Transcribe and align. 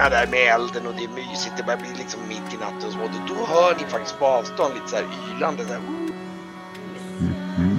lite 0.00 0.10
vakna 0.10 0.20
där 0.20 0.26
med 0.26 0.54
elden 0.54 0.86
och 0.86 0.94
det 0.94 1.04
är 1.04 1.08
mysigt. 1.08 1.56
Det 1.56 1.62
börjar 1.62 1.78
bli 1.78 1.88
liksom 1.98 2.20
mitt 2.28 2.54
i 2.54 2.56
natten 2.56 2.86
och 2.86 2.92
så. 2.92 3.00
Och 3.00 3.10
då 3.28 3.46
hör 3.46 3.74
ni 3.74 3.84
faktiskt 3.84 4.18
på 4.18 4.26
avstånd 4.26 4.74
lite 4.74 4.88
så 4.88 4.96
här 4.96 5.04
ylande 5.36 5.64
så 5.64 5.72
här. 5.72 5.80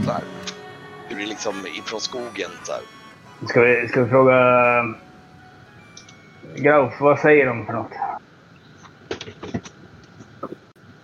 Så 0.05 0.11
här. 0.11 0.23
Hur 1.09 1.17
det 1.17 1.25
liksom 1.25 1.67
ifrån 1.67 2.01
skogen 2.01 2.51
så 2.63 2.71
här. 2.71 2.81
Ska 3.47 3.61
vi, 3.61 3.87
ska 3.87 4.03
vi 4.03 4.09
fråga... 4.09 4.35
Grauf, 6.55 6.93
vad 6.99 7.19
säger 7.19 7.45
de 7.45 7.65
för 7.65 7.73
något? 7.73 7.91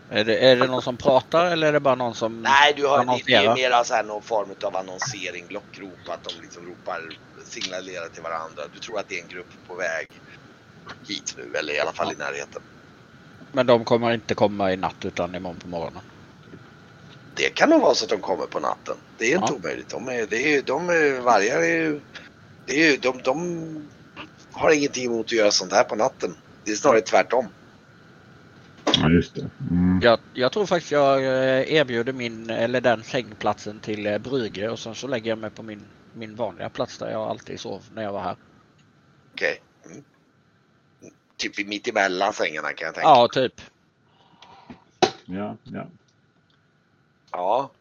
Är 0.09 0.23
det, 0.23 0.37
är 0.37 0.55
det 0.55 0.67
någon 0.67 0.81
som 0.81 0.97
pratar 0.97 1.45
eller 1.45 1.67
är 1.67 1.73
det 1.73 1.79
bara 1.79 1.95
någon 1.95 2.15
som 2.15 2.41
Nej, 2.41 2.73
du 2.75 2.87
hör, 2.87 3.05
det, 3.05 3.21
det 3.25 3.33
är 3.33 3.55
mera 3.55 3.83
så 3.83 3.93
här 3.93 4.03
någon 4.03 4.21
form 4.21 4.49
av 4.63 4.75
annonsering, 4.75 5.45
lockrop, 5.49 6.09
att 6.09 6.23
de 6.23 6.41
liksom 6.41 6.65
ropar, 6.65 7.01
signalerar 7.43 8.07
till 8.07 8.23
varandra. 8.23 8.61
Du 8.73 8.79
tror 8.79 8.99
att 8.99 9.09
det 9.09 9.19
är 9.19 9.23
en 9.23 9.29
grupp 9.29 9.51
på 9.67 9.75
väg 9.75 10.07
hit 11.07 11.35
nu, 11.37 11.57
eller 11.59 11.73
i 11.73 11.79
alla 11.79 11.91
fall 11.93 12.11
i 12.11 12.15
närheten. 12.15 12.61
Men 13.51 13.65
de 13.67 13.85
kommer 13.85 14.13
inte 14.13 14.35
komma 14.35 14.73
i 14.73 14.77
natt 14.77 15.05
utan 15.05 15.35
imorgon 15.35 15.59
på 15.59 15.67
morgonen. 15.67 16.01
Det 17.35 17.49
kan 17.49 17.69
nog 17.69 17.81
vara 17.81 17.95
så 17.95 18.05
att 18.05 18.09
de 18.09 18.19
kommer 18.21 18.45
på 18.45 18.59
natten. 18.59 18.95
Det 19.17 19.25
är 19.33 19.35
inte 19.35 19.53
Ja. 19.53 19.55
omöjligt. 19.55 19.89
De 19.89 20.07
är, 20.07 20.27
det 20.29 20.55
är, 20.55 20.61
de 20.61 20.89
är, 20.89 21.19
vargar 21.21 21.61
är 21.61 21.75
ju, 21.75 21.99
det 22.65 22.83
är 22.83 22.91
ju, 22.91 22.97
de, 22.97 23.21
de 23.23 23.87
har 24.51 24.71
ingenting 24.71 25.05
emot 25.05 25.25
att 25.25 25.31
göra 25.31 25.51
sånt 25.51 25.73
här 25.73 25.83
på 25.83 25.95
natten. 25.95 26.35
Det 26.63 26.71
är 26.71 26.75
snarare 26.75 27.01
tvärtom. 27.01 27.45
Ja, 28.85 29.09
just 29.09 29.35
det. 29.35 29.49
Mm. 29.71 29.99
Jag, 30.03 30.19
jag 30.33 30.51
tror 30.51 30.65
faktiskt 30.65 30.91
jag 30.91 31.17
eh, 31.23 31.73
erbjuder 31.73 32.13
min, 32.13 32.49
eller 32.49 32.81
den 32.81 33.03
sängplatsen 33.03 33.79
till 33.79 34.05
eh, 34.05 34.17
Brygge 34.17 34.69
och 34.69 34.79
sen 34.79 34.95
så 34.95 35.07
lägger 35.07 35.31
jag 35.31 35.37
mig 35.37 35.49
på 35.49 35.63
min, 35.63 35.81
min 36.13 36.35
vanliga 36.35 36.69
plats 36.69 36.97
där 36.97 37.11
jag 37.11 37.21
alltid 37.21 37.59
sov 37.59 37.83
när 37.93 38.03
jag 38.03 38.11
var 38.13 38.21
här. 38.21 38.35
Okej. 39.33 39.61
Mm. 39.85 40.03
Typ 41.37 41.59
i 41.59 41.65
mitt 41.65 41.87
emellan 41.87 42.33
sängarna 42.33 42.73
kan 42.73 42.85
jag 42.85 42.95
tänka. 42.95 43.09
Ja, 43.09 43.27
typ. 43.27 43.61
Ja, 45.25 45.57
ja. 45.63 45.87
Ja. 47.31 47.71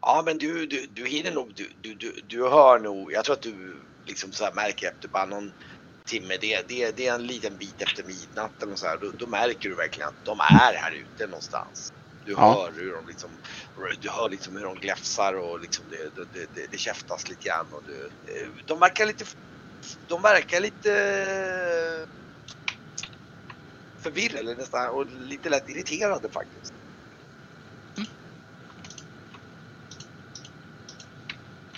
Ja, 0.00 0.22
men 0.26 0.38
du, 0.38 0.66
du, 0.66 0.86
du 0.86 1.06
hinner 1.06 1.32
nog, 1.32 1.54
du, 1.54 1.72
du, 1.76 1.94
du, 1.94 2.20
du 2.24 2.42
hör 2.48 2.78
nog, 2.78 3.12
jag 3.12 3.24
tror 3.24 3.34
att 3.36 3.42
du 3.42 3.82
liksom 4.06 4.32
så 4.32 4.44
här 4.44 4.52
märker 4.52 4.88
efter 4.88 5.08
bara 5.08 5.24
någon 5.26 5.52
timme, 6.06 6.36
det, 6.40 6.68
det, 6.68 6.96
det 6.96 7.06
är 7.06 7.14
en 7.14 7.26
liten 7.26 7.56
bit 7.56 7.82
efter 7.82 8.04
midnatt 8.04 8.62
eller 8.62 8.76
så 8.76 8.86
här, 8.86 8.98
då, 8.98 9.10
då 9.10 9.26
märker 9.26 9.68
du 9.68 9.74
verkligen 9.74 10.08
att 10.08 10.24
de 10.24 10.40
är 10.40 10.44
här 10.74 10.92
ute 10.92 11.26
någonstans. 11.26 11.92
Du 12.24 12.32
Ja. 12.32 12.54
hör 12.54 12.72
hur 12.72 12.92
de 12.92 13.06
liksom, 13.08 13.38
du 14.00 14.10
hör 14.10 14.28
liksom 14.30 14.56
hur 14.56 14.64
de 14.64 14.74
gläfsar 14.74 15.34
och 15.34 15.60
liksom 15.60 15.88
det, 15.88 16.14
det, 16.14 16.24
det, 16.32 16.46
det, 16.54 16.66
det 16.70 16.78
käftas 16.78 17.28
lite 17.28 17.48
grann 17.48 17.72
och 17.72 17.82
du, 17.84 18.10
de 18.66 18.80
verkar 18.80 19.06
lite, 19.06 19.24
de 20.08 20.22
verkar 20.22 20.60
lite 20.60 20.90
förvirrade 23.98 24.38
eller 24.38 24.56
nästan 24.56 24.88
och 24.88 25.06
lite 25.06 25.48
lätt 25.48 25.68
irriterade 25.68 26.28
faktiskt. 26.28 26.72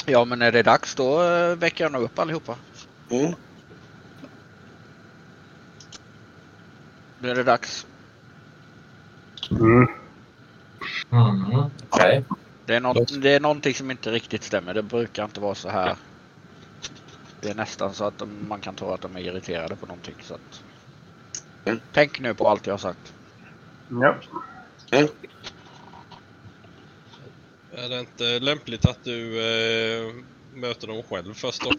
Ja, 0.06 0.24
men 0.24 0.38
när 0.38 0.52
det 0.52 0.58
är 0.58 0.62
dags 0.62 0.94
då 0.94 1.22
eh, 1.22 1.56
väcker 1.56 1.84
jag 1.84 1.92
nog 1.92 2.02
upp 2.02 2.18
allihopa. 2.18 2.56
Mm. 3.10 3.34
Då 7.18 7.28
är 7.28 7.34
det 7.34 7.42
dags. 7.42 7.86
Mm. 9.50 9.86
Mm. 11.12 11.70
Okej. 11.90 12.24
Det 12.66 12.74
är, 12.74 12.80
något, 12.80 13.22
det 13.22 13.30
är 13.30 13.40
någonting 13.40 13.74
som 13.74 13.90
inte 13.90 14.10
riktigt 14.10 14.44
stämmer. 14.44 14.74
Det 14.74 14.82
brukar 14.82 15.24
inte 15.24 15.40
vara 15.40 15.54
så 15.54 15.68
här. 15.68 15.96
Det 17.42 17.50
är 17.50 17.54
nästan 17.54 17.94
så 17.94 18.04
att 18.04 18.18
de, 18.18 18.48
man 18.48 18.60
kan 18.60 18.74
tro 18.74 18.90
att 18.90 19.00
de 19.00 19.16
är 19.16 19.20
irriterade 19.20 19.76
på 19.76 19.86
någonting. 19.86 20.16
Så 20.22 20.34
att... 20.34 20.62
Mm. 21.64 21.80
Tänk 21.92 22.20
nu 22.20 22.34
på 22.34 22.48
allt 22.48 22.66
jag 22.66 22.72
har 22.72 22.78
sagt. 22.78 23.14
Ja. 23.88 24.20
Är 27.70 27.88
det 27.88 28.00
inte 28.00 28.38
lämpligt 28.38 28.86
att 28.86 29.04
du 29.04 29.38
eh, 29.38 30.12
möter 30.52 30.86
dem 30.86 31.02
själv 31.02 31.34
först 31.34 31.62
då? 31.62 31.72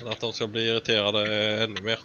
Än 0.00 0.08
att 0.08 0.20
de 0.20 0.32
ska 0.32 0.46
bli 0.46 0.68
irriterade 0.68 1.62
ännu 1.64 1.82
mer. 1.82 1.98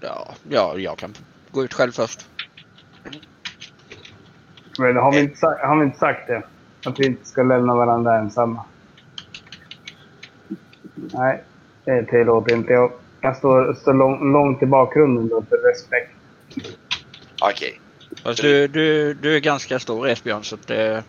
Ja, 0.00 0.36
ja, 0.42 0.78
jag 0.78 0.98
kan 0.98 1.14
gå 1.50 1.64
ut 1.64 1.74
själv 1.74 1.92
först. 1.92 2.20
Men 4.78 4.96
har 4.96 5.12
vi, 5.12 5.20
inte, 5.20 5.36
sa- 5.36 5.66
har 5.66 5.76
vi 5.78 5.84
inte 5.84 5.98
sagt 5.98 6.26
det? 6.26 6.42
Att 6.84 7.00
vi 7.00 7.06
inte 7.06 7.24
ska 7.24 7.42
lämna 7.42 7.74
varandra 7.74 8.18
ensamma? 8.18 8.64
Nej, 10.94 11.44
det 11.84 12.06
tillåter 12.06 12.54
inte 12.54 12.72
jag. 12.72 12.92
Jag 13.20 13.36
står, 13.36 13.74
står 13.74 13.94
lång, 13.94 14.32
långt 14.32 14.62
i 14.62 14.66
bakgrunden 14.66 15.28
då 15.28 15.42
för 15.48 15.56
respekt. 15.56 16.12
Okej. 17.42 17.80
Fast 18.22 18.42
du, 18.42 18.68
du, 18.68 19.14
du 19.14 19.36
är 19.36 19.40
ganska 19.40 19.78
stor 19.78 20.08
Esbjörn 20.08 20.44
så 20.44 20.54
att 20.54 20.66
det, 20.66 21.04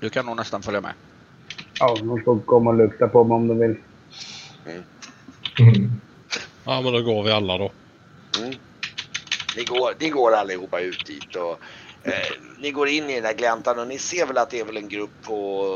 du 0.00 0.10
kan 0.10 0.26
nog 0.26 0.36
nästan 0.36 0.62
följa 0.62 0.80
med. 0.80 0.92
Ja, 1.80 1.96
de 1.98 2.22
får 2.24 2.40
komma 2.40 2.70
och 2.70 2.76
lukta 2.76 3.08
på 3.08 3.24
mig 3.24 3.34
om 3.34 3.48
de 3.48 3.58
vill. 3.58 3.76
Mm. 4.66 4.82
Ja 6.64 6.80
men 6.80 6.92
då 6.92 7.02
går 7.02 7.22
vi 7.22 7.30
alla 7.32 7.58
då. 7.58 7.72
Mm. 8.40 8.54
Ni, 9.56 9.64
går, 9.64 9.92
ni 10.00 10.08
går 10.08 10.32
allihopa 10.32 10.80
ut 10.80 11.06
dit 11.06 11.36
och 11.36 11.58
eh, 12.04 12.36
ni 12.58 12.70
går 12.70 12.88
in 12.88 13.10
i 13.10 13.14
den 13.14 13.22
där 13.22 13.32
gläntan 13.34 13.78
och 13.78 13.86
ni 13.86 13.98
ser 13.98 14.26
väl 14.26 14.38
att 14.38 14.50
det 14.50 14.60
är 14.60 14.64
väl 14.64 14.76
en 14.76 14.88
grupp 14.88 15.20
på 15.20 15.66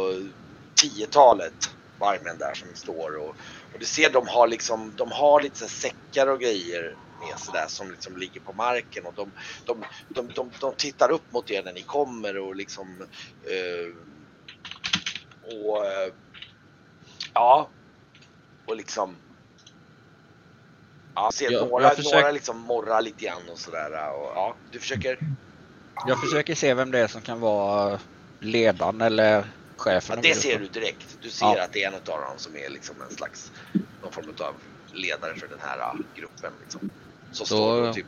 tiotalet 0.80 1.54
vargmän 1.98 2.38
där 2.38 2.54
som 2.54 2.74
står 2.74 3.16
och, 3.18 3.28
och 3.72 3.78
du 3.80 3.86
ser 3.86 4.10
de 4.10 4.28
har 4.28 4.46
liksom, 4.48 4.96
de 4.96 5.12
har 5.12 5.40
lite 5.42 5.58
så 5.58 5.64
här 5.64 5.68
säckar 5.70 6.26
och 6.26 6.40
grejer 6.40 6.96
med 7.18 7.38
sig 7.38 7.52
där 7.52 7.66
som 7.68 7.90
liksom 7.90 8.16
ligger 8.16 8.40
på 8.40 8.52
marken 8.52 9.06
och 9.06 9.14
de, 9.14 9.32
de, 9.66 9.84
de, 10.08 10.28
de, 10.34 10.52
de 10.60 10.74
tittar 10.74 11.10
upp 11.10 11.32
mot 11.32 11.50
er 11.50 11.62
när 11.62 11.72
ni 11.72 11.82
kommer 11.82 12.38
och 12.38 12.56
liksom 12.56 13.00
eh, 13.50 13.92
och 15.42 15.86
eh, 15.86 16.12
ja 17.34 17.70
och 18.66 18.76
liksom 18.76 19.22
Ja, 21.14 21.30
ser 21.34 21.50
Jag- 21.50 21.68
några, 21.68 21.84
jag 21.84 21.96
försöker- 21.96 22.16
några 22.16 22.30
liksom 22.30 22.58
morrar 22.60 23.02
lite 23.02 23.24
grann 23.24 23.48
och 23.48 23.58
sådär. 23.58 23.90
Och, 23.90 24.26
ja, 24.34 24.58
du 24.70 24.80
försöker. 24.80 25.18
Jag 26.06 26.20
försöker 26.20 26.54
se 26.54 26.74
vem 26.74 26.90
det 26.90 26.98
är 26.98 27.06
som 27.06 27.22
kan 27.22 27.40
vara 27.40 28.00
ledaren 28.40 29.00
eller 29.00 29.50
chefen. 29.76 30.16
Ja, 30.22 30.28
det 30.28 30.34
ser 30.34 30.58
du 30.58 30.68
direkt. 30.68 31.16
Du 31.20 31.30
ser 31.30 31.46
Ja. 31.46 31.62
att 31.64 31.72
det 31.72 31.82
är 31.82 31.88
en 31.88 31.94
av 31.94 32.02
dem 32.04 32.38
som 32.38 32.56
är 32.56 32.70
liksom 32.70 33.00
en 33.02 33.10
slags 33.10 33.52
någon 34.02 34.12
form 34.12 34.34
av 34.40 34.62
ledare 34.92 35.36
för 35.36 35.48
den 35.48 35.60
här 35.60 35.78
uh, 35.78 36.00
gruppen. 36.14 36.52
Liksom. 36.60 36.90
Så 37.30 37.42
Då- 37.42 37.46
står 37.46 37.86
du 37.86 37.92
typ. 37.92 38.06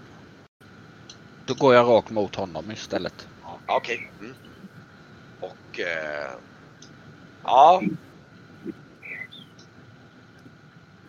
Då 1.45 1.55
går 1.55 1.75
jag 1.75 1.89
rakt 1.89 2.11
mot 2.11 2.35
honom 2.35 2.71
istället. 2.71 3.29
Ja, 3.43 3.63
Okej. 3.67 4.13
Mm. 4.21 4.37
Och 5.41 5.79
eh, 5.81 6.31
ja. 7.43 7.83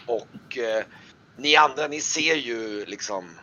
Och 0.06 0.58
eh, 0.58 0.84
ni 1.38 1.56
andra, 1.56 1.88
ni 1.88 2.02
ser 2.02 2.36
ju 2.36 2.86
liksom. 2.86 3.40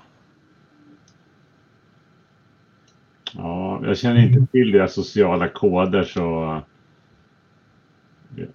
Ja, 3.83 3.89
jag 3.89 3.99
känner 3.99 4.23
inte 4.23 4.53
till 4.53 4.73
deras 4.73 4.95
sociala 4.95 5.49
koder 5.49 6.05
så 6.05 6.63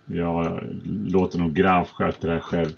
jag 0.06 0.60
låter 0.86 1.40
nog 1.40 1.54
Graf 1.54 1.92
sköta 1.92 2.28
det 2.28 2.34
här 2.34 2.40
själv. 2.40 2.74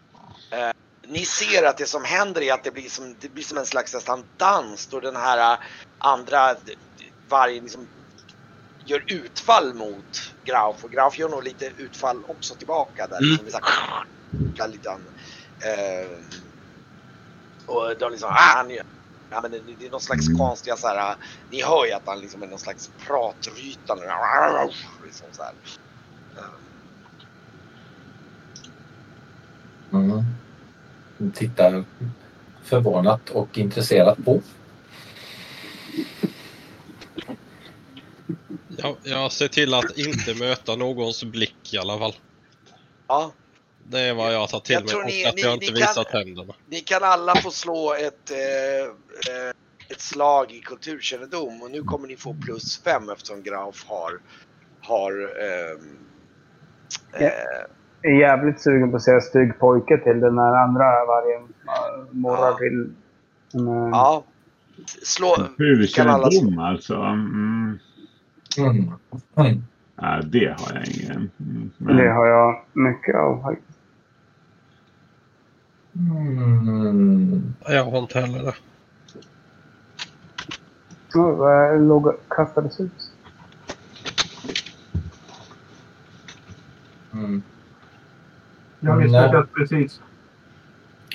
Ni 1.07 1.25
ser 1.25 1.67
att 1.67 1.77
det 1.77 1.85
som 1.85 2.03
händer 2.03 2.41
är 2.41 2.53
att 2.53 2.63
det 2.63 2.71
blir 2.71 2.89
som, 2.89 3.15
det 3.19 3.33
blir 3.33 3.43
som 3.43 3.57
en 3.57 3.65
slags 3.65 3.93
nästan 3.93 4.23
dans 4.37 4.87
då 4.87 4.99
den 4.99 5.15
här 5.15 5.53
äh, 5.53 5.59
andra 5.97 6.55
vargen 7.29 7.63
liksom 7.63 7.87
gör 8.85 9.03
utfall 9.07 9.73
mot 9.73 10.33
Grauf 10.45 10.83
och 10.83 10.91
Grauf 10.91 11.19
gör 11.19 11.29
nog 11.29 11.43
lite 11.43 11.71
utfall 11.77 12.23
också 12.27 12.55
tillbaka 12.55 13.07
där. 13.07 13.17
Mm. 13.17 13.29
Liksom, 13.43 13.61
så 14.57 14.63
här, 14.63 14.69
lite. 14.69 14.89
Eh, 14.89 16.17
och 17.65 17.93
de 17.99 18.11
liksom, 18.11 18.29
ah, 18.29 18.55
han 18.55 18.69
gör, 18.69 18.85
ja, 19.33 19.41
men 19.41 19.51
det, 19.51 19.61
det 19.79 19.85
är 19.85 19.91
någon 19.91 20.01
slags 20.01 20.37
konstiga 20.37 20.77
så 20.77 20.87
här, 20.87 21.11
äh, 21.11 21.15
ni 21.51 21.63
hör 21.63 21.85
ju 21.85 21.91
att 21.91 22.07
han 22.07 22.19
liksom 22.19 22.43
är 22.43 22.47
någon 22.47 22.59
slags 22.59 22.91
pratrytande, 23.07 24.05
liksom 25.05 25.27
så 25.31 25.43
här. 25.43 25.53
Mm. 29.93 30.23
Tittar 31.33 31.85
förvånat 32.63 33.29
och 33.29 33.57
intresserat 33.57 34.25
på. 34.25 34.41
Jag, 38.77 38.95
jag 39.03 39.31
ser 39.31 39.47
till 39.47 39.73
att 39.73 39.97
inte 39.97 40.35
möta 40.35 40.75
någons 40.75 41.23
blick 41.23 41.73
i 41.73 41.77
alla 41.77 41.99
fall. 41.99 42.13
Ja, 43.07 43.31
Det 43.89 43.99
är 43.99 44.13
vad 44.13 44.33
jag 44.33 44.49
tar 44.49 44.59
till 44.59 44.73
Jag 44.73 44.81
mig 44.81 44.89
tror 44.89 45.01
och 45.01 45.07
ni- 45.07 45.25
att 45.25 45.35
ni- 45.35 45.41
jag 45.41 45.49
ni 45.49 45.53
inte 45.53 45.65
kan- 45.65 45.75
visar 45.75 46.03
tänderna. 46.03 46.53
Ni 46.69 46.79
kan 46.79 47.03
alla 47.03 47.35
få 47.35 47.51
slå 47.51 47.93
ett, 47.93 48.31
eh, 48.31 48.85
eh, 49.35 49.49
ett 49.89 50.01
slag 50.01 50.51
i 50.51 50.59
kulturkännedom 50.59 51.61
och 51.61 51.71
nu 51.71 51.83
kommer 51.83 52.07
ni 52.07 52.15
få 52.15 52.35
plus 52.45 52.83
fem 52.83 53.09
eftersom 53.09 53.41
Grauf 53.43 53.85
har, 53.87 54.11
har 54.81 55.11
ehm, 55.11 55.97
Ja. 57.13 57.19
eh, 57.19 58.11
är 58.11 58.19
jävligt 58.19 58.61
sugen 58.61 58.91
på 58.91 58.97
att 58.97 59.03
säga 59.03 59.21
stygg 59.21 59.59
pojke 59.59 59.97
till 60.03 60.19
den 60.19 60.37
här 60.37 60.55
andra 60.55 61.05
vargen. 61.05 61.53
Morrar 62.11 62.47
Ja. 62.51 62.57
till. 62.57 62.93
Men, 63.53 63.67
äh, 63.83 63.89
ja. 63.91 64.23
Slå... 65.03 65.35
Hur 65.57 65.87
kan 65.87 66.09
alla 66.09 66.29
alltså? 66.59 66.95
Mm. 66.95 67.79
Mm. 68.57 68.91
Mm. 69.37 69.63
Nej, 70.01 70.21
det 70.25 70.45
har 70.59 70.73
jag 70.75 70.87
ingen. 70.87 71.11
Mm. 71.39 71.71
Men, 71.77 71.97
Det 71.97 72.09
har 72.11 72.25
jag 72.27 72.65
mycket 72.73 73.15
av 73.15 73.41
faktiskt. 73.41 73.72
Mm. 75.95 77.53
Jag 77.67 77.85
har 77.85 77.99
inte 77.99 78.19
heller 78.19 78.43
det. 78.43 78.53
Oh, 81.19 81.35
vad 81.35 81.81
låg 81.81 82.13
kastades 82.29 82.79
ut? 82.79 83.11
Mm. 87.13 87.43
Jag 88.79 88.97
misslyckades 88.97 89.49
precis. 89.55 90.01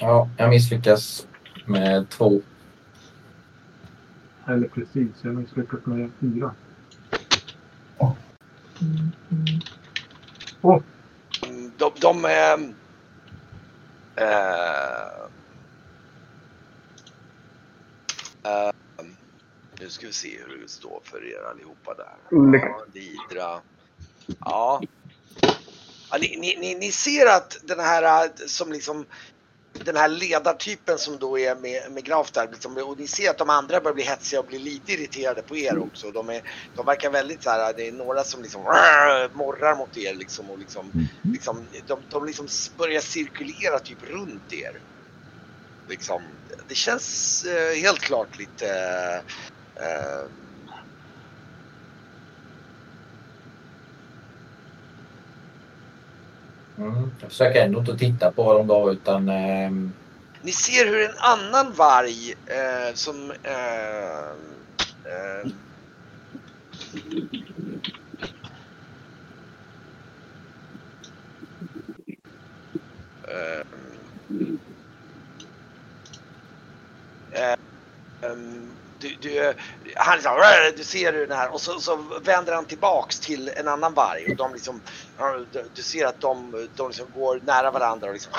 Ja, 0.01 0.29
jag 0.37 0.51
misslyckas 0.51 1.27
med 1.67 2.09
två. 2.09 2.41
Eller 4.47 4.69
precis, 4.69 5.09
jag 5.23 5.35
misslyckades 5.35 5.87
med 5.87 6.11
fyra. 6.21 6.55
Mm, 8.81 9.13
De, 11.77 11.91
de 12.01 12.25
ehm, 12.25 12.75
eh, 14.19 15.29
nu 19.81 19.89
ska 19.89 20.07
vi 20.07 20.13
se 20.13 20.39
hur 20.47 20.59
det 20.63 20.69
står 20.69 21.01
för 21.05 21.25
er 21.25 21.51
allihopa 21.51 21.95
där. 21.95 22.17
Lidra. 22.95 23.61
Ja. 24.41 24.81
ja 26.11 26.19
ni, 26.21 26.37
ni, 26.41 26.57
ni, 26.61 26.75
ni 26.75 26.93
ser 26.93 27.27
att 27.27 27.57
den 27.63 27.81
här 27.81 28.25
eh, 28.25 28.31
som 28.47 28.73
liksom 28.73 29.07
den 29.85 29.97
här 29.97 30.09
ledartypen 30.09 30.99
som 30.99 31.19
då 31.19 31.39
är 31.39 31.55
med, 31.55 31.93
med 31.93 32.05
Graf 32.05 32.33
där, 32.33 32.49
liksom, 32.53 32.77
och 32.77 32.99
ni 32.99 33.07
ser 33.07 33.31
att 33.31 33.39
de 33.39 33.51
andra 33.51 33.81
börjar 33.81 33.95
bli 33.95 34.05
hetsiga 34.05 34.41
och 34.41 34.47
bli 34.47 34.59
lite 34.59 34.93
irriterade 34.93 35.43
på 35.43 35.57
er 35.57 35.79
också. 35.79 36.11
De, 36.11 36.29
är, 36.29 36.43
de 36.77 36.87
verkar 36.87 37.11
väldigt 37.11 37.43
så 37.43 37.51
här, 37.51 37.75
det 37.77 37.89
är 37.89 37.93
några 37.93 38.25
som 38.25 38.43
liksom 38.43 38.63
morrar 39.33 39.77
mot 39.77 39.97
er 39.97 40.15
liksom 40.15 40.51
och 40.51 40.59
liksom, 40.59 40.93
liksom 41.23 41.67
de, 41.87 42.03
de 42.09 42.27
liksom 42.27 42.49
börjar 42.79 43.01
cirkulera 43.01 43.79
typ 43.79 44.03
runt 44.03 44.53
er. 44.53 44.81
Liksom, 45.89 46.23
det 46.69 46.75
känns 46.75 47.45
eh, 47.45 47.81
helt 47.81 48.01
klart 48.01 48.39
lite 48.39 48.69
eh, 49.81 50.48
Mm. 56.79 57.11
Jag 57.21 57.31
försöker 57.31 57.65
ändå 57.65 57.79
inte 57.79 57.97
titta 57.97 58.33
på 58.33 58.53
dem 58.53 58.67
då 58.67 58.93
utan... 58.93 59.29
ehm, 59.29 59.93
Ni 60.43 60.53
ser 60.53 60.87
hur 60.87 61.05
en 61.11 61.17
annan 61.19 61.73
varg 61.73 62.35
eh, 62.47 62.95
som 62.95 63.31
eh, 63.31 64.29
eh, 65.05 65.51
eh, 73.29 73.63
eh, 77.31 77.57
ehm, 78.31 78.71
du, 79.01 79.17
du, 79.21 79.55
han 79.97 80.17
liksom, 80.17 80.33
du 80.77 80.85
ser 80.85 81.13
hur 81.13 81.27
den 81.27 81.39
här 81.39 81.53
och 81.55 81.61
så, 81.61 81.81
så 81.81 81.97
vänder 82.25 82.55
han 82.55 82.65
tillbaks 82.65 83.21
till 83.21 83.51
en 83.57 83.69
annan 83.69 83.95
varg 83.95 84.31
och 84.31 84.37
de 84.37 84.53
liksom, 84.53 84.81
du, 85.75 85.83
ser 85.83 86.07
att 86.07 86.21
de, 86.21 86.69
de 86.77 86.89
liksom 86.89 87.11
går 87.11 87.41
nära 87.43 87.71
varandra 87.71 88.07
och 88.07 88.13
liksom 88.13 88.33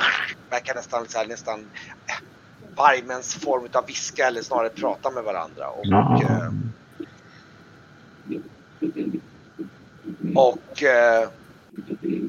verkar 0.50 0.76
nästan, 0.76 1.08
så 1.08 1.18
här, 1.18 1.28
nästan 1.28 1.60
eh, 1.60 2.76
vargmäns 2.76 3.34
form 3.36 3.68
av 3.74 3.86
viska 3.88 4.28
eller 4.28 4.42
snarare 4.42 4.70
prata 4.70 5.12
med 5.12 5.24
varandra. 5.24 5.70
Och, 5.70 5.86
Ja. 5.86 6.22
eh, 6.22 6.52
och 10.36 10.84
eh, 10.84 11.24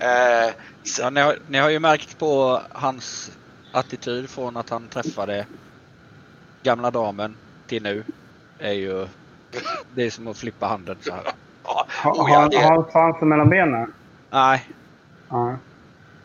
eh, 0.02 0.54
så- 0.82 1.02
Ja, 1.02 1.10
ni, 1.10 1.20
har, 1.20 1.38
ni 1.46 1.58
har 1.58 1.70
ju 1.70 1.78
märkt 1.78 2.18
på 2.18 2.60
hans 2.70 3.30
attityd 3.72 4.30
från 4.30 4.56
att 4.56 4.70
han 4.70 4.88
träffade 4.88 5.46
gamla 6.62 6.90
damen 6.90 7.36
till 7.66 7.82
nu. 7.82 8.04
Är 8.58 8.72
ju... 8.72 9.06
Det 9.94 10.02
är 10.02 10.10
som 10.10 10.26
att 10.26 10.38
flippa 10.38 10.66
handen 10.66 10.98
så 11.02 11.12
här. 11.12 11.22
ja, 11.64 11.86
Ha, 12.02 12.10
oh, 12.12 12.30
ja, 12.30 12.38
har 12.38 12.48
det, 12.50 12.56
har 12.56 12.74
han 12.82 12.90
svansen 12.90 13.28
mellan 13.28 13.48
benen? 13.50 13.92
Nej, 14.30 14.68
Ja. 15.30 15.56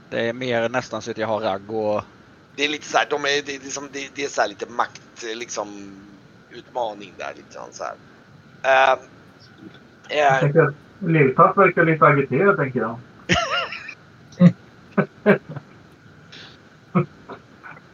det 0.10 0.30
är 0.30 0.34
mer 0.34 0.70
nästan 0.70 1.02
så 1.02 1.12
att 1.12 1.18
jag 1.18 1.28
har 1.28 1.40
ragg 1.40 1.72
och... 1.72 2.04
det 2.56 2.66
är 2.66 2.70
lite 2.70 2.88
så 2.88 2.98
här, 2.98 3.08
de 3.10 3.26
är, 3.26 3.42
det, 3.46 3.56
är 3.56 3.60
liksom, 3.60 3.90
det, 3.92 4.10
det 4.16 4.24
är 4.24 4.30
så 4.30 4.42
här 4.42 4.48
lite 4.48 4.70
makt, 4.70 5.24
liksom 5.36 5.96
utmaning 6.52 7.14
där 7.18 7.34
lite 7.36 7.60
så 7.72 7.84
här. 7.84 7.96
Jag 10.10 10.40
tänker 10.40 10.62
att 10.62 10.76
Lillpapp 11.00 11.58
verkar 11.58 11.86
lite 11.86 12.06
agiterad, 12.06 12.58
tänker 12.58 12.80
jag. 12.80 13.00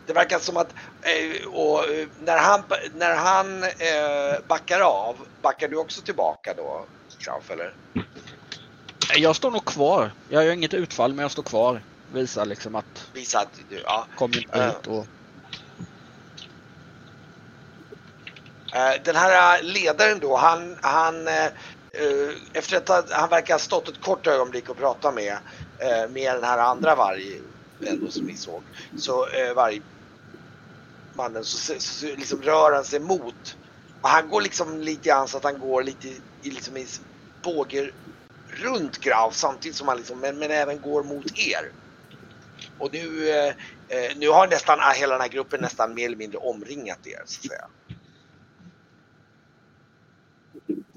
Det 0.06 0.14
verkar 0.14 0.40
som 0.40 0.58
att 0.58 0.76
eh, 1.02 1.48
och, 1.48 1.90
eh, 1.90 2.08
när 2.20 2.38
han, 2.38 2.64
när 2.96 3.16
han 3.16 3.64
eh, 3.64 4.48
backar 4.48 4.80
av, 4.80 5.16
backar 5.42 5.68
du 5.68 5.78
också 5.78 6.02
tillbaka 6.02 6.54
då? 6.58 6.86
Krauf, 7.20 7.52
eller? 7.52 7.74
Jag 9.16 9.36
står 9.36 9.52
nog 9.52 9.66
kvar. 9.66 10.12
Jag 10.28 10.46
gör 10.46 10.54
inget 10.54 10.74
utfall 10.74 11.14
men 11.14 11.24
jag 11.24 11.32
står 11.32 11.44
kvar. 11.44 11.84
Visar 12.14 12.46
liksom 12.46 12.76
att 12.76 13.10
Visa 13.14 13.40
att 13.40 13.60
du, 13.70 13.82
ja. 13.86 14.08
kom 14.18 14.34
inte 14.34 14.58
Ja. 14.60 14.66
hit 14.66 14.88
och... 14.88 15.08
Eh, 18.76 18.94
Den 19.06 19.16
här 19.16 19.58
eh, 19.60 19.64
ledaren 19.64 20.20
då, 20.20 20.36
han, 20.38 20.78
han 20.82 21.28
eh, 21.28 21.46
eh, 21.46 22.32
efter 22.54 22.78
att 22.78 22.88
ha- 22.88 23.06
han 23.12 23.30
verkar 23.30 23.54
ha 23.54 23.60
stått 23.60 23.90
ett 23.90 24.02
kort 24.02 24.28
ögonblick 24.28 24.70
och 24.70 24.78
pratat 24.78 25.14
med, 25.14 25.34
eh, 25.84 26.10
med 26.10 26.36
den 26.36 26.44
här 26.44 26.58
andra 26.58 26.96
varg, 26.96 27.42
ändå 27.88 28.12
som 28.12 28.26
ni 28.26 28.38
såg, 28.38 28.64
så 29.00 29.28
eh, 29.28 29.54
vargmannen 29.54 31.44
så, 31.44 31.58
så, 31.58 31.74
så 31.80 32.06
liksom 32.06 32.42
rör 32.42 32.72
han 32.72 32.86
sig 32.86 33.00
mot, 33.00 33.56
och 34.04 34.10
han 34.10 34.30
går 34.30 34.42
liksom 34.42 34.82
lite 34.82 35.10
grann 35.10 35.28
så 35.28 35.38
att 35.38 35.44
han 35.44 35.60
går 35.60 35.84
lite 35.84 36.08
i, 36.08 36.22
liksom 36.52 36.78
i 36.78 36.88
båge 37.44 37.92
runt 38.52 38.98
Graf 39.02 39.34
samtidigt 39.34 39.78
som 39.78 39.88
han 39.88 39.98
liksom, 39.98 40.20
men, 40.20 40.40
men 40.40 40.52
även 40.52 40.82
går 40.82 41.04
mot 41.04 41.40
er. 41.40 41.72
Och 42.78 42.94
nu, 42.94 43.30
eh, 43.30 43.48
eh, 43.88 44.18
nu 44.18 44.30
har 44.30 44.48
nästan 44.48 44.80
hela 44.96 45.14
den 45.14 45.22
här 45.22 45.30
gruppen 45.30 45.62
nästan 45.62 45.94
mer 45.94 46.06
eller 46.06 46.18
mindre 46.18 46.38
omringat 46.38 47.08
er 47.08 47.22
så 47.26 47.40
att 47.40 47.48
säga. 47.48 47.68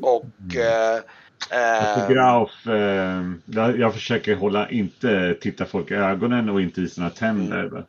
Och 0.01 0.57
eh, 0.57 1.03
Alltså, 1.51 2.01
eh, 2.01 2.09
Grauf, 2.09 2.67
eh, 2.67 3.23
jag, 3.45 3.79
jag 3.79 3.95
försöker 3.95 4.37
hålla, 4.37 4.71
inte 4.71 5.35
titta 5.41 5.67
folk 5.67 5.91
i 5.91 5.95
ögonen 5.95 6.49
och 6.49 6.61
inte 6.61 6.81
i 6.81 6.89
sina 6.89 7.11
tänder. 7.11 7.85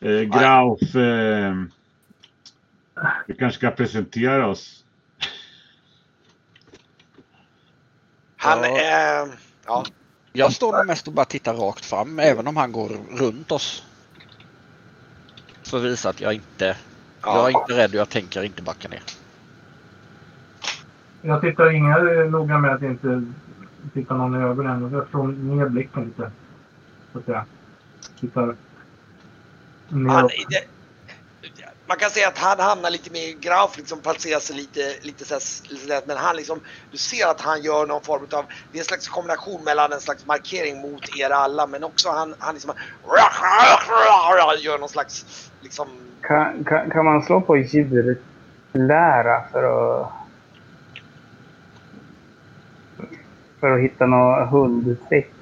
Eh, 0.00 0.20
Grauf, 0.20 0.94
eh, 0.96 1.54
vi 3.26 3.34
kanske 3.34 3.58
ska 3.58 3.70
presentera 3.70 4.48
oss. 4.48 4.81
Han, 8.42 8.62
Ja. 8.62 9.22
eh, 9.22 9.28
ja, 9.66 9.84
Jag 10.32 10.52
står 10.52 10.76
nog 10.76 10.86
mest 10.86 11.06
och 11.08 11.12
bara 11.14 11.24
tittar 11.24 11.54
rakt 11.54 11.84
fram 11.84 12.18
även 12.18 12.46
om 12.46 12.56
han 12.56 12.72
går 12.72 12.88
runt 13.18 13.52
oss. 13.52 13.84
För 15.62 15.76
att 15.76 15.84
visa 15.84 16.08
att 16.08 16.20
jag 16.20 16.34
inte... 16.34 16.76
Jag 17.22 17.48
är 17.48 17.52
ja, 17.52 17.60
inte 17.60 17.72
rädd 17.76 17.90
och 17.90 17.96
jag 18.00 18.08
tänker 18.08 18.42
inte 18.42 18.62
backa 18.62 18.88
ner. 18.88 19.02
Jag 21.22 21.40
tittar 21.40 21.70
inga 21.70 21.98
noga 22.30 22.58
med 22.58 22.74
att 22.74 22.82
inte 22.82 23.24
titta 23.94 24.14
någon 24.16 24.40
i 24.40 24.44
ögonen. 24.44 24.92
Jag 24.92 25.08
slår 25.10 25.26
ner 25.26 25.68
blicken 25.68 26.04
lite. 26.04 26.30
Så 27.12 27.18
att 27.18 27.24
säga. 27.24 27.44
Tittar 28.20 28.40
han, 28.46 28.56
neråt. 30.04 30.32
det, 30.48 30.64
man 31.92 31.98
kan 31.98 32.10
säga 32.10 32.28
att 32.28 32.38
han 32.38 32.60
hamnar 32.60 32.90
lite 32.90 33.12
mer, 33.12 33.40
Graf 33.40 33.76
liksom 33.76 34.00
placerar 34.00 34.40
sig 34.40 34.56
lite, 34.56 34.80
lite 35.02 35.24
så 35.24 35.34
här, 35.34 36.06
men 36.06 36.16
han 36.16 36.36
liksom, 36.36 36.60
du 36.90 36.98
ser 36.98 37.26
att 37.26 37.40
han 37.40 37.62
gör 37.62 37.86
någon 37.86 38.02
form 38.02 38.22
av, 38.32 38.44
det 38.72 38.78
är 38.78 38.80
en 38.80 38.84
slags 38.84 39.08
kombination 39.08 39.64
mellan 39.64 39.92
en 39.92 40.00
slags 40.00 40.26
markering 40.26 40.80
mot 40.80 41.16
er 41.18 41.30
alla 41.30 41.66
men 41.66 41.84
också 41.84 42.10
han, 42.10 42.34
han 42.38 42.54
liksom 42.54 42.72
gör 44.58 44.78
någon 44.78 44.88
slags 44.88 45.50
liksom 45.60 45.88
Kan, 46.20 46.64
kan, 46.64 46.90
kan 46.90 47.04
man 47.04 47.22
slå 47.22 47.40
på 47.40 47.56
djurlära 47.56 49.42
för 49.52 49.62
att... 49.62 50.12
För 53.60 53.70
att 53.70 53.80
hitta 53.80 54.06
något 54.06 54.50
hundtrick? 54.50 55.32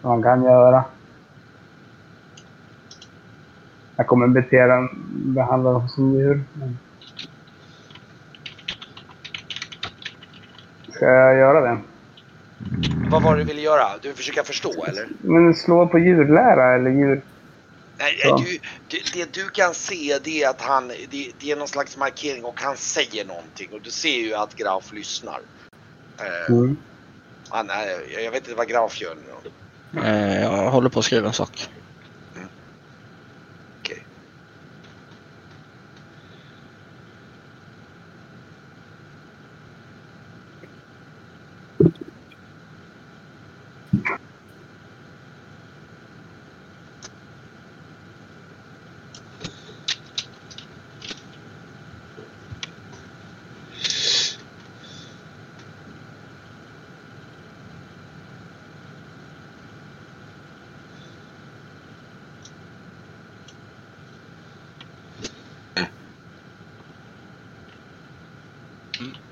Som 0.00 0.10
man 0.10 0.22
kan 0.22 0.44
göra. 0.44 0.84
Jag 3.98 4.06
kommer 4.06 4.28
betera, 4.28 4.88
behandla 5.34 5.72
dem 5.72 5.88
som 5.88 6.14
djur. 6.14 6.44
Men 6.52 6.78
Ska 10.92 11.04
jag 11.06 11.36
göra 11.36 11.60
det? 11.60 11.82
Vad 13.10 13.22
var 13.22 13.36
det 13.36 13.42
du 13.42 13.44
ville 13.44 13.60
göra? 13.60 13.98
Du 14.02 14.14
försöker 14.14 14.42
förstå 14.42 14.84
eller? 14.84 15.08
Men 15.20 15.54
slå 15.54 15.86
på 15.88 15.98
djurlära 15.98 16.74
eller 16.74 16.90
djur... 16.90 17.24
Nej, 18.00 18.44
du, 18.44 18.58
det, 18.90 19.12
det 19.14 19.32
du 19.32 19.48
kan 19.48 19.74
se 19.74 20.18
det 20.24 20.42
är 20.42 20.50
att 20.50 20.60
han, 20.60 20.88
det, 20.88 21.32
det 21.40 21.50
är 21.50 21.56
någon 21.56 21.68
slags 21.68 21.96
markering 21.96 22.44
och 22.44 22.60
han 22.60 22.76
säger 22.76 23.24
någonting 23.24 23.72
och 23.72 23.82
du 23.82 23.90
ser 23.90 24.18
ju 24.18 24.34
att 24.34 24.54
Graf 24.54 24.92
lyssnar. 24.92 25.40
Eh, 26.20 26.54
Mm. 26.54 26.76
han, 27.50 27.68
jag 28.24 28.30
vet 28.30 28.48
inte 28.48 28.54
vad 28.54 28.68
Graf 28.68 29.00
gör 29.00 29.14
nu. 29.14 30.00
Eh, 30.00 30.42
jag 30.42 30.70
håller 30.70 30.90
på 30.90 30.98
att 30.98 31.04
skriva 31.04 31.26
en 31.26 31.32
sak. 31.32 31.68
Okej. 33.80 34.06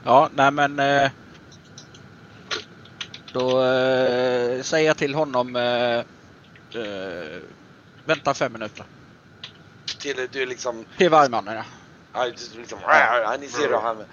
Ja, 0.06 0.30
nej 0.34 0.50
men... 0.50 0.78
Eh, 0.78 1.10
då 3.32 3.64
eh, 3.64 4.62
säger 4.62 4.86
jag 4.86 4.96
till 4.96 5.14
honom... 5.14 5.56
Eh, 5.56 5.98
eh, 6.82 7.42
vänta 8.04 8.34
fem 8.34 8.52
minuter. 8.52 8.84
Till 10.00 10.28
du 10.32 10.46
liksom 10.46 10.84
Till 10.96 11.10
vargmannen 11.10 11.64
ja. 12.12 12.24
Liksom, 12.24 12.78
ja. 12.82 13.36
ni 13.40 13.48
ser 13.48 13.70
då 13.70 13.78
han 13.78 14.04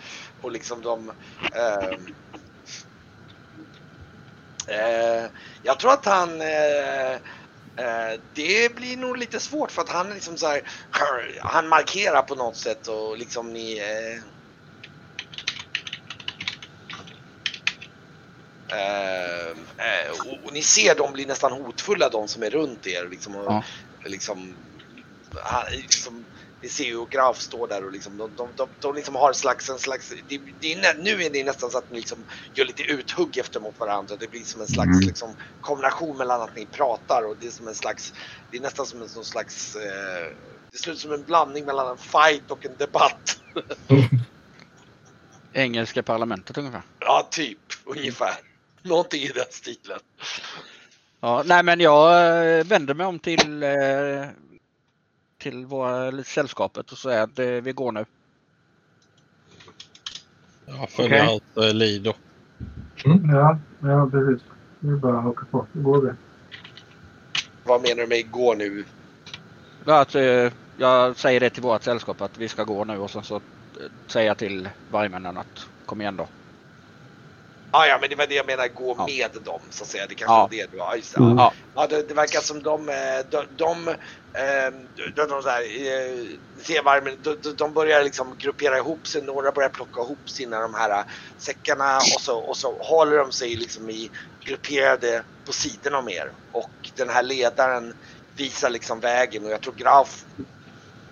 och 0.41 0.51
liksom 0.51 0.81
de... 0.81 1.11
ehm, 1.53 2.13
eh, 4.67 5.25
jag 5.63 5.79
tror 5.79 5.91
att 5.93 6.05
han... 6.05 6.41
Eh, 6.41 7.13
eh, 7.75 8.19
det 8.33 8.75
blir 8.75 8.97
nog 8.97 9.17
lite 9.17 9.39
svårt 9.39 9.71
för 9.71 9.81
att 9.81 9.89
han 9.89 10.09
liksom 10.09 10.37
så 10.37 10.47
här, 10.47 10.61
Han 11.41 11.67
markerar 11.67 12.21
på 12.21 12.35
något 12.35 12.55
sätt 12.55 12.87
och 12.87 13.17
liksom 13.17 13.53
ni... 13.53 13.77
Eh, 13.77 13.85
eh, 13.85 14.15
eh, 14.15 14.23
och, 20.11 20.45
och 20.45 20.53
ni 20.53 20.61
ser 20.61 20.95
de 20.95 21.13
blir 21.13 21.27
nästan 21.27 21.51
hotfulla 21.51 22.09
de 22.09 22.27
som 22.27 22.43
är 22.43 22.49
runt 22.49 22.87
er. 22.87 23.07
Liksom, 23.11 23.35
och, 23.35 23.45
Ja. 23.45 23.63
liksom, 24.05 24.55
han, 25.43 25.63
liksom 25.71 26.25
vi 26.61 26.69
ser 26.69 26.83
ju 26.83 27.05
Graf 27.05 27.39
står 27.39 27.67
där 27.67 27.85
och 27.85 27.91
liksom, 27.91 28.17
de, 28.17 28.35
de, 28.35 28.49
de, 28.57 28.67
de 28.79 28.95
liksom 28.95 29.15
har 29.15 29.27
en 29.27 29.33
slags, 29.33 29.69
en 29.69 29.79
slags 29.79 30.09
det, 30.29 30.37
det 30.59 30.73
är, 30.73 31.03
nu 31.03 31.23
är 31.23 31.29
det 31.29 31.43
nästan 31.43 31.71
så 31.71 31.77
att 31.77 31.91
ni 31.91 31.97
liksom 31.97 32.25
gör 32.53 32.65
lite 32.65 32.83
uthugg 32.83 33.37
efter 33.37 33.59
mot 33.59 33.79
varandra. 33.79 34.15
Det 34.15 34.27
blir 34.27 34.43
som 34.43 34.61
en 34.61 34.67
slags 34.67 34.87
Mm. 34.87 34.99
liksom, 35.07 35.35
kombination 35.59 36.17
mellan 36.17 36.41
att 36.41 36.55
ni 36.55 36.65
pratar 36.65 37.23
och 37.29 37.35
det 37.39 37.47
är 37.47 37.51
som 37.51 37.67
en 37.67 37.75
slags, 37.75 38.13
det 38.51 38.57
är 38.57 38.61
nästan 38.61 38.85
som 38.85 39.01
en 39.01 39.09
sån 39.09 39.25
slags, 39.25 39.75
eh, 39.75 40.27
det 40.71 40.77
ser 40.77 40.91
ut 40.91 40.99
som 40.99 41.11
en 41.11 41.23
blandning 41.23 41.65
mellan 41.65 41.91
en 41.91 41.97
fight 41.97 42.51
och 42.51 42.65
en 42.65 42.75
debatt. 42.77 43.37
Engelska 45.53 46.03
parlamentet 46.03 46.57
ungefär. 46.57 46.81
Ja, 46.99 47.27
typ 47.31 47.59
ungefär. 47.85 48.33
Någonting 48.83 49.21
i 49.21 49.27
den 49.27 49.45
stilen. 49.49 49.99
Ja, 51.19 51.43
nej 51.45 51.63
men 51.63 51.79
jag 51.79 52.09
eh, 52.59 52.65
vänder 52.65 52.93
mig 52.93 53.05
om 53.05 53.19
till, 53.19 53.63
eh, 53.63 54.27
till 55.37 55.65
våra 55.65 56.23
sällskapet 56.23 56.91
och 56.91 56.97
säger 56.97 57.21
att 57.21 57.39
eh, 57.39 57.45
vi 57.45 57.71
går 57.71 57.91
nu. 57.91 58.05
Jag 60.65 60.89
följer 60.89 61.23
hans 61.23 61.67
eh, 61.67 61.73
lead 61.73 62.03
då. 62.03 62.13
Ja, 63.33 63.59
ja 63.81 64.09
precis. 64.11 64.41
Nu 64.79 64.95
bara 64.95 65.21
haka 65.21 65.45
på. 65.45 65.67
Då 65.73 65.81
går 65.81 66.01
vi. 66.01 66.11
Vad 67.63 67.81
menar 67.81 68.01
du 68.01 68.07
med 68.07 68.31
gå 68.31 68.53
nu? 68.53 68.85
Ja, 69.85 70.01
Att, 70.01 70.15
jag 70.77 71.17
säger 71.17 71.39
det 71.39 71.49
till 71.49 71.63
vårt 71.63 71.83
sällskap 71.83 72.21
att 72.21 72.37
vi 72.37 72.47
ska 72.47 72.63
gå 72.63 72.85
nu 72.85 72.97
och 72.97 73.11
sen 73.11 73.23
så 73.23 73.41
säger 74.07 74.27
jag 74.27 74.37
till 74.37 74.69
vargmännen 74.91 75.37
att 75.37 75.67
kom 75.85 76.01
igen 76.01 76.17
då. 76.17 76.27
Ah, 77.75 77.85
ja, 77.85 77.97
men 78.01 78.09
det 78.09 78.15
var 78.15 78.27
det 78.27 78.35
jag 78.35 78.45
menar, 78.45 78.67
gå 78.67 78.95
Ja. 78.97 79.05
med 79.05 79.43
dem 79.43 79.61
så 79.71 79.83
att 79.83 79.89
säga. 79.89 80.07
Det 80.07 80.15
kanske 80.15 80.33
Ja. 80.33 80.41
var 80.41 80.49
det 80.49 80.71
du 80.71 80.77
ja, 80.77 80.95
just 80.95 81.13
det. 81.15 81.19
Mm. 81.23 81.37
Ja. 81.37 81.53
Ja, 81.73 81.81
Ja, 81.81 81.87
det, 81.87 82.07
det 82.07 82.13
verkar 82.13 82.39
som 82.39 82.63
de, 82.63 82.89
eh, 82.89 83.19
de, 83.31 83.45
de, 83.55 83.87
eh, 83.87 84.71
de, 85.15 85.25
de, 85.27 85.41
där, 85.43 85.61
eh, 85.87 86.25
C-varmen, 86.63 87.15
de, 87.21 87.35
de- 87.41 87.55
de 87.55 87.73
börjar 87.73 88.03
liksom 88.03 88.37
gruppera 88.37 88.77
ihop 88.77 89.07
sig. 89.07 89.21
Några 89.21 89.51
börjar 89.51 89.69
plocka 89.69 90.01
ihop 90.01 90.29
sina 90.29 90.59
de 90.61 90.73
här 90.73 90.89
eh, 90.89 91.03
säckarna 91.37 91.97
och 91.97 92.21
så, 92.21 92.37
och 92.39 92.57
så 92.57 92.83
håller 92.83 93.17
de 93.17 93.31
sig 93.31 93.55
liksom 93.55 93.89
i 93.89 94.09
grupperade 94.45 95.23
på 95.45 95.53
sidan 95.53 95.95
om 95.95 96.09
er. 96.09 96.31
Och 96.51 96.73
den 96.95 97.09
här 97.09 97.23
ledaren 97.23 97.93
visar 98.37 98.69
liksom 98.69 98.99
vägen 98.99 99.45
och 99.45 99.51
jag 99.51 99.61
tror 99.61 99.73
Graf 99.73 100.25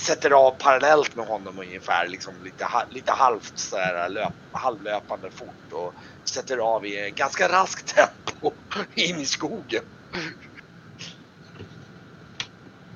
sätter 0.04 0.32
av 0.32 0.52
parallellt 0.52 1.16
med 1.16 1.26
honom 1.26 1.60
ungefär, 1.60 2.08
liksom 2.08 2.44
lite, 2.44 2.68
lite 2.90 3.12
halvt 3.12 3.58
så 3.60 3.78
här, 3.78 4.10
löp, 4.10 4.34
halvlöpande 4.52 5.32
fort 5.32 5.72
och 5.74 5.94
sätter 6.32 6.58
av 6.58 6.86
i 6.86 7.14
ganska 7.16 7.50
raskt 7.50 7.96
tempo 7.96 8.52
in 8.96 9.20
i 9.20 9.26
skogen. 9.26 9.84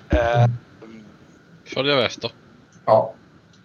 Eh, 0.09 0.45
Följer 1.65 1.97
efter. 1.97 2.31
Ja. 2.85 3.13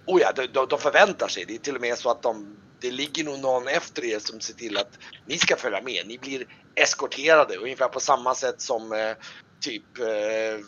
oh 0.06 0.20
ja, 0.20 0.32
de, 0.32 0.46
de, 0.46 0.66
de 0.68 0.78
förväntar 0.78 1.28
sig. 1.28 1.44
Det 1.44 1.54
är 1.54 1.58
till 1.58 1.74
och 1.74 1.80
med 1.80 1.98
så 1.98 2.10
att 2.10 2.22
de, 2.22 2.56
det 2.80 2.90
ligger 2.90 3.24
nog 3.24 3.38
någon 3.38 3.68
efter 3.68 4.04
er 4.04 4.18
som 4.18 4.40
ser 4.40 4.54
till 4.54 4.76
att 4.76 4.98
ni 5.26 5.38
ska 5.38 5.56
följa 5.56 5.82
med. 5.82 6.06
Ni 6.06 6.18
blir 6.18 6.46
eskorterade 6.74 7.56
ungefär 7.56 7.88
på 7.88 8.00
samma 8.00 8.34
sätt 8.34 8.60
som 8.60 8.92
eh, 8.92 9.12
typ 9.60 9.98
eh, 9.98 10.64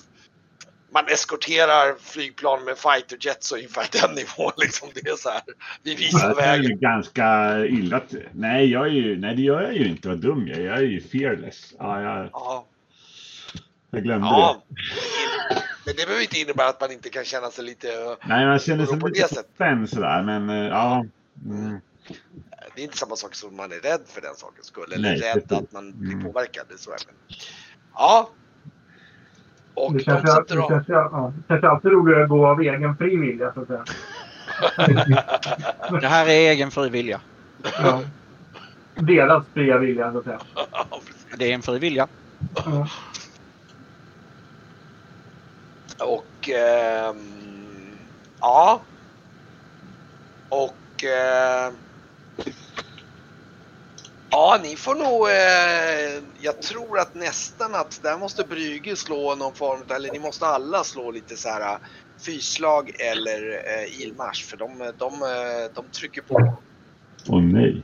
man 0.94 1.04
eskorterar 1.08 1.94
flygplan 2.00 2.64
med 2.64 2.78
fighter 2.78 3.18
jets 3.20 3.52
ungefär 3.52 3.86
den 3.92 4.14
nivån 4.14 4.52
liksom. 4.56 4.88
Det 4.94 5.08
är 5.10 5.16
så 5.16 5.30
här. 5.30 5.42
Vi 5.82 5.94
visar 5.94 6.34
Det 6.34 6.42
är 6.42 6.56
ju 6.56 6.62
vägen. 6.62 6.80
ganska 6.80 7.58
illa. 7.66 8.00
Nej, 8.32 8.70
jag 8.70 8.86
är 8.86 8.90
ju, 8.90 9.18
nej, 9.18 9.36
det 9.36 9.42
gör 9.42 9.62
jag 9.62 9.74
ju 9.74 9.88
inte. 9.88 10.08
Vad 10.08 10.18
dum 10.18 10.48
jag 10.48 10.58
är. 10.58 10.62
Jag 10.64 10.76
är 10.78 10.82
ju 10.82 11.00
fearless. 11.00 11.74
Ja, 11.78 12.00
jag, 12.02 12.28
Ja, 12.32 12.66
jag 13.90 14.02
glömde 14.02 14.26
ja. 14.26 14.62
det. 14.68 14.74
Men 15.86 15.94
det 15.96 16.04
behöver 16.06 16.22
inte 16.22 16.38
innebära 16.38 16.68
att 16.68 16.80
man 16.80 16.92
inte 16.92 17.08
kan 17.08 17.24
känna 17.24 17.50
sig 17.50 17.64
lite 17.64 18.16
Nej, 18.26 18.46
man 18.46 18.58
känner 18.58 18.86
sig 18.86 18.98
lite 19.10 19.42
spänn 19.54 19.88
sådär. 19.88 20.22
Men 20.22 20.50
eh, 20.50 20.56
ja. 20.68 21.04
Mm. 21.46 21.80
Det 22.74 22.80
är 22.80 22.84
inte 22.84 22.96
samma 22.98 23.16
sak 23.16 23.34
som 23.34 23.56
man 23.56 23.72
är 23.72 23.76
rädd 23.76 24.00
för 24.06 24.20
den 24.20 24.34
sakens 24.34 24.66
skull. 24.66 24.92
Eller 24.92 25.10
Nej, 25.10 25.20
rädd 25.20 25.52
att 25.52 25.72
man 25.72 25.92
blir 26.00 26.12
Mm. 26.12 26.24
påverkad. 26.24 26.66
Så 26.76 26.90
jag 26.90 27.00
menar. 27.06 27.20
Ja. 27.94 28.30
Och 29.74 29.92
Det 29.92 29.98
de 29.98 30.04
känns, 30.04 30.20
sätter 30.20 30.56
det, 30.56 30.68
känns, 30.68 30.88
ja, 30.88 31.32
det 31.36 31.54
känns 31.54 31.64
alltid 31.64 31.92
roligare 31.92 32.22
att 32.22 32.28
gå 32.28 32.46
av 32.46 32.60
egen 32.60 32.96
fri 32.96 33.16
vilja 33.16 33.52
så 33.52 33.60
att 33.60 33.66
säga. 33.66 33.84
det 36.00 36.08
här 36.08 36.26
är 36.26 36.50
egen 36.50 36.70
fri 36.70 36.88
vilja. 36.88 37.20
Ja. 37.82 38.02
Deras 38.94 39.44
fria 39.54 39.78
vilja 39.78 40.12
så 40.12 40.18
att 40.18 40.24
säga. 40.24 40.38
Det 41.38 41.50
är 41.50 41.54
en 41.54 41.62
fri 41.62 41.78
vilja. 41.78 42.08
Ja. 42.64 42.86
Och 45.98 46.48
ehm, 46.48 47.96
ja. 48.40 48.80
Och 50.48 51.04
eh, 51.04 51.72
ja, 54.32 54.58
ni 54.62 54.76
får 54.76 54.94
nog. 54.94 55.28
Eh, 55.28 56.22
jag 56.40 56.62
tror 56.62 56.98
att 56.98 57.14
nästan 57.14 57.74
att 57.74 58.00
där 58.02 58.18
måste 58.18 58.44
Brygge 58.44 58.96
slå 58.96 59.34
någon 59.34 59.54
form 59.54 59.80
eller 59.88 60.12
ni 60.12 60.18
måste 60.18 60.46
alla 60.46 60.84
slå 60.84 61.10
lite 61.10 61.36
så 61.36 61.48
här 61.48 61.78
fyslag 62.26 62.92
eller 62.98 63.40
eh, 63.42 64.02
ilmarsch 64.02 64.44
för 64.44 64.56
de, 64.56 64.68
de, 64.98 65.12
eh, 65.12 65.74
de 65.74 65.84
trycker 65.92 66.22
på. 66.22 66.56
Åh 67.28 67.42
nej. 67.42 67.82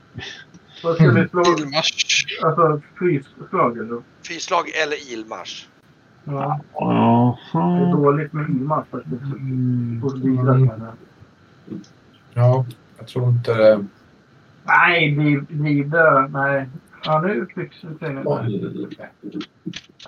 Vad 0.83 0.95
ska 0.95 1.11
vi 1.11 1.29
slå? 1.29 1.43
Ilmarsch. 1.43 2.27
Alltså 2.43 2.81
frysslag 2.99 3.79
eller? 3.79 4.03
Fyslag 4.29 4.69
eller 4.69 5.13
ilmarsch. 5.13 5.69
Ja, 6.25 6.61
det 7.53 7.59
är 7.59 7.93
dåligt 7.93 8.33
med 8.33 8.51
ilmarsch 8.51 8.87
faktiskt. 8.91 9.23
Mm. 9.23 10.01
Bilar 10.23 10.67
kanske. 10.69 10.97
Ja, 12.35 12.67
jag 12.99 13.07
tror 13.07 13.29
inte 13.29 13.85
det. 14.69 14.73
Nej, 14.73 15.11
liv, 15.11 15.47
livdö. 15.51 16.29
Nej. 16.29 16.69
Ja, 17.05 17.21
nu 17.21 17.47
det 17.91 17.99
säga 17.99 18.13
nej. 18.13 18.61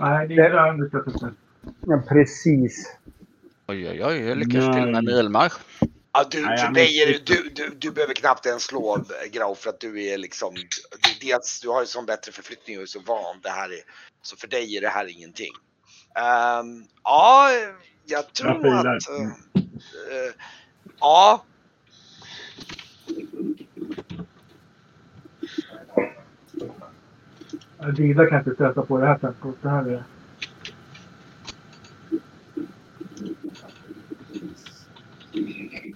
Nej, 0.00 0.28
livdö 0.28 0.72
lyckas 0.72 1.06
inte. 1.06 1.32
Ja, 1.86 2.02
precis. 2.08 2.96
Oj, 3.66 3.88
oj, 3.88 4.04
oj. 4.04 4.16
Jag 4.20 4.38
lyckas 4.38 4.74
till 4.74 4.82
och 4.84 4.88
med 4.92 5.04
med 5.04 5.14
ilmarsch. 5.14 5.58
Ja, 6.12 6.24
du, 6.30 6.46
Nej, 6.46 6.58
för 6.58 6.72
dig 6.72 7.02
är 7.02 7.06
det, 7.06 7.26
du, 7.26 7.50
du, 7.54 7.74
du 7.78 7.90
behöver 7.90 8.14
knappt 8.14 8.46
ens 8.46 8.62
slå 8.62 9.04
Grau 9.32 9.54
för 9.54 9.70
att 9.70 9.80
du 9.80 10.04
är 10.04 10.18
liksom, 10.18 10.54
du- 10.54 11.26
dels 11.26 11.60
du 11.60 11.68
har 11.68 11.80
ju 11.80 11.86
sån 11.86 12.06
bättre 12.06 12.32
förflyttning 12.32 12.76
och 12.76 12.82
är 12.82 12.86
så 12.86 13.00
van. 13.06 13.40
Det 13.42 13.48
här 13.48 13.68
är, 13.68 13.80
så 14.22 14.36
för 14.36 14.48
dig 14.48 14.76
är 14.76 14.80
det 14.80 14.88
här 14.88 15.06
ingenting. 15.18 15.52
Ehm, 16.14 16.84
ja, 17.04 17.48
jag 18.06 18.32
tror 18.34 18.66
Jag 18.66 18.86
att... 18.96 19.08
eh, 19.08 19.22
eh, 19.24 20.32
ja, 21.00 21.44
Dida 27.96 28.26
kan 28.26 28.38
inte 28.38 28.54
stöta 28.54 28.82
på 28.82 28.98
det 28.98 29.06
här 29.06 29.18
tempot. 29.18 29.56
Det 29.62 29.68
här 29.68 29.86
är... 29.86 30.02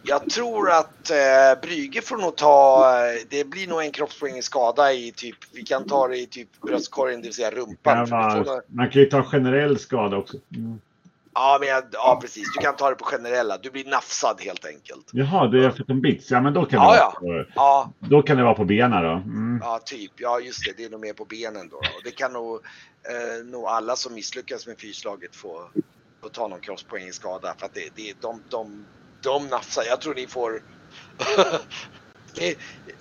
jag 0.04 0.30
tror 0.30 0.70
att 0.70 1.10
eh, 1.10 1.60
Brygge 1.62 2.02
får 2.02 2.16
nog 2.16 2.36
ta, 2.36 2.90
eh, 2.90 3.26
det 3.28 3.50
blir 3.50 3.68
nog 3.68 3.82
en 3.82 3.92
kroppspoäng 3.92 4.42
skada 4.42 4.92
i 4.92 5.12
typ, 5.12 5.36
vi 5.52 5.62
kan 5.62 5.86
ta 5.86 6.08
det 6.08 6.18
i 6.18 6.26
typ 6.26 6.60
bröstkorgen, 6.60 7.20
det 7.20 7.26
vill 7.26 7.34
säga 7.34 7.50
rumpan. 7.50 8.08
Nog- 8.08 8.60
man 8.66 8.90
kan 8.90 9.02
ju 9.02 9.08
ta 9.08 9.22
generell 9.22 9.78
skada 9.78 10.16
också. 10.16 10.36
Mm. 10.56 10.80
Ja, 11.34 11.56
men 11.60 11.68
jag, 11.68 11.84
ja, 11.92 12.18
precis. 12.22 12.52
Du 12.54 12.60
kan 12.60 12.76
ta 12.76 12.90
det 12.90 12.96
på 12.96 13.04
generella. 13.04 13.58
Du 13.58 13.70
blir 13.70 13.84
nafsad 13.84 14.40
helt 14.40 14.64
enkelt. 14.64 15.10
Jaha, 15.12 15.48
det 15.48 15.64
är 15.64 15.70
för 15.70 15.90
en 15.90 16.00
bits. 16.00 16.30
Ja, 16.30 16.40
men 16.40 16.54
då 16.54 16.64
kan, 16.64 16.82
Ja, 16.82 17.16
det, 17.20 17.26
vara, 17.26 17.46
Ja, 17.54 17.92
då 17.98 18.22
kan 18.22 18.36
det 18.36 18.42
vara 18.42 18.54
på 18.54 18.64
benen 18.64 19.02
då. 19.02 19.10
Mm. 19.10 19.60
ja, 19.62 19.80
typ. 19.84 20.12
Ja, 20.16 20.40
just 20.40 20.64
det. 20.64 20.76
Det 20.76 20.84
är 20.84 20.90
nog 20.90 21.00
mer 21.00 21.12
på 21.12 21.24
benen 21.24 21.68
då. 21.68 21.76
Och 21.76 22.02
det 22.04 22.10
kan 22.10 22.32
nog, 22.32 22.54
eh, 22.54 23.44
nog 23.44 23.64
alla 23.64 23.96
som 23.96 24.14
misslyckas 24.14 24.66
med 24.66 24.78
fyrslaget 24.78 25.36
få, 25.36 25.70
få 26.22 26.28
ta 26.28 26.48
någon 26.48 26.60
crosspoäng 26.60 27.06
i 27.06 27.12
skada. 27.12 27.54
För 27.58 27.66
att 27.66 27.74
det, 27.74 27.88
det, 27.94 28.14
de, 28.20 28.42
de, 28.48 28.84
de 29.22 29.46
nafsar. 29.46 29.84
Jag 29.88 30.00
tror 30.00 30.14
ni 30.14 30.26
får... 30.26 30.62
ni, 32.40 32.56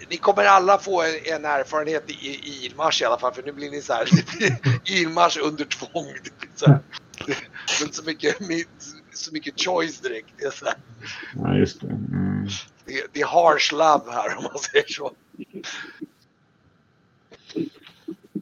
ni 0.10 0.18
kommer 0.18 0.46
alla 0.46 0.78
få 0.78 1.02
en, 1.02 1.36
en 1.36 1.46
erfarenhet 1.46 2.10
i, 2.10 2.13
i 2.13 2.66
ilmarsch 2.66 3.02
i 3.02 3.06
alla 3.06 3.20
fall. 3.20 3.34
För 3.34 3.44
nu 3.44 3.52
blir 3.52 3.72
ni 3.72 3.82
så 3.82 3.94
här, 3.94 4.08
ilmarsch 4.92 5.40
under 5.44 5.65
tvång. 5.65 6.13
Så 6.56 6.65
här, 6.65 6.80
inte 7.82 7.95
så 7.95 8.04
mycket, 8.04 8.38
så 9.13 9.34
mycket 9.34 9.62
choice 9.62 9.99
direkt. 9.99 10.30
Det 10.38 10.45
är 10.45 10.52
så 10.52 10.65
här. 10.65 10.76
Ja, 11.36 11.58
just 11.58 11.82
det. 11.82 11.88
Mm. 11.88 12.47
Det, 12.86 13.04
det 13.13 13.21
är 13.21 13.26
harsh 13.26 13.73
love 13.73 14.12
här 14.12 14.38
om 14.38 14.43
man 14.43 14.60
säger 14.60 14.88
så. 14.88 15.12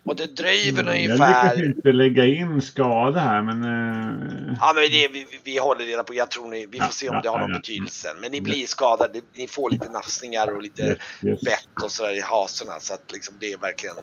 Och 0.03 0.15
det 0.15 0.35
dröjer 0.35 0.73
väl 0.73 0.85
Jag 0.85 0.95
lyckas 0.95 1.19
ungefär... 1.19 1.65
inte 1.65 1.91
lägga 1.91 2.25
in 2.25 2.61
skada 2.61 3.19
här, 3.19 3.41
men... 3.41 3.63
eh, 3.63 4.55
Ja 4.59 4.73
men 4.75 4.83
det, 4.83 5.07
vi, 5.07 5.27
vi 5.43 5.57
håller 5.57 5.85
reda 5.85 6.03
på, 6.03 6.13
jag 6.13 6.31
tror 6.31 6.49
ni, 6.49 6.65
vi 6.65 6.77
får 6.77 6.85
Ja, 6.87 6.91
se 6.91 7.09
om 7.09 7.15
ja, 7.15 7.21
det 7.21 7.29
har 7.29 7.39
ja, 7.39 7.47
någon 7.47 7.57
betydelse. 7.57 8.15
Men 8.21 8.31
ni 8.31 8.41
blir 8.41 8.67
skadade, 8.67 9.21
ni 9.33 9.47
får 9.47 9.69
lite 9.69 9.89
nafsningar 9.89 10.55
och 10.55 10.61
lite 10.61 10.83
yes, 10.83 10.97
yes. 11.21 11.41
bett 11.41 11.83
och 11.83 11.91
sådär 11.91 12.17
i 12.17 12.21
hasorna 12.21 12.79
så 12.79 12.93
att 12.93 13.11
liksom 13.11 13.35
det 13.39 13.53
är 13.53 13.57
verkligen 13.57 13.95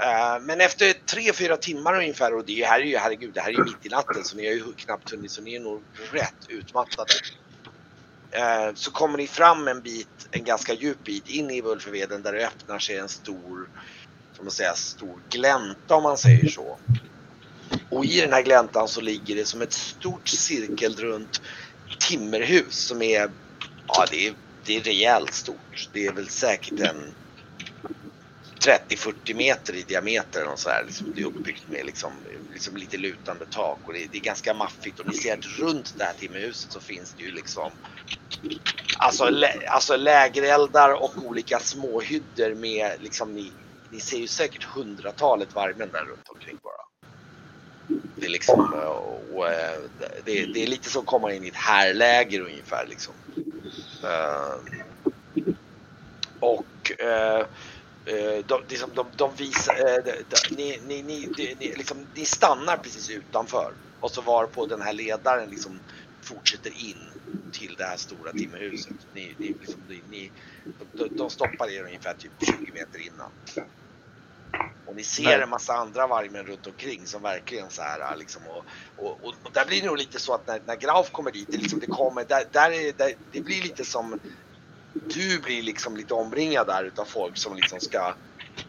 Eh, 0.00 0.40
men 0.40 0.60
efter 0.60 0.92
tre 0.92 1.32
fyra 1.32 1.56
timmar 1.56 1.94
ungefär 1.94 2.34
och 2.34 2.44
det 2.44 2.64
här 2.64 2.80
är 2.80 2.84
ju 2.84 2.96
herregud, 2.96 3.34
det 3.34 3.40
här 3.40 3.48
är 3.48 3.52
ju 3.52 3.64
mitt 3.64 3.86
i 3.86 3.88
natten 3.88 4.24
så 4.24 4.36
ni 4.36 4.46
har 4.46 4.54
ju 4.54 4.72
knappt 4.76 5.10
hunnit 5.10 5.30
så 5.30 5.42
ni 5.42 5.54
är 5.54 5.60
nog 5.60 5.82
rätt 6.12 6.48
utmattade. 6.48 7.12
Eh, 8.30 8.74
så 8.74 8.90
kommer 8.90 9.18
ni 9.18 9.26
fram 9.26 9.68
en 9.68 9.80
bit, 9.80 10.28
en 10.30 10.44
ganska 10.44 10.74
djup 10.74 11.04
bit 11.04 11.28
in 11.28 11.50
i 11.50 11.60
Vulföveden 11.60 12.22
där 12.22 12.32
det 12.32 12.46
öppnar 12.46 12.78
sig 12.78 12.96
en 12.96 13.08
stor, 13.08 13.68
som 14.32 14.44
man 14.44 14.52
säger, 14.52 14.74
stor 14.74 15.20
glänta 15.30 15.94
om 15.94 16.02
man 16.02 16.18
säger 16.18 16.48
så. 16.48 16.78
Och 17.90 18.04
i 18.04 18.20
den 18.20 18.32
här 18.32 18.42
gläntan 18.42 18.88
så 18.88 19.00
ligger 19.00 19.36
det 19.36 19.44
som 19.44 19.62
ett 19.62 19.72
stort 19.72 20.28
cirkelrunt 20.28 21.40
timmerhus 22.00 22.74
som 22.74 23.02
är, 23.02 23.30
ja 23.88 24.06
det 24.10 24.26
är, 24.26 24.34
det 24.64 24.76
är 24.76 24.80
rejält 24.80 25.34
stort. 25.34 25.88
Det 25.92 26.06
är 26.06 26.12
väl 26.12 26.28
säkert 26.28 26.80
en 26.80 27.14
30-40 28.66 29.34
meter 29.34 29.74
i 29.74 29.82
diameter 29.82 30.52
och 30.52 30.58
så 30.58 30.68
här. 30.68 30.84
Liksom, 30.84 31.12
det 31.14 31.20
är 31.20 31.26
uppbyggt 31.26 31.68
med 31.68 31.86
liksom, 31.86 32.12
liksom 32.52 32.76
lite 32.76 32.96
lutande 32.96 33.46
tak 33.46 33.88
och 33.88 33.92
det 33.92 34.04
är, 34.04 34.08
det 34.12 34.18
är 34.18 34.22
ganska 34.22 34.54
maffigt 34.54 35.00
och 35.00 35.06
ni 35.06 35.14
ser 35.14 35.38
att 35.38 35.58
runt 35.58 35.94
det 35.98 36.04
här 36.04 36.12
timmerhuset 36.12 36.72
så 36.72 36.80
finns 36.80 37.14
det 37.14 37.22
ju 37.22 37.30
liksom 37.30 37.70
Alltså, 38.98 39.30
lä, 39.30 39.52
alltså 39.68 39.96
lägereldar 39.96 41.02
och 41.02 41.16
olika 41.16 41.58
småhyddor 41.58 42.54
med 42.54 42.92
liksom 43.00 43.34
ni, 43.34 43.52
ni 43.90 44.00
ser 44.00 44.18
ju 44.18 44.26
säkert 44.26 44.64
hundratalet 44.64 45.54
vargmän 45.54 45.90
där 45.90 46.04
runt 46.04 46.28
omkring 46.28 46.58
bara. 46.62 46.86
Det 48.16 48.26
är 48.26 48.30
liksom 48.30 48.74
och, 48.74 49.36
och, 49.36 49.48
eh, 49.48 49.80
det, 50.24 50.46
det 50.54 50.62
är 50.62 50.66
lite 50.66 50.90
som 50.90 51.00
att 51.00 51.06
komma 51.06 51.32
in 51.32 51.44
i 51.44 51.48
ett 51.48 51.56
härläger 51.56 52.40
ungefär 52.40 52.86
liksom. 52.86 53.14
Eh, 54.04 54.56
och 56.40 57.00
eh, 57.00 57.46
de, 58.46 58.62
liksom, 58.68 58.90
de, 58.94 59.06
de 59.16 59.34
visar, 59.34 59.74
de, 60.04 60.12
de, 60.12 60.56
ni, 60.56 60.80
ni, 60.86 61.02
ni, 61.02 61.28
ni, 61.36 61.56
ni, 61.60 61.74
liksom, 61.76 62.06
ni 62.14 62.24
stannar 62.24 62.76
precis 62.76 63.10
utanför 63.10 63.72
och 64.00 64.10
så 64.10 64.20
var 64.20 64.46
på 64.46 64.66
den 64.66 64.82
här 64.82 64.92
ledaren 64.92 65.50
liksom 65.50 65.80
fortsätter 66.22 66.70
in 66.70 66.98
till 67.52 67.74
det 67.78 67.84
här 67.84 67.96
stora 67.96 68.32
timmerhuset. 68.32 68.96
Ni, 69.14 69.34
ni, 69.38 69.46
liksom, 69.48 69.80
ni, 70.10 70.30
de, 70.92 71.08
de 71.16 71.30
stoppar 71.30 71.70
er 71.70 71.84
ungefär 71.84 72.14
typ 72.14 72.32
20 72.40 72.72
meter 72.72 73.06
innan. 73.06 73.30
Och 74.86 74.96
ni 74.96 75.04
ser 75.04 75.40
en 75.40 75.50
massa 75.50 75.72
andra 75.72 76.06
vargmän 76.06 76.46
runt 76.46 76.66
omkring 76.66 77.06
som 77.06 77.22
verkligen 77.22 77.70
så 77.70 77.82
här 77.82 78.16
liksom 78.16 78.42
och, 78.46 78.64
och, 78.96 79.24
och, 79.24 79.34
och 79.42 79.52
där 79.52 79.66
blir 79.66 79.80
det 79.80 79.86
nog 79.86 79.98
lite 79.98 80.18
så 80.18 80.34
att 80.34 80.46
när, 80.46 80.60
när 80.66 80.76
Grauf 80.76 81.10
kommer 81.10 81.32
dit, 81.32 81.48
det, 81.50 81.56
liksom, 81.56 81.80
det 81.80 81.86
kommer, 81.86 82.24
där, 82.24 82.44
där 82.52 82.70
är, 82.70 82.92
där, 82.92 83.14
det 83.32 83.40
blir 83.40 83.62
lite 83.62 83.84
som 83.84 84.20
du 85.02 85.38
blir 85.40 85.62
liksom 85.62 85.96
lite 85.96 86.14
omringad 86.14 86.66
där 86.66 86.84
utav 86.84 87.04
folk 87.04 87.36
som 87.36 87.56
liksom 87.56 87.80
ska 87.80 88.14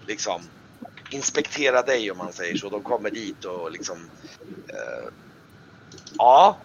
liksom 0.08 0.42
inspektera 1.12 1.82
dig 1.82 2.12
om 2.12 2.18
man 2.18 2.34
säger 2.34 2.58
så. 2.58 2.70
De 2.70 2.84
kommer 2.84 3.10
dit 3.10 3.46
och 3.46 3.72
liksom 3.72 4.10
eh, 4.70 5.10
Ja, 6.18 6.62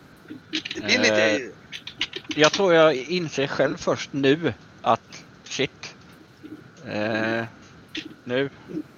det 0.75 0.81
blir 0.81 0.99
lite 0.99 1.31
Eh, 1.37 1.41
Jag 2.37 2.53
tror 2.53 2.75
jag 2.75 2.95
inser 2.95 3.47
själv 3.47 3.77
först 3.77 4.13
nu 4.13 4.55
att 4.81 5.25
shit. 5.45 5.97
Eh, 6.87 7.45
nu, 8.25 8.51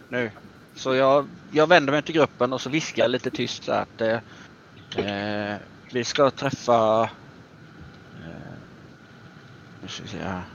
nu. 0.08 0.30
Så 0.76 0.94
jag, 0.94 1.28
jag 1.52 1.68
vänder 1.68 1.92
mig 1.92 2.02
till 2.02 2.14
gruppen 2.14 2.52
och 2.52 2.60
så 2.60 2.70
viskar 2.70 3.02
jag 3.02 3.10
lite 3.10 3.30
tyst 3.30 3.64
så 3.64 3.72
att 3.72 4.00
eh, 4.00 4.20
eh, 4.96 5.56
vi 5.92 6.04
ska 6.04 6.30
träffa 6.30 7.02
eh, 8.14 8.58
nu 9.80 9.88
ska 9.88 10.02
vi 10.02 10.08
se 10.08 10.18
här. 10.18 10.53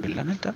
Vill 0.00 0.14
den 0.16 0.30
inte? 0.30 0.54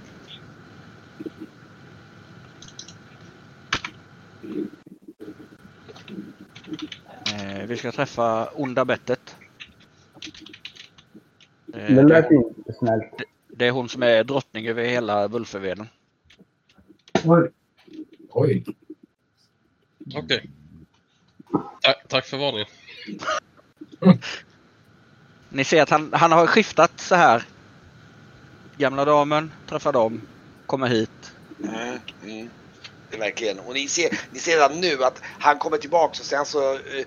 Eh, 7.27 7.66
vi 7.66 7.77
ska 7.77 7.92
träffa 7.92 8.46
onda 8.46 8.85
bettet. 8.85 9.37
Eh, 11.75 11.79
Det 11.79 11.94
det, 11.94 12.03
lät 12.03 12.31
inte 12.31 12.72
snällt. 12.72 13.12
det 13.49 13.66
är 13.66 13.70
hon 13.70 13.88
som 13.88 14.03
är 14.03 14.25
drottning 14.25 14.66
över 14.66 14.85
hela 14.85 15.29
Vulföveden. 15.29 15.88
Oj, 17.25 17.51
Oj. 18.29 18.64
Okej. 20.14 20.51
Tack, 21.83 22.09
tack 22.09 22.25
för 22.27 22.37
varningen. 22.38 22.66
Ni 25.49 25.64
ser 25.64 25.83
att 25.83 25.90
han, 25.90 26.12
han 26.12 26.33
har 26.33 26.46
skiftat 26.46 27.01
så 27.01 27.14
här. 27.14 27.42
Gamla 28.79 29.05
damen, 29.05 29.53
träffar 29.69 29.93
dem, 29.93 30.21
kommer 30.67 30.89
hit. 30.89 31.33
Mm, 31.65 31.99
mm. 32.25 32.51
Verkligen. 33.19 33.59
Och 33.59 33.75
ni 33.75 33.89
ser, 33.89 34.21
ni 34.31 34.39
ser 34.39 34.53
redan 34.53 34.81
nu 34.81 35.05
att 35.05 35.23
han 35.39 35.59
kommer 35.59 35.79
tillbaks 35.79 36.21
och 36.21 36.27
sen 36.27 36.47
så 36.47 36.73
eh, 36.73 37.07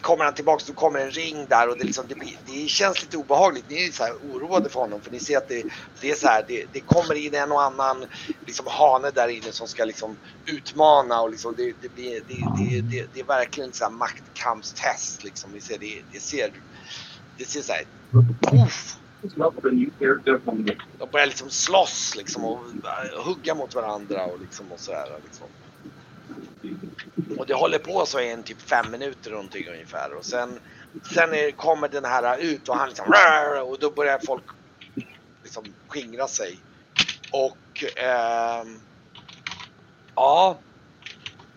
kommer 0.00 0.24
han 0.24 0.34
tillbaks 0.34 0.68
och 0.68 0.74
då 0.74 0.80
kommer 0.80 1.00
en 1.00 1.10
ring 1.10 1.46
där 1.48 1.68
och 1.68 1.78
det, 1.78 1.84
liksom, 1.84 2.04
det, 2.08 2.14
blir, 2.14 2.38
det 2.46 2.68
känns 2.68 3.02
lite 3.02 3.16
obehagligt. 3.16 3.64
Ni 3.68 3.86
är 3.86 3.92
så 3.92 4.04
här 4.04 4.12
oroade 4.12 4.68
för 4.68 4.80
honom 4.80 5.00
för 5.00 5.10
ni 5.10 5.20
ser 5.20 5.36
att 5.36 5.48
det, 5.48 5.64
det 6.00 6.10
är 6.10 6.14
så 6.14 6.26
här, 6.26 6.44
det, 6.48 6.64
det 6.72 6.80
kommer 6.80 7.14
in 7.14 7.34
en 7.34 7.52
och 7.52 7.62
annan 7.62 8.04
liksom, 8.46 8.66
hane 8.66 9.10
där 9.10 9.28
inne 9.28 9.52
som 9.52 9.68
ska 9.68 9.84
liksom 9.84 10.16
utmana 10.46 11.20
och 11.20 11.30
liksom, 11.30 11.54
det, 11.56 11.72
det, 11.82 11.88
blir, 11.88 12.20
det, 12.28 12.64
det, 12.64 12.80
det, 12.80 13.06
det 13.14 13.20
är 13.20 13.24
verkligen 13.24 13.72
så 13.72 13.84
här 13.84 13.90
maktkampstest 13.90 15.24
liksom. 15.24 15.50
Ni 15.50 15.60
ser, 15.60 15.78
det, 15.78 16.02
det 16.12 16.20
ser, 16.20 16.52
det 17.38 17.44
ser 17.44 17.62
så 17.62 17.72
här, 17.72 17.84
uff, 18.64 18.96
de 20.98 21.10
börjar 21.12 21.26
liksom 21.26 21.50
slåss 21.50 22.14
liksom 22.16 22.44
och 22.44 22.60
äh, 22.84 23.24
hugga 23.24 23.54
mot 23.54 23.74
varandra 23.74 24.24
och 24.24 24.40
liksom 24.40 24.72
och 24.72 24.80
sådär 24.80 25.20
liksom. 25.24 25.46
Och 27.38 27.46
det 27.46 27.54
håller 27.54 27.78
på 27.78 28.06
så 28.06 28.20
i 28.20 28.30
en 28.30 28.42
typ 28.42 28.60
fem 28.60 28.90
minuter 28.90 29.30
någonting 29.30 29.68
ungefär 29.68 30.14
och 30.14 30.24
sen 30.24 30.60
sen 31.14 31.34
är, 31.34 31.50
kommer 31.50 31.88
den 31.88 32.04
här 32.04 32.38
ut 32.38 32.68
och 32.68 32.76
han 32.76 32.88
liksom 32.88 33.14
och 33.64 33.78
då 33.78 33.90
börjar 33.90 34.20
folk 34.26 34.44
liksom 35.42 35.64
skingra 35.88 36.28
sig. 36.28 36.58
Och 37.32 37.84
eh, 37.96 38.64
ja. 40.14 40.58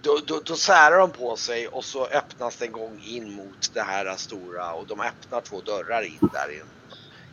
då, 0.01 0.19
då, 0.27 0.41
då 0.45 0.55
särar 0.55 0.99
de 0.99 1.11
på 1.11 1.35
sig 1.35 1.67
och 1.67 1.85
så 1.85 2.05
öppnas 2.05 2.55
det 2.55 2.65
en 2.65 2.71
gång 2.71 3.01
in 3.05 3.33
mot 3.33 3.73
det 3.73 3.81
här 3.81 4.15
stora 4.15 4.73
och 4.73 4.87
de 4.87 5.01
öppnar 5.01 5.41
två 5.41 5.61
dörrar 5.61 6.01
in 6.01 6.29
där 6.33 6.51
i, 6.51 6.61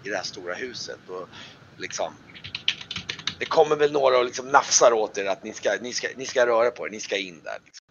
i 0.06 0.10
det 0.10 0.16
här 0.16 0.24
stora 0.24 0.54
huset. 0.54 0.98
Och 1.08 1.28
liksom, 1.76 2.12
det 3.38 3.44
kommer 3.44 3.76
väl 3.76 3.92
några 3.92 4.18
och 4.18 4.24
liksom 4.24 4.48
nafsar 4.48 4.92
åt 4.92 5.18
er 5.18 5.26
att 5.26 5.44
ni 5.44 5.52
ska, 5.52 5.70
ni 5.80 5.92
ska, 5.92 6.08
ni 6.16 6.26
ska 6.26 6.46
röra 6.46 6.70
på 6.70 6.86
er, 6.86 6.90
ni 6.90 7.00
ska 7.00 7.16
in 7.16 7.40
där. 7.44 7.58
Liksom. 7.64 7.86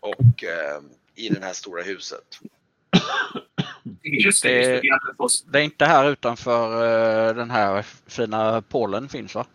Och 0.00 0.44
eh, 0.44 0.80
i 1.14 1.28
det 1.28 1.44
här 1.44 1.52
stora 1.52 1.82
huset. 1.82 2.40
Det, 4.42 4.82
det 5.52 5.58
är 5.58 5.62
inte 5.62 5.84
här 5.84 6.10
utanför 6.10 6.84
eh, 7.28 7.34
den 7.34 7.50
här 7.50 7.86
fina 8.06 8.62
pålen 8.62 9.08
finns 9.08 9.34
va? 9.34 9.46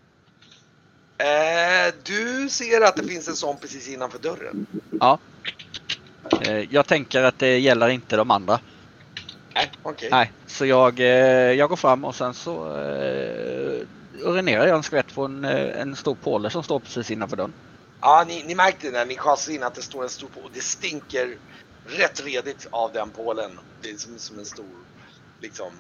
Eh, 1.18 1.94
du 2.04 2.50
ser 2.50 2.82
att 2.82 2.96
det 2.96 3.04
finns 3.04 3.28
en 3.28 3.36
sån 3.36 3.58
precis 3.58 3.90
innanför 3.90 4.20
dörren. 4.20 4.66
Ja. 5.00 5.20
Eh, 6.42 6.74
jag 6.74 6.88
tänker 6.88 7.24
att 7.24 7.40
det 7.40 7.60
gäller 7.60 7.90
inte 7.90 8.16
de 8.16 8.32
andra. 8.32 8.60
Nej, 9.84 9.94
okej. 9.94 10.10
Nej, 10.12 10.34
så 10.46 10.66
jag, 10.66 11.00
eh, 11.00 11.06
jag 11.54 11.70
går 11.70 11.76
fram 11.76 12.06
och 12.06 12.16
sen 12.16 12.34
så 12.34 12.66
eh, 12.78 13.82
urinerar 14.26 14.68
jag 14.68 14.76
en 14.78 14.84
skvätt 14.84 15.16
på 15.16 15.26
en, 15.26 15.46
eh, 15.46 15.82
en 15.82 15.96
stor 15.96 16.16
påle 16.16 16.50
som 16.50 16.64
står 16.64 16.80
precis 16.80 17.12
innanför 17.12 17.38
dörren. 17.38 17.54
Ja, 18.02 18.24
ni, 18.28 18.44
ni 18.48 18.56
märkte 18.56 18.92
när 18.92 19.06
ni 19.06 19.16
kastar 19.16 19.54
in 19.54 19.64
att 19.64 19.76
det 19.76 19.82
står 19.82 20.04
en 20.04 20.10
stor 20.10 20.28
påle. 20.28 20.50
Det 20.54 20.62
stinker 20.64 21.38
rätt 21.86 22.26
redigt 22.26 22.68
av 22.72 22.92
den 22.94 23.10
pålen. 23.10 23.52
Det 23.82 23.90
är 23.90 23.98
som, 23.98 24.20
som 24.20 24.40
en 24.40 24.46
stor 24.46 24.66
liksom 25.42 25.72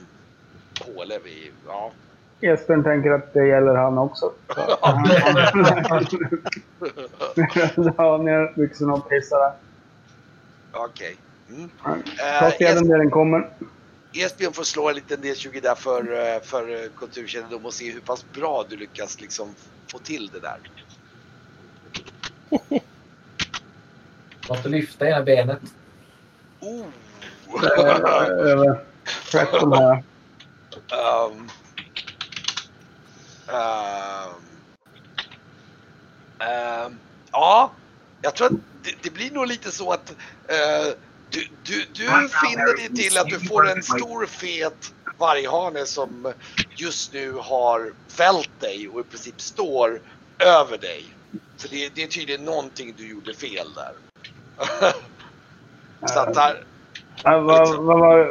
påle 0.85 1.19
vid, 1.19 1.51
ja. 1.67 1.91
Esbjörn 2.41 2.83
tänker 2.83 3.11
att 3.11 3.33
det 3.33 3.47
gäller 3.47 3.75
han 3.75 3.97
också. 3.97 4.31
Så 4.55 4.77
han- 4.81 5.03
ner 8.25 8.55
byxorna 8.55 8.93
och 8.93 9.09
pissar. 9.09 9.53
Okej. 10.73 11.17
Mm. 11.49 11.69
Ta 12.39 12.45
Eh, 12.45 12.51
sedan 12.57 12.87
när 12.87 12.97
den 12.97 13.09
kommer. 13.11 13.49
Esbjörn 14.13 14.53
får 14.53 14.63
slå 14.63 14.89
en 14.89 14.95
liten 14.95 15.23
D20 15.23 15.61
där 15.61 15.75
för, 15.75 16.33
eh, 16.35 16.41
för 16.41 16.83
eh, 16.83 16.89
kulturkännedom 16.97 17.65
och 17.65 17.73
se 17.73 17.91
hur 17.91 17.99
pass 17.99 18.25
bra 18.33 18.65
du 18.69 18.77
lyckas 18.77 19.21
liksom 19.21 19.55
få 19.87 19.99
till 19.99 20.29
det 20.33 20.39
där. 20.39 20.59
Måste 24.49 24.69
lyfta 24.69 25.07
ena 25.07 25.23
benet. 25.23 25.59
Oh. 26.59 26.85
Över 28.29 28.85
13 29.31 29.73
här. 29.73 30.03
Um, 30.91 31.49
um, 33.47 34.33
um, 36.47 36.99
ja, 37.31 37.71
jag 38.21 38.35
tror 38.35 38.47
att 38.47 38.53
det, 38.83 38.95
det 39.01 39.09
blir 39.09 39.31
nog 39.31 39.47
lite 39.47 39.71
så 39.71 39.91
att 39.91 40.15
eh, 40.47 40.93
du, 41.29 41.47
du, 41.63 41.85
du 41.93 42.05
finner 42.29 42.77
dig 42.77 42.95
till 42.95 43.17
att 43.17 43.27
du 43.27 43.39
får 43.39 43.69
en 43.69 43.83
stor 43.83 44.25
fet 44.25 44.93
varghane 45.17 45.85
som 45.85 46.33
just 46.75 47.13
nu 47.13 47.31
har 47.31 47.93
fällt 48.07 48.59
dig 48.59 48.89
och 48.89 48.99
i 48.99 49.03
princip 49.03 49.41
står 49.41 50.01
över 50.39 50.77
dig. 50.77 51.05
Så 51.57 51.67
det, 51.67 51.95
det 51.95 52.03
är 52.03 52.07
tydligen 52.07 52.45
någonting 52.45 52.93
du 52.97 53.09
gjorde 53.09 53.33
fel 53.33 53.67
där. 53.75 53.93
så 56.07 56.19
att 56.19 56.33
där, 56.33 56.63
Ja, 57.23 57.39
vad, 57.39 57.83
vad, 57.83 57.99
vad, 57.99 58.27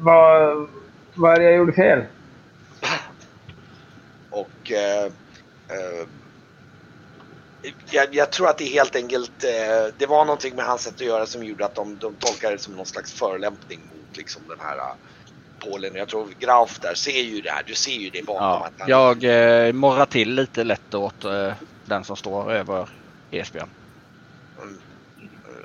vad, 0.00 0.68
vad 1.14 1.32
är 1.32 1.38
det 1.38 1.44
jag 1.44 1.56
gjorde 1.56 1.72
fel? 1.72 2.04
Och 4.30 4.72
eh, 4.72 5.04
eh, 5.68 6.06
jag, 7.92 8.14
jag 8.14 8.32
tror 8.32 8.48
att 8.48 8.58
det 8.58 8.64
helt 8.64 8.96
enkelt, 8.96 9.44
eh, 9.44 9.50
det 9.98 10.06
var 10.06 10.24
någonting 10.24 10.56
med 10.56 10.64
hans 10.64 10.82
sätt 10.82 10.94
att 10.94 11.00
göra 11.00 11.26
som 11.26 11.44
gjorde 11.44 11.64
att 11.64 11.74
de, 11.74 11.98
de 11.98 12.16
tolkade 12.16 12.54
det 12.54 12.62
som 12.62 12.76
någon 12.76 12.86
slags 12.86 13.12
förolämpning 13.12 13.80
mot 13.80 14.16
liksom 14.16 14.42
den 14.48 14.60
här 14.60 14.76
uh, 14.76 14.94
Polen. 15.58 15.94
Jag 15.94 16.08
tror 16.08 16.28
Grauf 16.38 16.78
där 16.78 16.94
ser 16.94 17.22
ju 17.22 17.40
det 17.40 17.50
här, 17.50 17.62
du 17.66 17.74
ser 17.74 17.92
ju 17.92 18.10
det 18.10 18.22
bakom. 18.22 18.46
Ja, 18.46 18.66
att 18.66 18.74
han, 18.78 18.88
jag 18.88 19.24
eh, 19.66 19.72
morrar 19.72 20.06
till 20.06 20.34
lite 20.34 20.64
lätt 20.64 20.94
åt 20.94 21.24
eh, 21.24 21.52
den 21.84 22.04
som 22.04 22.16
står 22.16 22.52
över 22.52 22.88
Esbjörn. 23.30 23.70
Mm. 24.62 24.80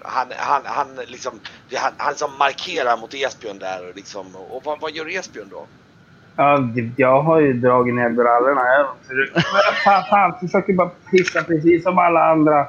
han, 0.04 0.32
han, 0.38 0.62
han 0.66 0.96
liksom, 0.96 1.40
han, 1.76 1.94
han 1.98 2.12
liksom 2.12 2.38
markerar 2.38 2.98
mot 2.98 3.14
Esbjörn 3.14 3.60
där 3.60 3.90
och 3.90 3.96
liksom, 3.96 4.36
och 4.36 4.62
vad, 4.66 4.82
vad 4.82 4.92
gör 4.92 5.10
Esbjörn 5.10 5.50
då? 5.50 5.68
Ja, 6.42 6.60
jag 6.96 7.22
har 7.22 7.40
ju 7.40 7.54
dragit 7.54 7.96
ner 7.96 8.10
brallorna. 8.10 8.62
Jag 8.62 8.88
försöker- 9.08 9.42
fan, 9.84 10.04
fan, 10.10 10.40
försöker 10.40 10.74
bara 10.74 10.90
pissa 11.12 11.44
precis 11.44 11.84
som 11.84 11.98
alla 11.98 12.24
andra. 12.32 12.60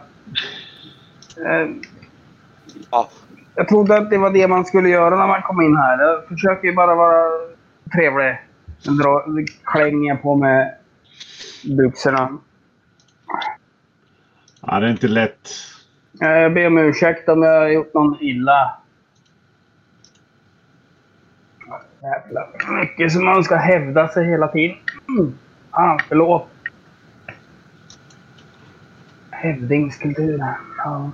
Eh, 1.47 1.69
Ja, 2.91 3.09
Jag 3.55 3.69
trodde 3.69 3.97
att 3.99 4.11
det 4.11 4.19
var 4.19 4.31
det 4.31 4.49
man 4.49 4.65
skulle 4.65 4.89
göra 4.89 5.17
när 5.17 5.27
man 5.27 5.43
kom 5.43 5.61
in 5.63 5.77
här. 5.77 5.99
Jag 6.03 6.29
försöker 6.29 6.69
ju 6.69 6.75
bara 6.75 6.95
vara 6.95 7.25
trevlig. 7.95 8.39
Sen 8.79 8.95
dra- 8.97 9.25
klänger 9.65 10.09
jag 10.09 10.23
på 10.23 10.37
med 10.37 10.75
byxorna. 11.79 12.39
Ja, 14.67 14.81
det 14.81 14.87
är 14.87 14.91
inte 14.91 15.09
lätt. 15.09 15.49
Eh, 16.23 16.29
Jag 16.29 16.55
ber 16.55 16.67
om 16.67 16.79
ursäkt 16.79 17.29
om 17.29 17.43
jag 17.43 17.61
har 17.61 17.69
gjort 17.69 17.95
någon 17.95 18.17
illa. 18.21 18.77
Jävlar. 22.03 22.49
Mycket 22.81 23.13
som 23.13 23.25
man 23.25 23.45
ska 23.45 23.57
hävda 23.57 24.09
sig 24.09 24.27
hela 24.27 24.49
tiden. 24.49 24.77
Mm. 25.09 25.35
Ah, 25.71 25.99
förlåt. 26.09 26.49
Hävdingskultur. 29.31 30.45
Ja. 30.79 31.11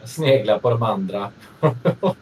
Jag 0.00 0.08
sneglar 0.08 0.58
på 0.58 0.70
de 0.70 0.82
andra. 0.82 1.30
och 2.00 2.16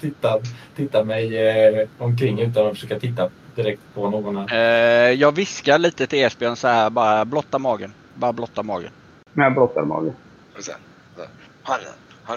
tittar, 0.00 0.40
tittar 0.76 1.04
mig 1.04 1.48
eh, 1.48 1.88
omkring 1.98 2.40
utan 2.40 2.66
att 2.66 2.72
försöka 2.72 3.00
titta 3.00 3.30
direkt 3.54 3.80
på 3.94 4.10
någon 4.10 4.36
annan. 4.36 4.48
Eh, 4.48 5.10
jag 5.12 5.32
viskar 5.32 5.78
lite 5.78 6.06
till 6.06 6.24
Esbjörn 6.24 6.56
så 6.56 6.68
här, 6.68 6.90
bara 6.90 7.24
blotta 7.24 7.58
magen. 7.58 7.92
Bara 8.14 8.32
blotta 8.32 8.62
magen. 8.62 8.90
Jag 9.32 9.54
blottar 9.54 9.82
magen. 9.84 10.14
och 10.56 10.64
sen, 10.64 10.78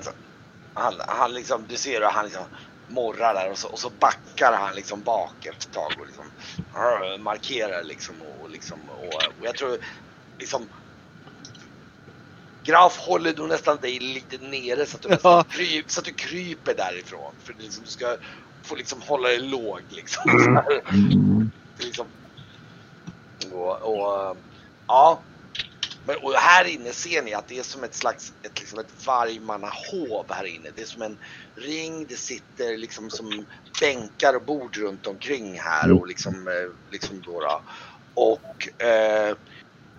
så, 0.01 0.11
han, 0.77 0.93
han, 1.07 1.33
liksom, 1.33 1.65
du 1.67 1.77
ser 1.77 2.01
hur 2.01 2.07
han 2.07 2.25
liksom 2.25 2.45
morrar 2.87 3.33
där 3.33 3.51
och 3.51 3.57
så, 3.57 3.67
och 3.67 3.79
så 3.79 3.89
backar 3.89 4.53
han 4.53 4.75
liksom 4.75 5.01
bak 5.01 5.45
ett 5.45 5.71
tag 5.71 5.91
och 5.99 6.05
liksom 6.07 6.25
rr, 6.73 7.17
markerar 7.17 7.83
liksom 7.83 8.21
och, 8.21 8.49
liksom 8.49 8.89
och, 8.89 9.13
och 9.39 9.45
jag 9.45 9.55
tror 9.55 9.77
liksom 10.39 10.69
Graf 12.67 12.97
håller 12.97 13.33
då 13.33 13.43
nästan 13.43 13.77
dig 13.77 13.99
lite 13.99 14.37
nere 14.37 14.85
så 14.85 14.97
att 14.97 15.01
du, 15.03 15.17
Ja. 15.23 15.43
kryp, 15.43 15.91
så 15.91 15.99
att 15.99 16.05
du 16.05 16.13
kryper 16.13 16.73
därifrån. 16.73 17.35
För 17.39 17.53
det 17.53 17.63
liksom, 17.63 17.83
du 17.83 17.89
ska 17.89 18.17
få 18.65 18.75
liksom 18.75 19.01
hålla 19.01 19.29
dig 19.29 19.39
låg 19.39 19.81
liksom. 19.89 20.23
Så 20.25 20.51
här. 20.51 20.81
Mm. 20.93 21.51
Är 21.79 21.83
liksom, 21.85 22.07
och, 23.51 23.81
och, 23.81 24.37
ja. 24.87 25.23
Men, 26.07 26.15
och 26.17 26.33
här 26.33 26.65
inne 26.65 26.93
ser 26.93 27.21
ni 27.21 27.33
att 27.33 27.47
det 27.47 27.59
är 27.59 27.63
som 27.63 27.83
ett 27.83 27.95
slags 27.95 28.33
ett, 28.43 28.59
liksom 28.59 28.79
ett 28.79 29.05
vargmannahov 29.05 30.25
här 30.29 30.43
inne. 30.43 30.69
Det 30.75 30.81
är 30.81 30.85
som 30.85 31.01
en 31.01 31.17
ring, 31.55 32.05
det 32.05 32.15
sitter 32.15 32.77
liksom 32.77 33.09
som 33.09 33.45
bänkar 33.81 34.35
och 34.35 34.41
bord 34.41 34.77
runt 34.77 35.07
omkring 35.07 35.59
här 35.59 35.91
och 35.91 36.07
liksom, 36.07 36.47
eh, 36.47 36.91
liksom 36.91 37.21
då, 37.25 37.41
då. 37.41 37.61
Och 38.13 38.83
eh, 38.85 39.35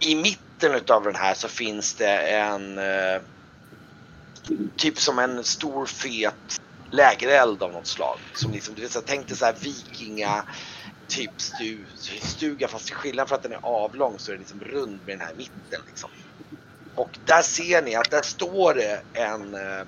i 0.00 0.14
mitten 0.14 0.74
utav 0.74 1.04
den 1.04 1.14
här 1.14 1.34
så 1.34 1.48
finns 1.48 1.94
det 1.94 2.18
en 2.18 2.78
eh, 2.78 3.22
typ 4.76 4.98
som 5.00 5.18
en 5.18 5.44
stor 5.44 5.86
fet 5.86 6.60
lägereld 6.90 7.62
av 7.62 7.72
något 7.72 7.86
slag. 7.86 8.18
Som 8.34 8.52
liksom, 8.52 8.74
du 8.74 8.82
vet, 8.82 8.90
så 8.90 9.00
tänk 9.00 9.28
dig 9.28 9.36
så 9.36 9.44
här 9.44 9.56
vikinga 9.60 10.44
typ 11.08 11.40
stu, 11.40 11.78
stuga 12.22 12.68
fast 12.68 12.86
till 12.86 12.94
skillnad 12.94 13.28
för 13.28 13.34
att 13.34 13.42
den 13.42 13.52
är 13.52 13.60
avlång 13.62 14.18
så 14.18 14.30
är 14.30 14.32
den 14.32 14.40
liksom 14.40 14.60
rund 14.60 14.98
med 15.06 15.18
den 15.18 15.26
här 15.26 15.34
mitten 15.34 15.80
liksom. 15.86 16.10
Och 16.94 17.18
där 17.24 17.42
ser 17.42 17.82
ni 17.82 17.94
att 17.94 18.10
där 18.10 18.22
står 18.22 18.74
det 18.74 19.02
en 19.12 19.54
eh, 19.54 19.86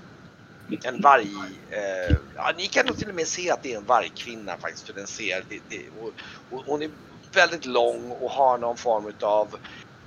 en 0.82 1.00
varg, 1.00 1.34
eh, 1.70 2.16
ja, 2.36 2.52
ni 2.56 2.66
kan 2.66 2.86
nog 2.86 2.98
till 2.98 3.08
och 3.08 3.14
med 3.14 3.26
se 3.26 3.50
att 3.50 3.62
det 3.62 3.72
är 3.72 3.76
en 3.76 3.84
vargkvinna 3.84 4.56
faktiskt 4.56 4.86
för 4.86 4.92
den 4.92 5.06
ser, 5.06 5.44
det, 5.48 5.60
det, 5.68 5.82
och, 6.00 6.12
och 6.50 6.64
hon 6.66 6.82
är 6.82 6.90
väldigt 7.32 7.66
lång 7.66 8.10
och 8.10 8.30
har 8.30 8.58
någon 8.58 8.76
form 8.76 9.08
utav 9.08 9.56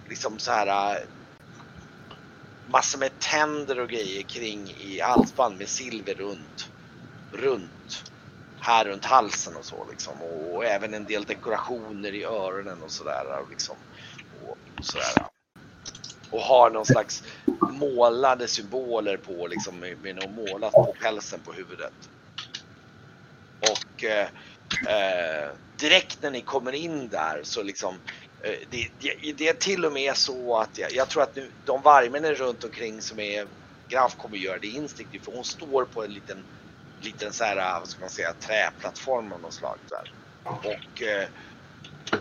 liksom 0.09 0.39
så 0.39 0.51
här 0.51 0.99
massor 2.67 2.99
med 2.99 3.19
tänder 3.19 3.79
och 3.79 3.89
grejer 3.89 4.21
kring 4.21 4.69
i 4.69 4.99
halsband 4.99 5.57
med 5.57 5.69
silver 5.69 6.13
runt, 6.13 6.69
runt 7.31 8.12
här 8.63 8.85
runt 8.85 9.05
halsen 9.05 9.55
och 9.55 9.65
så 9.65 9.87
liksom 9.91 10.21
och, 10.21 10.55
och 10.55 10.65
även 10.65 10.93
en 10.93 11.05
del 11.05 11.23
dekorationer 11.23 12.13
i 12.15 12.23
öronen 12.23 12.81
och 12.83 12.91
sådär 12.91 13.41
och 13.41 13.49
liksom 13.49 13.75
och, 14.41 14.49
och 14.49 14.85
sådär. 14.85 15.27
Och 16.31 16.41
har 16.41 16.69
någon 16.69 16.85
slags 16.85 17.23
målade 17.71 18.47
symboler 18.47 19.17
på 19.17 19.47
liksom 19.47 19.79
med, 19.79 19.97
med 20.01 20.15
något 20.15 20.49
målat 20.49 20.71
på 20.71 20.95
pälsen 21.01 21.39
på 21.39 21.53
huvudet. 21.53 21.93
Och 23.71 24.03
eh, 24.03 24.27
eh, 24.87 25.49
direkt 25.79 26.21
när 26.21 26.31
ni 26.31 26.41
kommer 26.41 26.71
in 26.71 27.09
där 27.09 27.41
så 27.43 27.63
liksom 27.63 27.99
Eh, 28.43 28.55
Det, 28.69 28.87
det, 28.99 29.33
det 29.33 29.47
är 29.47 29.53
till 29.53 29.85
och 29.85 29.93
med 29.93 30.17
så 30.17 30.57
att 30.57 30.77
jag, 30.77 30.91
jag 30.93 31.09
tror 31.09 31.23
att 31.23 31.35
nu, 31.35 31.51
de 31.63 31.81
vargmännen 31.81 32.35
runt 32.35 32.63
omkring 32.63 33.01
som 33.01 33.19
är 33.19 33.47
Graf 33.89 34.15
kommer 34.17 34.37
göra 34.37 34.59
det 34.59 34.67
instinktivt 34.67 35.25
för 35.25 35.31
hon 35.31 35.45
står 35.45 35.85
på 35.85 36.03
en 36.03 36.13
liten, 36.13 36.45
liten 37.03 37.33
så 37.33 37.43
här, 37.43 37.79
vad 37.79 37.87
ska 37.87 38.03
man 38.03 38.09
säga, 38.09 38.33
träplattform 38.33 39.33
av 39.33 39.41
något 39.41 39.53
slag. 39.53 39.77
Där. 39.89 40.13
Och 40.43 41.01
eh, 41.01 41.27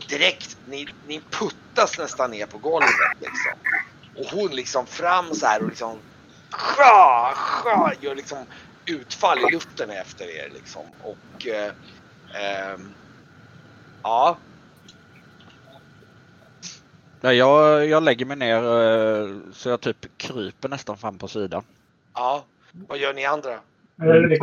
direkt, 0.08 0.56
ni, 0.64 0.86
ni 1.06 1.20
puttas 1.20 1.98
nästan 1.98 2.30
ner 2.30 2.46
på 2.46 2.58
golvet 2.58 3.20
liksom. 3.20 3.52
Och 4.16 4.38
hon 4.38 4.50
liksom 4.50 4.86
fram 4.86 5.34
så 5.34 5.46
här 5.46 5.62
och 5.62 5.68
liksom 5.68 6.02
sja, 6.52 7.32
sja, 7.34 7.92
gör 8.00 8.14
liksom 8.14 8.46
utfall 8.90 9.38
i 9.38 9.52
luften 9.52 9.90
efter 9.90 10.24
er 10.24 10.50
liksom. 10.54 10.86
Och 10.98 11.46
eh, 11.46 11.72
ehm, 12.34 12.94
ja, 14.02 14.38
Nej, 17.22 17.36
jag, 17.36 17.86
jag 17.86 18.02
lägger 18.02 18.26
mig 18.26 18.36
ner 18.36 18.56
eh, 18.56 19.52
så 19.52 19.68
jag 19.68 19.80
typ 19.80 20.18
kryper 20.18 20.68
nästan 20.68 20.98
fram 20.98 21.18
på 21.18 21.28
sidan. 21.28 21.64
ja. 22.14 22.44
Vad 22.88 22.98
gör 22.98 23.14
ni 23.14 23.24
andra? 23.24 23.60
Det 23.96 24.04
är? 24.06 24.20
Ni 24.20 24.38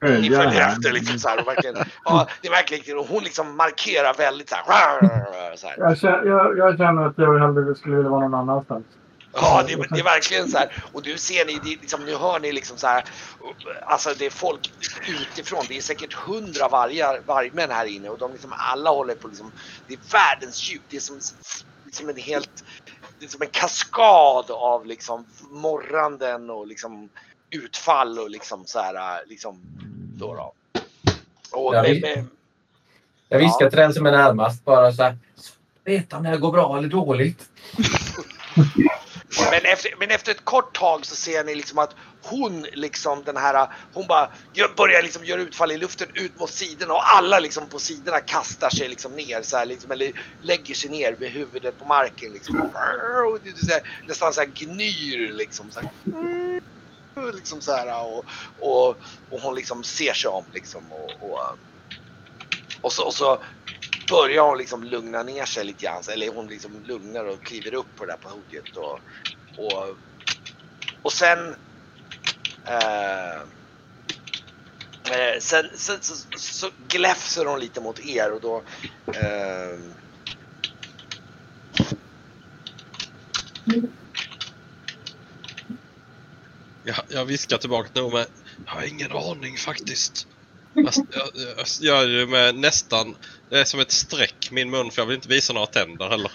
Följa 0.00 0.42
följer 0.42 0.60
här. 0.60 0.72
efter 0.72 0.92
liksom 0.92 1.18
så 1.18 1.28
här 1.28 1.40
och 1.40 1.46
verkligen, 1.46 1.76
ja, 2.04 2.28
det 2.42 2.48
är 2.48 2.52
verkligen, 2.52 2.98
och 2.98 3.06
hon 3.06 3.24
liksom 3.24 3.56
markerar 3.56 4.14
väldigt 4.14 4.48
så 4.48 4.54
här. 4.56 5.56
Så 5.56 5.66
här. 5.66 5.76
Jag 5.78 5.98
känner, 5.98 6.24
jag, 6.24 6.58
jag 6.58 6.78
känner 6.78 7.06
att 7.06 7.18
jag 7.18 7.38
hellre 7.38 7.74
skulle 7.74 7.96
vilja 7.96 8.10
vara 8.10 8.20
någon 8.28 8.34
annanstans. 8.34 8.84
Ja, 9.36 9.62
det, 9.66 9.72
är- 9.72 9.86
det 9.94 10.00
är 10.00 10.04
verkligen 10.04 10.48
så 10.48 10.58
här. 10.58 10.84
Och 10.92 11.02
du 11.02 11.18
ser 11.18 11.46
ni, 11.46 11.52
det, 11.64 11.68
liksom, 11.80 12.04
nu 12.04 12.16
hör 12.16 12.40
ni 12.40 12.52
liksom 12.52 12.76
så 12.76 12.86
här. 12.86 13.04
Alltså 13.86 14.10
det 14.18 14.26
är 14.26 14.30
folk 14.30 14.72
utifrån. 15.08 15.64
Det 15.68 15.76
är 15.76 15.80
säkert 15.80 16.12
hundra 16.12 16.68
vargar, 16.68 17.20
vargmän 17.26 17.70
här 17.70 17.86
inne 17.86 18.08
och 18.08 18.18
de 18.18 18.32
liksom 18.32 18.52
alla 18.56 18.90
håller 18.90 19.14
på 19.14 19.28
liksom. 19.28 19.52
Det 19.88 19.94
är 19.94 20.00
världens 20.12 20.70
djup. 20.70 20.82
Det 20.88 20.96
är 20.96 21.00
som, 21.00 21.18
liksom 21.84 22.08
en 22.08 22.16
helt, 22.16 22.64
det 23.18 23.24
är 23.24 23.28
som 23.30 23.42
en 23.42 23.48
kaskad 23.50 24.50
av 24.50 24.86
liksom 24.86 25.24
morranden 25.50 26.50
och 26.50 26.66
liksom 26.66 27.08
utfall 27.54 28.18
och 28.18 28.30
liksom 28.30 28.66
så 28.66 28.78
här 28.78 29.22
liksom. 29.26 29.60
Då 30.16 30.34
då. 30.34 30.52
Och 31.50 31.74
Ja, 31.74 31.82
med, 31.82 31.90
vi- 31.90 32.00
med, 32.00 32.26
Jag 33.28 33.38
viskar 33.38 33.70
till 33.70 33.78
den 33.78 33.94
som 33.94 34.06
är 34.06 34.12
närmast 34.12 34.64
bara 34.64 34.92
så 34.92 35.02
här. 35.02 35.18
Vet 35.84 36.12
om 36.12 36.22
det 36.22 36.36
går 36.36 36.52
bra 36.52 36.78
eller 36.78 36.88
dåligt? 36.88 37.48
Men 39.50 39.72
efter, 39.72 39.94
men 39.98 40.10
efter 40.10 40.32
ett 40.32 40.44
kort 40.44 40.76
tag 40.78 41.06
så 41.06 41.16
ser 41.16 41.44
ni 41.44 41.54
liksom 41.54 41.78
att 41.78 41.94
hon 42.22 42.66
liksom 42.72 43.22
den 43.24 43.36
här, 43.36 43.68
hon 43.94 44.06
bara 44.06 44.30
börjar 44.76 45.02
liksom 45.02 45.24
göra 45.24 45.40
utfall 45.40 45.72
i 45.72 45.76
luften 45.78 46.08
ut 46.14 46.40
mot 46.40 46.50
sidorna 46.50 46.94
och 46.94 47.16
alla 47.16 47.38
liksom 47.38 47.66
på 47.68 47.78
sidorna 47.78 48.20
kastar 48.20 48.70
sig 48.70 48.88
liksom 48.88 49.12
ner 49.12 49.42
så 49.42 49.56
här 49.56 49.66
liksom, 49.66 49.90
eller 49.90 50.12
lägger 50.42 50.74
sig 50.74 50.90
ner 50.90 51.16
med 51.20 51.30
huvudet 51.30 51.78
på 51.78 51.84
marken 51.84 52.32
liksom. 52.32 52.60
Och 52.60 53.38
nästan 54.08 54.32
så 54.32 54.40
här 54.40 54.48
gnyr 54.54 55.32
liksom 55.32 55.70
så 55.70 55.80
här. 55.80 55.90
Liksom 57.34 57.60
så 57.60 57.72
här 57.72 58.04
och, 58.04 58.24
och, 58.58 58.88
och 59.30 59.40
hon 59.40 59.54
liksom 59.54 59.84
ser 59.84 60.12
sig 60.12 60.30
om 60.30 60.44
liksom 60.52 60.92
och, 60.92 61.30
och, 61.30 61.58
och, 62.80 62.92
så, 62.92 63.04
och 63.04 63.14
så 63.14 63.42
börjar 64.10 64.42
hon 64.42 64.58
liksom 64.58 64.84
lugna 64.84 65.22
ner 65.22 65.44
sig 65.44 65.64
lite 65.64 65.84
grann. 65.84 66.02
Eller 66.12 66.28
hon 66.28 66.46
liksom 66.46 66.82
lugnar 66.82 67.24
och 67.24 67.44
kliver 67.44 67.74
upp 67.74 67.96
på 67.96 68.04
det 68.04 68.12
där 68.12 68.30
podiet. 68.30 68.76
Och, 68.76 69.00
och, 69.58 69.96
och 71.02 71.12
sen... 71.12 71.54
Eh, 72.66 73.34
eh 75.10 75.38
sen, 75.40 75.68
sen 75.74 75.98
så, 76.02 76.14
så 76.38 76.70
gläfser 76.88 77.44
hon 77.44 77.60
lite 77.60 77.80
mot 77.80 78.00
er 78.00 78.32
och 78.32 78.40
då... 78.40 78.62
Eh, 79.14 79.78
mm. 83.66 83.92
Jag, 86.84 86.96
jag 87.08 87.24
viskar 87.24 87.56
tillbaka 87.56 87.88
till 87.88 88.02
Nome. 88.02 88.26
Jag 88.66 88.72
har 88.72 88.88
ingen 88.88 89.12
aning 89.12 89.56
faktiskt. 89.56 90.26
Jag, 90.76 90.84
jag, 91.14 91.66
jag 91.80 92.04
gör 92.04 92.08
ju 92.08 92.26
med 92.26 92.54
nästan... 92.54 93.16
Det 93.50 93.60
är 93.60 93.64
som 93.64 93.80
ett 93.80 93.90
streck 93.90 94.48
min 94.52 94.70
mun 94.70 94.90
för 94.90 95.02
jag 95.02 95.06
vill 95.06 95.16
inte 95.16 95.28
visa 95.28 95.52
några 95.52 95.66
tänder 95.66 96.08
heller. 96.08 96.30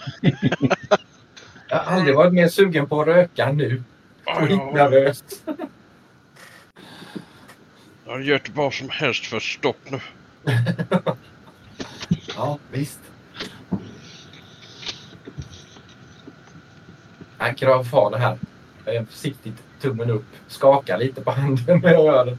Jag 1.68 1.76
har 1.78 1.96
aldrig 1.96 2.16
varit 2.16 2.32
mer 2.32 2.48
sugen 2.48 2.88
på 2.88 3.00
att 3.00 3.06
röka 3.06 3.52
nu. 3.52 3.82
Skitnervöst. 4.24 5.42
Jag 8.04 8.12
har 8.12 8.20
gjort 8.20 8.48
vad 8.48 8.74
som 8.74 8.88
helst 8.88 9.26
för 9.26 9.40
stopp 9.40 9.90
nu. 9.90 10.00
Ja, 12.36 12.58
visst. 12.70 13.00
Jag 17.38 17.58
krav 17.58 17.86
har 17.86 18.10
det 18.10 18.18
här. 18.18 18.38
Jag 18.84 18.94
är 18.94 19.04
försiktigt 19.04 19.54
tummen 19.80 20.10
upp. 20.10 20.24
Skakar 20.46 20.98
lite 20.98 21.20
på 21.20 21.30
handen 21.30 21.80
när 21.82 21.92
jag 21.92 22.04
gör 22.04 22.24
det. 22.24 22.38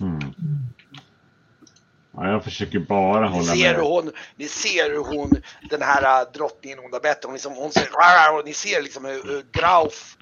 Mm. 0.00 0.20
Ja, 2.40 2.44
jag 2.44 2.44
försöker 2.44 2.78
bara 2.78 3.30
ni, 3.30 3.36
hålla 3.36 3.52
ser 3.54 3.74
hur 3.74 3.76
med. 3.76 3.86
hon, 3.86 4.12
ni 4.36 4.48
ser 4.48 4.90
hur 4.90 5.04
hon, 5.04 5.42
den 5.70 5.82
här 5.82 6.20
äh, 6.22 6.32
drottningen 6.32 6.78
Onda 6.78 7.00
Bett, 7.00 7.24
hon, 7.24 7.32
liksom, 7.32 7.52
hon 7.52 7.72
säger 7.72 8.38
och 8.38 8.44
ni 8.44 8.54
ser 8.54 8.82
liksom 8.82 9.04
hur, 9.04 9.22
hur 9.22 9.42
Grauf 9.52 10.16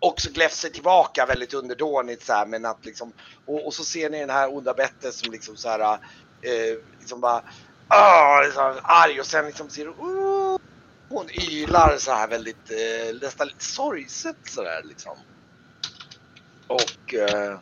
också 0.00 0.30
gläfser 0.30 0.68
tillbaka 0.68 1.26
väldigt 1.26 1.54
underdånigt 1.54 2.22
så 2.22 2.32
här 2.32 2.46
men 2.46 2.64
att 2.64 2.84
liksom 2.84 3.12
och, 3.46 3.66
och 3.66 3.74
så 3.74 3.84
ser 3.84 4.10
ni 4.10 4.20
den 4.20 4.30
här 4.30 4.54
onda 4.56 4.74
Bette 4.74 5.12
som 5.12 5.32
liksom 5.32 5.56
så 5.56 5.68
här 5.68 5.80
eh, 6.46 6.76
liksom 7.00 7.20
bara 7.20 7.42
ah, 7.88 8.42
liksom, 8.42 8.80
arg 8.82 9.20
och 9.20 9.26
sen 9.26 9.46
liksom 9.46 9.70
ser 9.70 9.84
du 9.84 9.90
oh, 9.90 10.56
hon 11.08 11.30
ylar 11.30 11.96
så 11.96 12.12
här 12.12 12.28
väldigt 12.28 12.70
eh, 12.70 13.20
nästan 13.22 13.46
lite 13.46 13.64
sorgset 13.64 14.36
så 14.48 14.62
där 14.62 14.82
liksom. 14.84 15.16
Och 16.68 17.14
eh, 17.14 17.58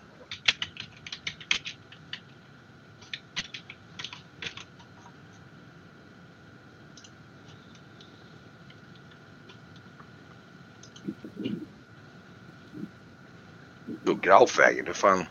då 14.07 14.16
Grauf 14.27 14.59
vägen, 14.59 14.87
hur 14.87 14.93
fan. 14.93 15.27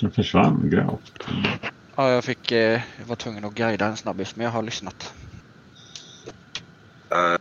Den 0.00 0.10
försvann 0.12 0.70
gravt. 0.70 1.26
Ja, 1.96 2.10
jag 2.10 2.24
fick... 2.24 2.52
Eh, 2.52 2.80
jag 2.98 3.06
var 3.06 3.16
tvungen 3.16 3.44
att 3.44 3.54
guida 3.54 3.86
en 3.86 3.96
snabbis, 3.96 4.36
men 4.36 4.44
jag 4.44 4.52
har 4.52 4.62
lyssnat. 4.62 5.14
Eh, 7.10 7.36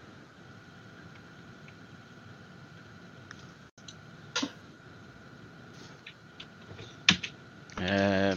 Eh, 7.89 8.36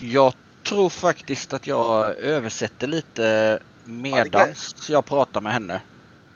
jag 0.00 0.34
tror 0.68 0.90
faktiskt 0.90 1.52
att 1.52 1.66
jag 1.66 2.18
översätter 2.18 2.86
lite 2.86 3.58
medans 3.84 4.88
jag 4.88 5.06
pratar 5.06 5.40
med 5.40 5.52
henne. 5.52 5.82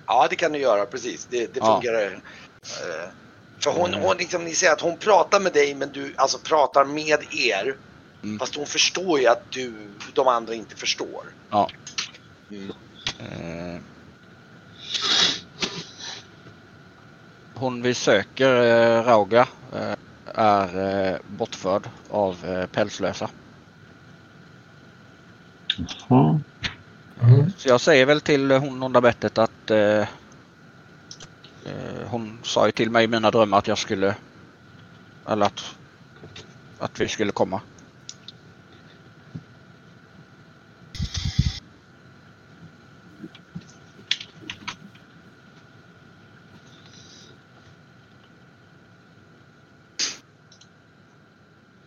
Ja, 0.07 0.27
det 0.31 0.37
kan 0.37 0.53
du 0.53 0.59
göra 0.59 0.87
precis. 0.87 1.27
Det, 1.27 1.55
det 1.55 1.61
Ja. 1.61 1.81
fungerar. 1.81 2.13
Eh, 2.13 3.26
För 3.67 3.73
hon, 3.73 3.95
Mm. 3.95 4.01
hon 4.01 4.17
liksom, 4.17 4.45
ni 4.45 4.55
ser 4.55 4.73
att 4.73 4.81
hon 4.81 4.97
pratar 4.97 5.41
med 5.41 5.53
dig 5.53 5.75
men 5.75 5.93
du 5.93 6.15
alltså 6.17 6.39
pratar 6.39 6.85
med 6.85 7.19
er. 7.31 7.77
Mm. 8.23 8.39
Fast 8.39 8.55
hon 8.55 8.67
förstår 8.67 9.21
ju 9.21 9.27
att 9.27 9.51
du, 9.51 9.91
de 10.15 10.29
andra 10.29 10.55
inte 10.55 10.77
förstår. 10.77 11.23
Ja. 11.51 11.71
Mm. 12.51 12.71
Eh, 13.19 13.81
hon 17.55 17.83
vi 17.83 17.95
söker, 17.95 18.63
eh, 18.63 19.03
Rauga, 19.05 19.49
eh, 19.75 19.95
är 20.35 21.21
bortförd 21.25 21.89
av 22.11 22.67
pälslösa. 22.67 23.31
Ja. 26.09 26.41
Mm. 27.23 27.51
Så 27.59 27.69
jag 27.69 27.81
säger 27.81 28.07
väl 28.07 28.21
till 28.21 28.51
hon 28.51 28.83
onda 28.83 29.01
bettet 29.01 29.39
att 29.39 29.71
Eh, 31.67 32.09
hon 32.11 32.39
sa 32.43 32.67
ju 32.67 32.73
till 32.73 32.91
mig 32.91 33.05
i 33.05 33.09
mina 33.09 33.31
drömmar 33.31 33.59
att 33.59 33.69
jag 33.69 33.79
skulle 33.79 34.17
eller 35.29 35.47
att, 35.47 35.77
att 36.79 37.01
vi 37.01 37.09
skulle 37.09 37.33
komma. 37.33 37.61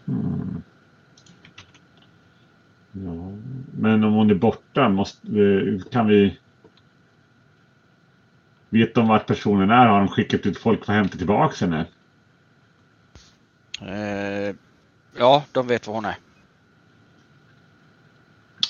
Mm. 0.08 0.64
Men 3.74 4.04
om 4.04 4.14
hon 4.14 4.32
är 4.32 4.36
borta 4.36 4.90
måste, 4.90 5.28
kan 5.92 6.08
vi... 6.08 6.40
Vet 8.70 8.96
de 8.96 9.08
vart 9.08 9.28
personen 9.28 9.70
är? 9.70 9.88
Har 9.88 10.00
de 10.00 10.08
skickat 10.08 10.46
ut 10.46 10.58
folk 10.58 10.86
för 10.86 10.94
att 10.94 10.98
hämta 10.98 11.18
tillbaka 11.18 11.66
henne? 11.66 11.86
Eh, 13.82 14.56
ja, 15.18 15.44
de 15.52 15.68
vet 15.68 15.88
var 15.88 15.94
hon 15.94 16.06
är. 16.06 16.18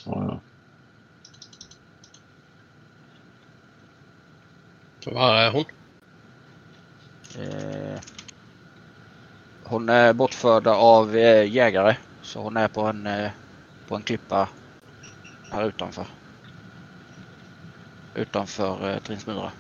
Ja, 0.06 0.42
ja. 5.06 5.12
Var 5.12 5.36
är 5.36 5.52
hon? 5.52 5.66
Eh, 7.38 8.00
hon 9.64 9.90
är 9.90 10.14
bortförd 10.14 10.68
av 10.68 11.16
eh, 11.16 11.52
jägare. 11.52 11.98
Så 12.22 12.42
hon 12.42 12.58
är 12.58 12.68
på 12.68 12.82
en, 12.82 13.08
eh, 13.08 13.32
på 13.88 13.96
en 13.96 14.04
klippa 14.04 14.50
här 15.52 15.68
utanför. 15.68 16.08
Utanför 18.16 18.90
eh, 18.90 19.00
Trinsmyra. 19.00 19.52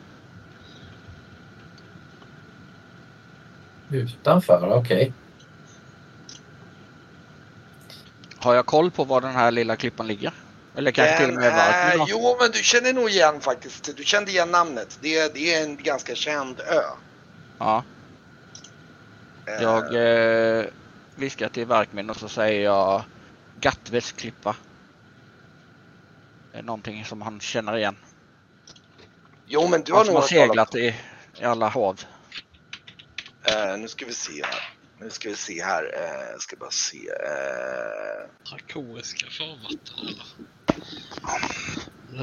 Utanför, 3.91 4.73
okej. 4.73 5.13
Har 8.37 8.53
jag 8.55 8.65
koll 8.65 8.91
på 8.91 9.03
var 9.03 9.21
den 9.21 9.31
här 9.35 9.51
lilla 9.51 9.75
klippan 9.75 10.07
ligger? 10.07 10.33
Eller 10.75 10.91
kanske 10.91 11.17
till 11.17 11.29
och 11.35 11.41
med 11.41 11.51
varför? 11.53 11.93
är- 11.93 11.97
då? 11.97 12.05
Jo, 12.09 12.37
men 12.41 12.51
du 12.51 12.63
känner 12.63 12.93
nog 12.93 13.09
igen 13.09 13.41
faktiskt. 13.41 13.97
Du 13.97 14.03
kände 14.03 14.31
igen 14.31 14.51
namnet. 14.51 14.97
Det, 15.01 15.17
är- 15.17 15.29
det 15.33 15.53
är 15.55 15.63
en 15.63 15.77
ganska 15.77 16.15
känd 16.15 16.59
ö. 16.59 16.81
Ja, 17.59 17.83
Eh, 19.45 19.61
jag 19.63 19.95
eh, 20.59 20.65
viskar 21.15 21.49
till 21.49 21.65
Verkmin 21.65 22.09
och 22.09 22.15
så 22.17 22.27
säger 22.29 22.63
jag 22.63 23.03
Gattves 23.59 24.11
klippa. 24.11 24.55
Det 26.51 26.57
är 26.59 26.63
någonting 26.63 27.05
som 27.05 27.21
han 27.21 27.39
känner 27.39 27.77
igen. 27.77 27.95
Jo, 29.45 29.67
men 29.67 29.81
du 29.81 29.93
har 29.93 30.05
som 30.05 30.13
nog 30.13 30.23
har 30.23 30.29
hört 30.29 30.29
talas- 30.29 30.71
seglat 30.71 30.75
i, 30.75 30.95
i 31.41 31.43
alla 31.43 31.67
hav. 31.69 32.01
Eh, 33.49 33.77
nu 33.79 33.87
ska 33.87 34.05
vi 34.05 34.13
se 34.13 34.43
här. 34.43 34.61
Nu 35.01 35.09
ska 35.09 35.29
vi 35.29 35.35
se 35.35 35.63
här. 35.63 35.83
Eh, 35.83 36.37
ska 36.39 36.55
bara 36.55 36.69
se. 36.71 36.97
Eh, 36.97 38.29
farvatten 39.29 39.95
eller? 39.99 40.25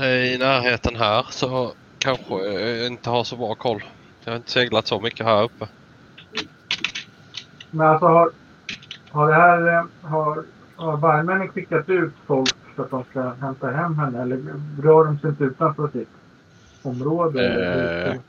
Det 0.01 0.07
är 0.07 0.25
i 0.35 0.39
närheten 0.39 0.97
här 0.97 1.27
så 1.31 1.73
kanske 1.99 2.35
jag 2.35 2.87
inte 2.87 3.11
har 3.11 3.25
så 3.25 3.37
bra 3.37 3.55
koll. 3.55 3.85
Jag 4.25 4.33
har 4.33 4.37
inte 4.37 4.51
seglat 4.51 4.87
så 4.87 5.01
mycket 5.01 5.27
här 5.27 5.43
uppe. 5.43 5.69
Men 7.71 7.87
alltså 7.87 8.07
har, 8.07 8.31
har 9.11 9.29
det 9.29 9.35
här... 9.35 9.69
eh, 9.79 9.85
Har, 10.11 10.45
har 10.77 10.97
vargmännen 10.97 11.49
skickat 11.49 11.89
ut 11.89 12.13
folk 12.27 12.55
för 12.77 12.83
att 12.85 12.91
de 12.91 13.05
ska 13.11 13.23
hämta 13.23 13.71
hem 13.71 13.99
henne? 13.99 14.23
Eller 14.23 14.37
rör 14.83 15.05
de 15.05 15.19
sig 15.19 15.31
inte 15.31 15.45
utanför 15.45 15.89
sitt 15.89 16.09
område? 16.83 17.47
eller? 17.47 18.07
Eh. 18.11 18.21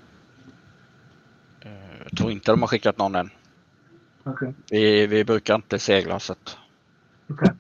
Jag 2.17 2.21
tror 2.21 2.32
inte 2.32 2.51
de 2.51 2.62
har 2.62 2.67
skickat 2.67 2.97
någon 2.97 3.15
än. 3.15 3.30
Okej. 4.23 4.53
Vi, 4.69 5.08
vi 5.08 5.25
brukar 5.25 5.56
inte 5.56 5.80
segla 5.80 6.19
så 6.19 6.34
att... 6.34 6.58
Okej. 7.30 7.51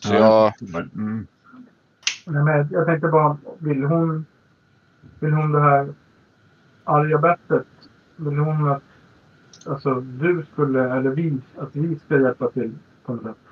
Så 0.00 0.14
jag... 0.14 0.52
Mm. 0.94 1.26
Nej, 2.24 2.42
men 2.42 2.68
jag 2.70 2.86
tänkte 2.86 3.08
bara, 3.08 3.38
vill 3.58 3.84
hon... 3.84 4.26
Vill 5.20 5.32
hon 5.32 5.52
det 5.52 5.60
här 5.60 5.94
arga 6.84 7.18
bettet? 7.18 7.66
Vill 8.16 8.38
hon 8.38 8.68
att 8.68 8.82
alltså, 9.66 9.94
du 10.00 10.46
skulle, 10.52 10.96
eller 10.96 11.10
vi, 11.10 11.38
att 11.56 11.76
vi 11.76 11.98
ska 11.98 12.20
hjälpa 12.20 12.50
till 12.50 12.78
på 13.04 13.14
något 13.14 13.22
sätt? 13.22 13.43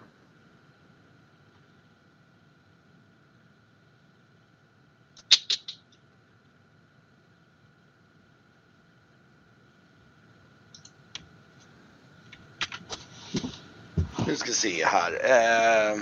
Se 14.62 14.86
här. 14.86 15.12
Eh, 15.24 15.92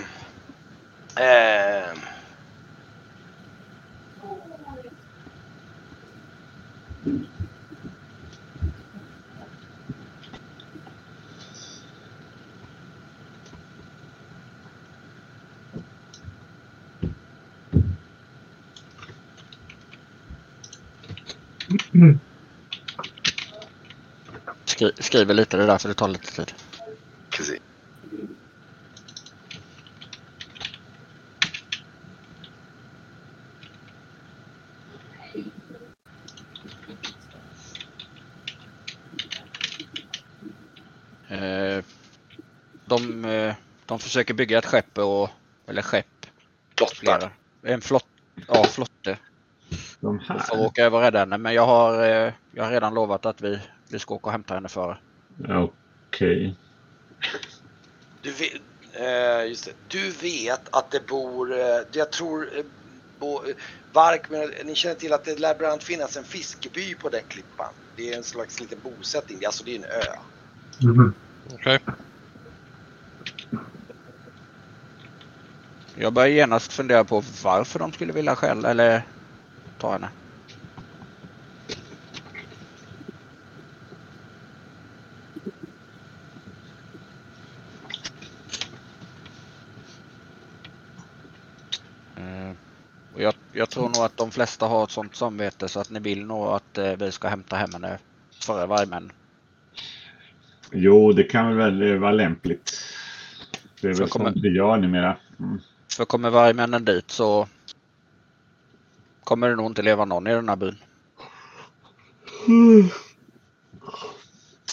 eh, 1.25 1.93
Skri, 24.65 24.91
skriver 24.99 25.33
lite 25.33 25.57
det 25.57 25.65
där 25.65 25.77
för 25.77 25.89
det 25.89 25.95
tar 25.95 26.07
lite 26.07 26.31
tid. 26.31 26.53
ska 27.33 27.43
vi 27.43 27.49
se. 27.49 27.59
Eh, 41.35 41.83
de, 42.85 43.25
eh, 43.25 43.55
de 43.87 44.00
försöker 44.11 44.33
bygga 44.33 44.57
ett 44.57 44.65
skepp 44.65 44.97
och... 44.97 45.29
Eller 45.67 45.81
skepp. 45.81 46.05
Flottar. 46.75 47.33
En 47.63 47.81
flott... 47.81 48.05
Ja, 48.47 48.63
flotte. 48.63 49.17
De 49.99 50.19
För 50.19 50.33
att 50.33 50.49
här. 50.49 50.59
åka 50.59 50.85
över 50.85 50.97
och 50.97 51.03
rädda 51.03 51.19
henne. 51.19 51.37
Men 51.37 51.53
jag 51.53 51.65
har, 51.65 52.03
eh, 52.03 52.33
jag 52.51 52.63
har 52.63 52.71
redan 52.71 52.93
lovat 52.93 53.25
att 53.25 53.41
vi, 53.41 53.59
vi 53.89 53.99
ska 53.99 54.13
åka 54.13 54.25
och 54.25 54.31
hämta 54.31 54.53
henne 54.53 54.69
före. 54.69 54.97
Okej. 56.09 56.55
Du 58.21 58.31
vet, 58.31 58.61
eh, 58.93 59.47
just 59.49 59.65
det. 59.65 59.71
Du 59.87 60.11
vet 60.11 60.75
att 60.75 60.91
det 60.91 61.07
bor, 61.07 61.59
eh, 61.59 61.81
jag 61.91 62.11
tror, 62.11 62.57
eh, 62.57 62.65
bo, 63.19 63.41
Vark, 63.93 64.29
men 64.29 64.51
ni 64.65 64.75
känner 64.75 64.95
till 64.95 65.13
att 65.13 65.23
det 65.23 65.39
lär 65.39 65.55
bland 65.55 65.71
annat 65.73 65.83
finnas 65.83 66.17
en 66.17 66.23
fiskeby 66.23 66.95
på 66.95 67.09
den 67.09 67.23
klippan. 67.27 67.73
Det 67.95 68.13
är 68.13 68.17
en 68.17 68.23
slags 68.23 68.59
liten 68.59 68.79
bosättning, 68.83 69.37
Det 69.39 69.45
är 69.45 69.47
alltså 69.47 69.63
det 69.63 69.75
är 69.75 69.79
en 69.79 69.85
ö. 69.85 71.11
Okej. 71.53 71.79
Jag 76.01 76.13
börjar 76.13 76.29
genast 76.29 76.73
fundera 76.73 77.03
på 77.03 77.23
varför 77.43 77.79
de 77.79 77.91
skulle 77.91 78.13
vilja 78.13 78.35
skälla 78.35 78.69
eller 78.71 79.01
ta 79.77 79.91
henne. 79.91 80.09
Och 93.13 93.21
jag, 93.21 93.33
jag 93.51 93.69
tror 93.69 93.83
nog 93.83 93.97
att 93.97 94.17
de 94.17 94.31
flesta 94.31 94.65
har 94.65 94.83
ett 94.83 94.91
sånt 94.91 95.15
samvete 95.15 95.67
så 95.69 95.79
att 95.79 95.89
ni 95.89 95.99
vill 95.99 96.25
nog 96.25 96.47
att 96.47 96.77
eh, 96.77 96.93
vi 96.99 97.11
ska 97.11 97.27
hämta 97.27 97.55
hem 97.55 97.69
henne 97.73 97.99
före 98.43 98.65
vargmän. 98.65 99.11
Jo, 100.71 101.11
det 101.11 101.23
kan 101.23 101.57
väl 101.57 101.97
vara 101.99 102.11
lämpligt. 102.11 102.71
Det 103.81 103.87
är 103.87 103.93
Så 103.93 103.99
väl 104.03 104.09
kommer- 104.09 104.31
sånt 104.31 104.43
vi 104.43 104.49
gör 104.55 104.77
numera. 104.77 105.17
Mm. 105.39 105.59
För 105.95 106.05
kommer 106.05 106.29
vargmännen 106.29 106.85
dit 106.85 107.11
så 107.11 107.47
kommer 109.23 109.49
det 109.49 109.55
nog 109.55 109.65
inte 109.65 109.81
leva 109.81 110.05
någon 110.05 110.27
i 110.27 110.33
den 110.33 110.49
här 110.49 110.55
byn. 110.55 110.75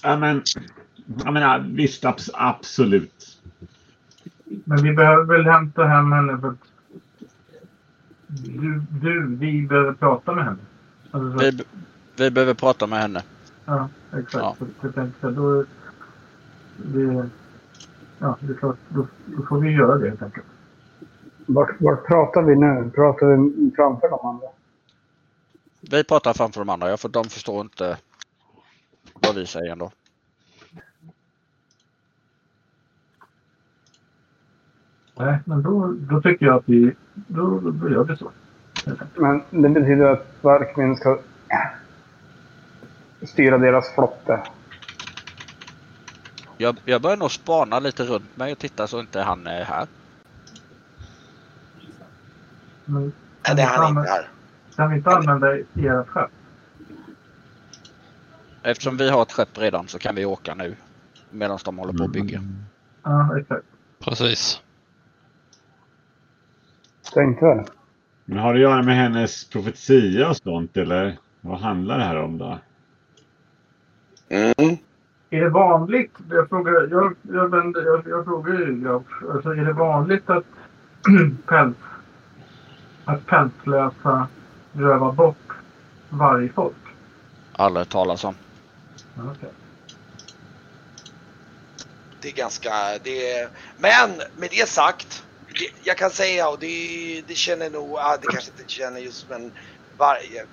Ja, 0.03 0.16
men, 0.16 0.43
jag 1.25 1.33
menar, 1.33 1.59
visst, 1.59 2.05
abs 2.05 2.31
absolut. 2.35 3.41
Men 4.45 4.83
vi 4.83 4.93
behöver 4.93 5.25
väl 5.25 5.47
hämta 5.47 5.85
hem 5.85 6.12
henne 6.12 6.39
för 6.39 6.49
att 6.49 6.57
du, 8.27 8.83
du 8.91 9.37
vi 9.37 9.62
behöver 9.62 9.93
prata 9.93 10.35
med 10.35 10.45
henne. 10.45 10.59
Alltså, 11.11 11.39
så, 11.39 11.45
Vi, 11.45 11.64
vi 12.16 12.31
behöver 12.31 12.55
prata 12.55 12.87
med 12.87 12.99
henne. 13.01 13.23
ja, 13.64 13.89
exakt. 14.12 14.35
Ja. 14.35 14.57
Så 14.59 14.66
jag 14.87 14.95
tänkte 14.95 15.31
då... 15.31 15.64
Det, 16.77 17.29
ja, 18.19 18.37
det 18.41 18.53
är 18.53 18.57
klart. 18.57 18.77
Då, 18.89 19.07
då 19.27 19.43
får 19.43 19.61
vi 19.61 19.71
göra 19.71 19.99
det 19.99 20.09
helt 20.09 20.23
enkelt. 20.23 20.47
Vart, 21.51 21.81
vart 21.81 22.07
pratar 22.07 22.43
vi 22.43 22.57
nu? 22.57 22.91
Pratar 22.95 23.27
vi 23.27 23.71
framför 23.77 24.09
de 24.09 24.27
andra? 24.27 24.47
Vi 25.81 26.05
pratar 26.05 26.33
framför 26.33 26.61
de 26.61 26.69
andra, 26.69 26.91
ja, 26.91 26.97
för 26.97 27.09
de 27.09 27.25
förstår 27.25 27.61
inte 27.61 27.99
vad 29.15 29.35
vi 29.35 29.47
säger 29.47 29.73
ändå. 29.73 29.91
Nej, 35.17 35.39
men 35.45 35.63
då, 35.63 35.95
då 35.99 36.23
tycker 36.23 36.47
jag 36.47 36.57
att 36.57 36.69
vi... 36.69 36.95
Då, 37.15 37.61
då 37.61 37.91
gör 37.91 38.05
vi 38.05 38.17
så. 38.17 38.31
Men 39.15 39.43
det 39.51 39.69
betyder 39.69 40.05
att 40.05 40.27
Varkmin 40.41 40.97
ska 40.97 41.19
styra 43.23 43.59
deras 43.59 43.95
flotte. 43.95 44.41
Jag, 46.57 46.77
jag 46.85 47.03
börjar 47.03 47.17
nog 47.17 47.31
spana 47.31 47.79
lite 47.79 48.05
runt 48.05 48.37
mig 48.37 48.53
och 48.53 48.59
titta 48.59 48.87
så 48.87 49.01
inte 49.01 49.21
han 49.21 49.47
är 49.47 49.65
här. 49.65 49.87
Men 52.89 53.12
Nej, 53.47 53.57
det 53.57 53.62
är 53.62 53.66
han 53.66 53.89
inte 53.99 54.11
här. 54.11 54.28
kan 54.76 54.91
vi 54.91 54.97
inte 54.97 55.11
använda 55.11 55.57
ert 55.59 56.09
skepp? 56.09 56.30
Eftersom 58.62 58.97
vi 58.97 59.11
har 59.11 59.22
ett 59.22 59.32
skepp 59.32 59.59
redan 59.59 59.89
så 59.89 59.99
kan 59.99 60.14
vi 60.14 60.24
åka 60.24 60.55
nu. 60.55 60.76
Medan 61.30 61.59
de 61.64 61.78
håller 61.78 61.93
på 61.93 62.05
att 62.05 62.12
bygga. 62.12 62.43
Ja, 63.03 63.39
exakt. 63.39 63.66
Precis. 64.05 64.61
Tänkte 67.14 67.45
väl. 67.45 67.64
Men 68.24 68.39
har 68.39 68.55
det 68.55 68.59
att 68.59 68.62
göra 68.62 68.82
med 68.82 68.97
hennes 68.97 69.45
profetia 69.49 70.28
och 70.28 70.36
sånt 70.36 70.76
eller? 70.76 71.18
Vad 71.41 71.61
handlar 71.61 71.99
det 71.99 72.05
här 72.05 72.16
om 72.16 72.39
då? 72.39 72.59
Mm. 74.28 74.76
Är 75.30 75.41
det 75.41 75.49
vanligt, 75.51 76.12
jag 76.30 76.49
frågar, 76.49 76.72
jag, 76.72 77.14
jag, 77.22 77.55
jag, 77.76 78.03
jag 78.09 78.24
frågar 78.24 78.55
ju, 78.55 78.82
jag, 78.84 79.05
alltså 79.34 79.51
är 79.51 79.64
det 79.64 79.72
vanligt 79.72 80.30
att 80.30 80.45
päls, 81.47 81.76
att 83.09 83.27
pälslösa 83.27 84.29
rövar 84.73 85.13
bort 85.13 85.53
vargfolk? 86.09 86.77
Aldrig 87.53 87.89
talas 87.89 88.25
om. 88.25 88.35
Okej. 89.17 89.51
Det 92.23 92.29
är 92.29 92.33
ganska... 92.33 92.99
Det 93.05 93.33
är, 93.33 93.51
men 93.77 94.11
med 94.37 94.51
det 94.51 94.69
sagt. 94.69 95.25
Det, 95.59 95.89
jag 95.89 95.97
kan 95.97 96.11
säga 96.11 96.49
och 96.49 96.59
det, 96.59 97.23
det 97.27 97.35
känner 97.35 97.71
nog... 97.71 97.99
Ah, 97.99 98.17
det 98.17 98.27
kanske 98.33 98.51
inte 98.51 98.73
känner 98.73 99.01
just 99.01 99.29
men 99.29 99.53
varje, 99.99 100.47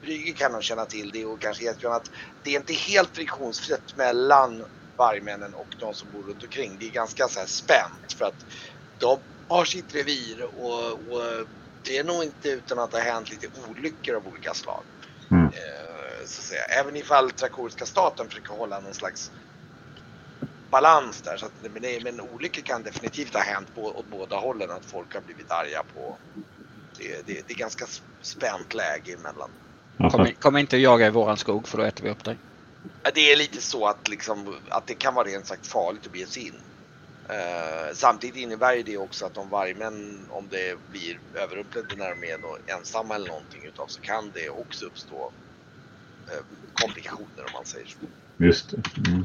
Brygge 0.00 0.32
kan 0.32 0.52
nog 0.52 0.62
känna 0.62 0.84
till 0.84 1.10
det 1.10 1.24
och 1.24 1.40
kanske 1.40 1.70
Esbjörn 1.70 1.94
att 1.94 2.10
det 2.42 2.50
är 2.50 2.56
inte 2.56 2.72
helt 2.72 3.16
friktionsfritt 3.16 3.96
mellan 3.96 4.64
vargmännen 4.96 5.54
och 5.54 5.68
de 5.80 5.94
som 5.94 6.10
bor 6.10 6.24
runt 6.24 6.42
omkring. 6.42 6.78
Det 6.78 6.86
är 6.86 6.90
ganska 6.90 7.28
så 7.28 7.40
här 7.40 7.46
spänt 7.46 8.12
för 8.18 8.24
att 8.24 8.46
de 8.98 9.18
har 9.48 9.64
sitt 9.64 9.94
revir 9.94 10.42
och, 10.42 10.92
och 10.92 11.46
det 11.86 11.98
är 11.98 12.04
nog 12.04 12.24
inte 12.24 12.48
utan 12.48 12.78
att 12.78 12.90
det 12.90 12.98
har 12.98 13.04
hänt 13.04 13.30
lite 13.30 13.48
olyckor 13.70 14.14
av 14.14 14.28
olika 14.28 14.54
slag. 14.54 14.82
Mm. 15.30 15.44
Eh, 15.44 15.50
så 16.26 16.40
att 16.40 16.46
säga. 16.46 16.62
Även 16.62 16.96
ifall 16.96 17.30
trakoriska 17.30 17.86
staten 17.86 18.28
försöker 18.28 18.54
hålla 18.54 18.80
någon 18.80 18.94
slags 18.94 19.30
balans 20.70 21.22
där. 21.22 21.36
Så 21.36 21.46
att, 21.46 21.52
men, 21.62 21.82
det, 21.82 22.04
men 22.04 22.20
olyckor 22.20 22.62
kan 22.62 22.82
definitivt 22.82 23.34
ha 23.34 23.40
hänt 23.40 23.74
på, 23.74 23.82
åt 23.82 24.06
båda 24.10 24.36
hållen. 24.36 24.70
Att 24.70 24.84
folk 24.84 25.14
har 25.14 25.20
blivit 25.20 25.50
arga 25.50 25.82
på. 25.94 26.16
Det, 26.98 27.26
det, 27.26 27.48
det 27.48 27.54
är 27.54 27.58
ganska 27.58 27.86
spänt 28.22 28.74
läge 28.74 29.12
emellan. 29.12 29.50
Kom, 30.10 30.26
kom 30.38 30.56
inte 30.56 30.76
och 30.76 30.80
jaga 30.80 31.06
i 31.06 31.10
våran 31.10 31.36
skog 31.36 31.68
för 31.68 31.78
då 31.78 31.84
äter 31.84 32.04
vi 32.04 32.10
upp 32.10 32.24
dig. 32.24 32.38
Det 33.14 33.32
är 33.32 33.36
lite 33.36 33.60
så 33.62 33.86
att, 33.86 34.08
liksom, 34.08 34.56
att 34.70 34.86
det 34.86 34.94
kan 34.94 35.14
vara 35.14 35.28
rent 35.28 35.46
sagt 35.46 35.66
farligt 35.66 36.06
att 36.06 36.12
bege 36.12 36.26
sig 36.26 36.46
in. 36.46 36.54
Eh, 37.28 37.94
samtidigt 37.94 38.36
innebär 38.36 38.74
ju 38.74 38.82
det 38.82 38.98
också 38.98 39.26
att 39.26 39.38
om 39.38 39.48
vargmän, 39.50 40.26
om 40.30 40.48
det 40.50 40.78
blir 40.90 41.18
överrumplade 41.34 41.96
när 41.96 42.10
de 42.10 42.26
är 42.30 42.38
ensamma 42.78 43.14
eller 43.14 43.28
någonting 43.28 43.64
utav 43.64 43.86
så 43.86 44.00
kan 44.00 44.30
det 44.34 44.48
också 44.50 44.86
uppstå 44.86 45.32
eh, 46.26 46.44
komplikationer 46.74 47.44
om 47.46 47.52
man 47.54 47.64
säger 47.64 47.86
så. 47.86 47.96
Just 48.36 48.70
det. 48.70 49.10
Mm. 49.10 49.24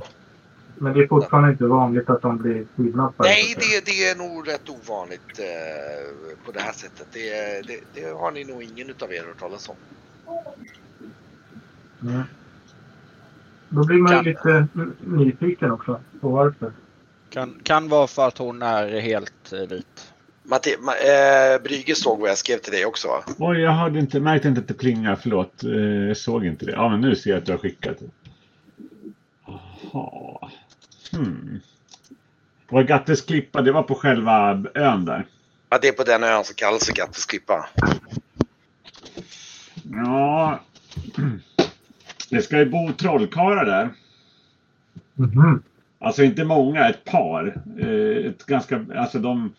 Men 0.76 0.94
det 0.94 1.04
är 1.04 1.08
fortfarande 1.08 1.52
inte 1.52 1.66
vanligt 1.66 2.10
att 2.10 2.22
de 2.22 2.38
blir 2.38 2.66
kidnappade? 2.76 3.30
Nej, 3.30 3.56
det, 3.58 3.86
det 3.86 4.10
är 4.10 4.16
nog 4.16 4.48
rätt 4.48 4.70
ovanligt 4.70 5.40
eh, 5.40 6.36
på 6.46 6.52
det 6.52 6.60
här 6.60 6.74
sättet. 6.74 7.08
Det, 7.12 7.62
det, 7.68 7.80
det 7.94 8.10
har 8.10 8.32
ni 8.32 8.44
nog 8.44 8.64
ingen 8.64 8.90
utav 8.90 9.14
er 9.14 9.24
hört 9.24 9.40
talas 9.40 9.70
om. 9.70 9.76
Mm. 12.02 12.22
Då 13.70 13.86
blir 13.86 13.98
man 13.98 14.24
ju 14.24 14.34
Kan- 14.34 14.34
lite 14.34 14.68
nyfiken 15.00 15.72
också 15.72 16.02
på 16.22 16.30
varför. 16.30 16.72
Kan, 17.32 17.60
kan 17.64 17.90
vara 17.90 18.08
för 18.08 18.28
att 18.28 18.38
hon 18.38 18.62
är 18.62 19.00
helt 19.00 19.54
eh, 19.54 19.60
vit. 19.60 20.14
Matte, 20.44 20.70
ma, 20.80 20.92
eh, 20.96 21.62
Brygge 21.64 21.96
såg 21.96 22.20
vad 22.20 22.30
jag 22.30 22.38
skrev 22.38 22.58
till 22.58 22.72
dig 22.72 22.86
också 22.86 23.08
va? 23.08 23.24
Oj, 23.38 23.60
jag 23.60 23.72
hörde 23.72 24.00
inte, 24.00 24.20
märkte 24.20 24.48
inte 24.48 24.62
att 24.62 24.68
det 24.68 24.74
plingade. 24.74 25.18
Förlåt. 25.22 25.64
Eh, 25.64 25.72
Jag 26.08 26.18
såg 26.18 26.46
inte 26.46 26.66
det. 26.66 26.72
Ja, 26.72 26.90
men 26.90 27.02
nu 27.02 27.16
ser 27.16 27.30
jag 27.30 27.38
att 27.38 27.46
du 27.46 27.52
har 27.52 27.60
skickat 27.60 27.98
det. 28.00 28.10
Jaha. 29.94 30.50
Hmm. 31.12 31.60
Var 32.70 32.84
Gattes 32.84 33.22
klippa, 33.22 33.62
det 33.62 33.72
var 33.72 33.84
på 33.84 33.96
själva 33.96 34.64
ön 34.76 35.06
där. 35.06 35.26
Ja, 35.70 35.78
det 35.82 35.88
är 35.88 35.92
på 35.92 36.04
den 36.04 36.24
ön 36.24 36.44
som 36.44 36.56
kallas 36.56 36.86
för 36.86 36.94
Gattes 36.94 37.26
klippa. 37.26 37.70
Ja. 39.94 40.60
Det 42.30 42.42
ska 42.42 42.58
ju 42.58 42.66
bo 42.70 42.94
trollkarlar 42.94 43.66
där. 43.66 43.90
Mhm. 45.16 45.64
Alltså 46.02 46.24
inte 46.24 46.44
många, 46.44 46.90
ett 46.90 47.04
par. 47.06 47.62
Eh, 47.80 48.26
Ett 48.26 48.46
ganska, 48.46 48.86
alltså 48.96 49.20
de, 49.20 49.54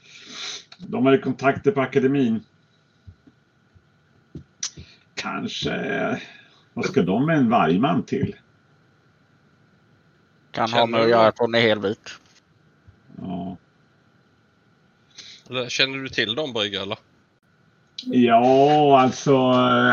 de 0.79 1.07
har 1.07 1.13
ju 1.13 1.21
kontakter 1.21 1.73
på 1.73 1.81
akademin. 1.81 2.45
Kanske, 5.15 6.21
vad 6.75 6.85
ska 6.85 7.03
de 7.03 7.27
med 7.27 7.37
en 7.37 7.49
vargman 7.49 8.03
till? 8.03 8.37
Kan 10.51 10.73
ha 10.73 10.87
med 10.87 11.01
att 11.01 11.09
göra 11.09 11.27
att 11.29 11.39
hon 11.39 11.55
är 11.55 11.61
helvit. 11.61 12.19
Ja. 13.21 13.57
Känner 15.69 15.99
du 15.99 16.09
till 16.09 16.35
dem 16.35 16.53
Brygge 16.53 16.83
eller? 16.83 16.99
Ja, 18.05 19.01
alltså 19.01 19.37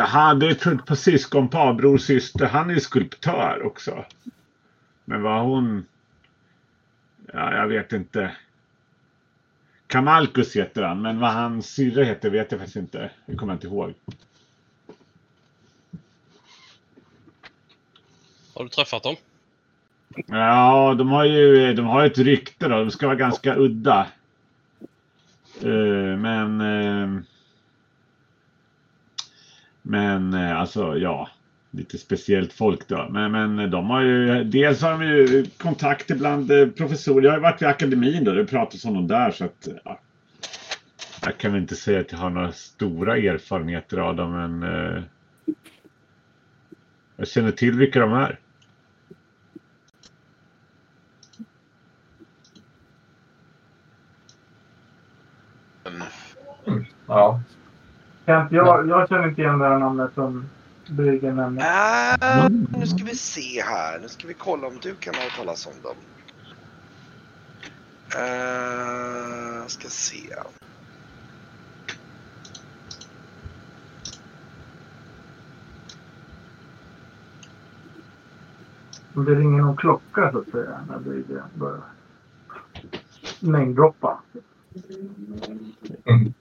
han 0.08 0.40
det 0.40 0.48
är 0.48 0.76
på 0.78 0.96
syskonpar, 0.96 1.74
bror 1.74 1.98
syster. 1.98 2.46
Han 2.46 2.70
är 2.70 2.80
skulptör 2.80 3.62
också. 3.66 4.06
Men 5.06 5.22
vad 5.22 5.42
hon... 5.42 5.86
Ja, 7.34 7.54
jag 7.54 7.68
vet 7.68 7.94
inte. 7.94 8.36
Kamalkus 9.88 10.56
heter 10.56 10.82
han, 10.84 11.02
men 11.02 11.20
vad 11.20 11.34
hans 11.34 11.70
syrra 11.70 12.04
heter 12.04 12.30
vet 12.30 12.52
jag 12.52 12.60
faktiskt 12.60 12.76
inte. 12.78 13.12
Det 13.26 13.36
kommer 13.36 13.54
jag 13.54 13.58
inte 13.58 13.68
ihåg. 13.68 13.94
Har 18.56 18.64
du 18.64 18.70
träffat 18.70 19.04
dem? 19.04 19.16
Ja, 20.28 20.96
de 20.98 21.10
har 21.10 21.26
ju 21.26 21.74
de 21.74 21.86
har 21.86 22.06
ett 22.06 22.18
rykte 22.18 22.68
då. 22.68 22.78
De 22.78 22.92
ska 22.92 23.08
vara 23.08 23.18
ganska 23.18 23.56
udda. 23.56 24.08
Eh, 25.62 26.18
men... 26.18 26.62
eh, 26.62 27.22
men 29.82 30.34
eh, 30.34 30.60
alltså, 30.60 30.98
ja. 30.98 31.30
Lite 31.72 31.98
speciellt 31.98 32.54
folk 32.54 32.88
då. 32.88 33.08
Men, 33.10 33.32
men 33.32 33.72
de 33.72 33.90
har 33.90 34.02
ju... 34.02 34.44
Dels 34.44 34.82
har 34.82 34.92
de 34.92 35.04
ju 35.04 35.46
kontakter 35.58 36.16
bland 36.16 36.52
eh, 36.52 36.68
professorer. 36.68 37.24
Jag 37.24 37.32
har 37.32 37.38
ju 37.38 37.44
varit 37.44 37.62
vid 37.62 37.70
akademin 37.70 38.24
då. 38.24 38.32
Det 38.32 38.46
pratas 38.46 38.86
om 38.86 38.94
dem 38.94 39.08
där 39.08 39.32
så 39.32 39.46
att... 39.46 39.68
Ja. 39.84 40.00
Jag 41.26 41.38
kan 41.38 41.52
väl 41.52 41.62
inte 41.62 41.76
säga 41.76 42.00
att 42.00 42.12
jag 42.12 42.20
har 42.20 42.30
några 42.30 42.52
stora 42.52 43.18
erfarenheter 43.18 43.98
av 43.98 44.16
dem 44.16 44.32
men... 44.32 44.64
eh, 44.64 45.04
jag 47.18 47.28
känner 47.28 47.52
till 47.52 47.78
vilka 47.78 48.00
de 48.00 48.14
är. 48.14 48.40
Mm. 56.68 56.86
Ja. 57.08 57.42
Kent, 58.26 58.52
jag, 58.52 58.90
jag 58.90 59.10
känner 59.10 59.28
inte 59.28 59.42
igen 59.42 59.60
det 59.60 59.68
här 59.68 59.80
namnet 59.80 60.14
som 60.14 60.50
Bryggen 60.92 61.36
nämnde. 61.36 61.64
Ah, 61.66 62.50
nu 62.50 62.88
ska 62.88 63.04
vi 63.04 63.16
se 63.16 63.62
här. 63.62 64.00
Nu 64.00 64.08
ska 64.08 64.28
vi 64.28 64.34
kolla 64.34 64.68
om 64.68 64.80
du 64.82 64.96
kan 64.96 65.16
ha 65.16 65.22
talas 65.38 65.68
om 65.68 65.74
dem. 65.84 65.96
Uh, 68.16 69.68
ska 69.68 69.90
se. 69.90 70.36
Om 79.16 79.26
det 79.26 79.36
ringer 79.36 79.62
någon 79.62 79.78
klocka 79.78 80.32
så 80.32 80.40
att 80.40 80.50
säga 80.50 80.86
när 80.90 81.00
Bryggen 81.00 81.44
börjar 81.56 81.84
mängddroppa. 83.40 84.20
Mm. 86.06 86.34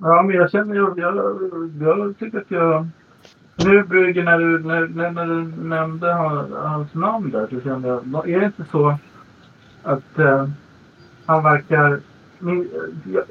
Ja, 0.00 0.22
men 0.22 0.36
jag 0.36 0.50
känner 0.50 0.74
ju... 0.74 0.94
Jag, 0.96 1.16
jag 1.80 2.18
tycker 2.18 2.38
att 2.38 2.50
jag... 2.50 2.88
Nu 3.64 3.82
Bryggen, 3.82 4.24
när 4.24 4.38
du, 4.38 4.58
när, 4.58 4.88
när, 4.88 5.10
när 5.10 5.26
du 5.26 5.42
nämnde 5.64 6.12
hans, 6.12 6.52
hans 6.52 6.94
namn 6.94 7.30
där 7.30 7.46
så 7.50 7.60
kände 7.60 7.88
jag... 7.88 8.28
Är 8.30 8.40
det 8.40 8.46
inte 8.46 8.64
så 8.70 8.98
att 9.82 10.18
eh, 10.18 10.48
han 11.26 11.42
verkar... 11.42 12.00
Min, 12.38 12.70
jag, 13.12 13.24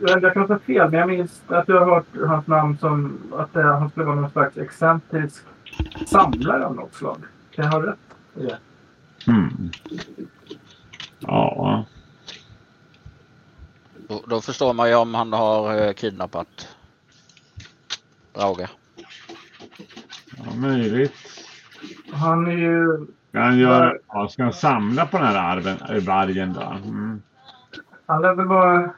jag, 0.00 0.22
jag 0.22 0.34
kan 0.34 0.46
ta 0.46 0.58
fel, 0.58 0.90
men 0.90 1.00
jag 1.00 1.08
minns 1.08 1.42
att 1.46 1.68
jag 1.68 1.80
har 1.80 1.94
hört 1.94 2.28
hans 2.28 2.46
namn 2.46 2.78
som 2.78 3.18
att 3.36 3.56
eh, 3.56 3.78
han 3.78 3.90
skulle 3.90 4.06
vara 4.06 4.20
någon 4.20 4.30
slags 4.30 4.56
excentrisk 4.56 5.44
samlare 6.06 6.66
av 6.66 6.74
något 6.74 6.94
slag. 6.94 7.18
Kan 7.50 7.64
jag 7.64 7.72
ha 7.72 7.86
rätt 7.86 7.98
i 8.34 8.42
det? 8.42 8.58
Mm. 9.32 9.70
Ja. 11.18 11.84
Då, 14.08 14.22
då 14.26 14.40
förstår 14.40 14.72
man 14.72 14.88
ju 14.88 14.94
om 14.94 15.14
han 15.14 15.32
har 15.32 15.86
eh, 15.86 15.92
kidnappat 15.92 16.76
Rauga. 18.34 18.68
ja, 20.36 20.54
möjligt. 20.56 21.12
Han 22.12 22.46
är 22.46 22.52
ju 22.52 23.06
Ska 23.28 23.40
han, 23.40 23.58
göra, 23.58 23.94
ja, 24.08 24.28
ska 24.28 24.42
han 24.42 24.52
samla 24.52 25.06
på 25.06 25.16
den 25.18 25.26
här 25.26 25.56
arven, 25.56 25.76
äh, 25.88 26.04
vargen 26.06 26.52
då? 26.52 26.60
Mm. 26.60 27.22
Han 28.06 28.22
lär 28.22 28.34
väl 28.34 28.46
vara, 28.46 28.90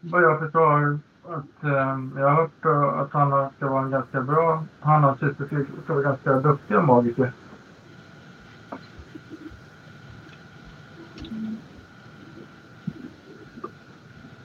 vad 0.00 0.22
jag 0.22 0.38
förstår, 0.38 0.98
att 1.24 1.64
eh, 1.64 1.98
jag 2.16 2.28
har 2.28 2.34
hört 2.34 2.64
eh, 2.64 3.00
att 3.00 3.12
han 3.12 3.50
ska 3.56 3.68
vara 3.68 3.82
en 3.82 3.90
ganska 3.90 4.20
bra, 4.20 4.64
han 4.80 5.04
och 5.04 5.18
syster 5.18 5.66
ska 5.84 5.94
vara 5.94 6.02
ganska 6.02 6.32
duktiga 6.32 6.80
magiker. 6.80 7.32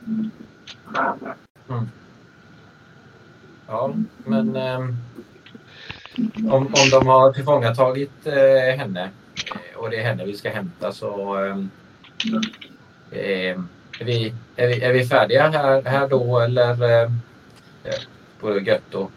Mm. 0.07 1.89
Ja, 3.67 3.93
men 4.25 4.55
ehm, 4.55 4.97
om, 6.49 6.67
om 6.67 6.89
de 6.91 7.07
har 7.07 7.33
tillfångatagit 7.33 8.27
eh, 8.27 8.77
henne 8.77 9.09
eh, 9.53 9.77
och 9.77 9.89
det 9.89 9.97
är 9.97 10.03
henne 10.03 10.25
vi 10.25 10.37
ska 10.37 10.49
hämta 10.49 10.91
så 10.91 11.43
eh, 11.45 11.57
är, 13.11 13.63
vi, 13.99 14.33
är, 14.55 14.67
vi, 14.67 14.83
är 14.83 14.93
vi 14.93 15.05
färdiga 15.05 15.49
här, 15.49 15.81
här 15.81 16.07
då 16.07 16.39
eller 16.39 16.83
eh, 16.83 17.11
eh, 17.83 18.01
vore 18.39 18.59
gött 18.59 18.95
att 18.95 19.09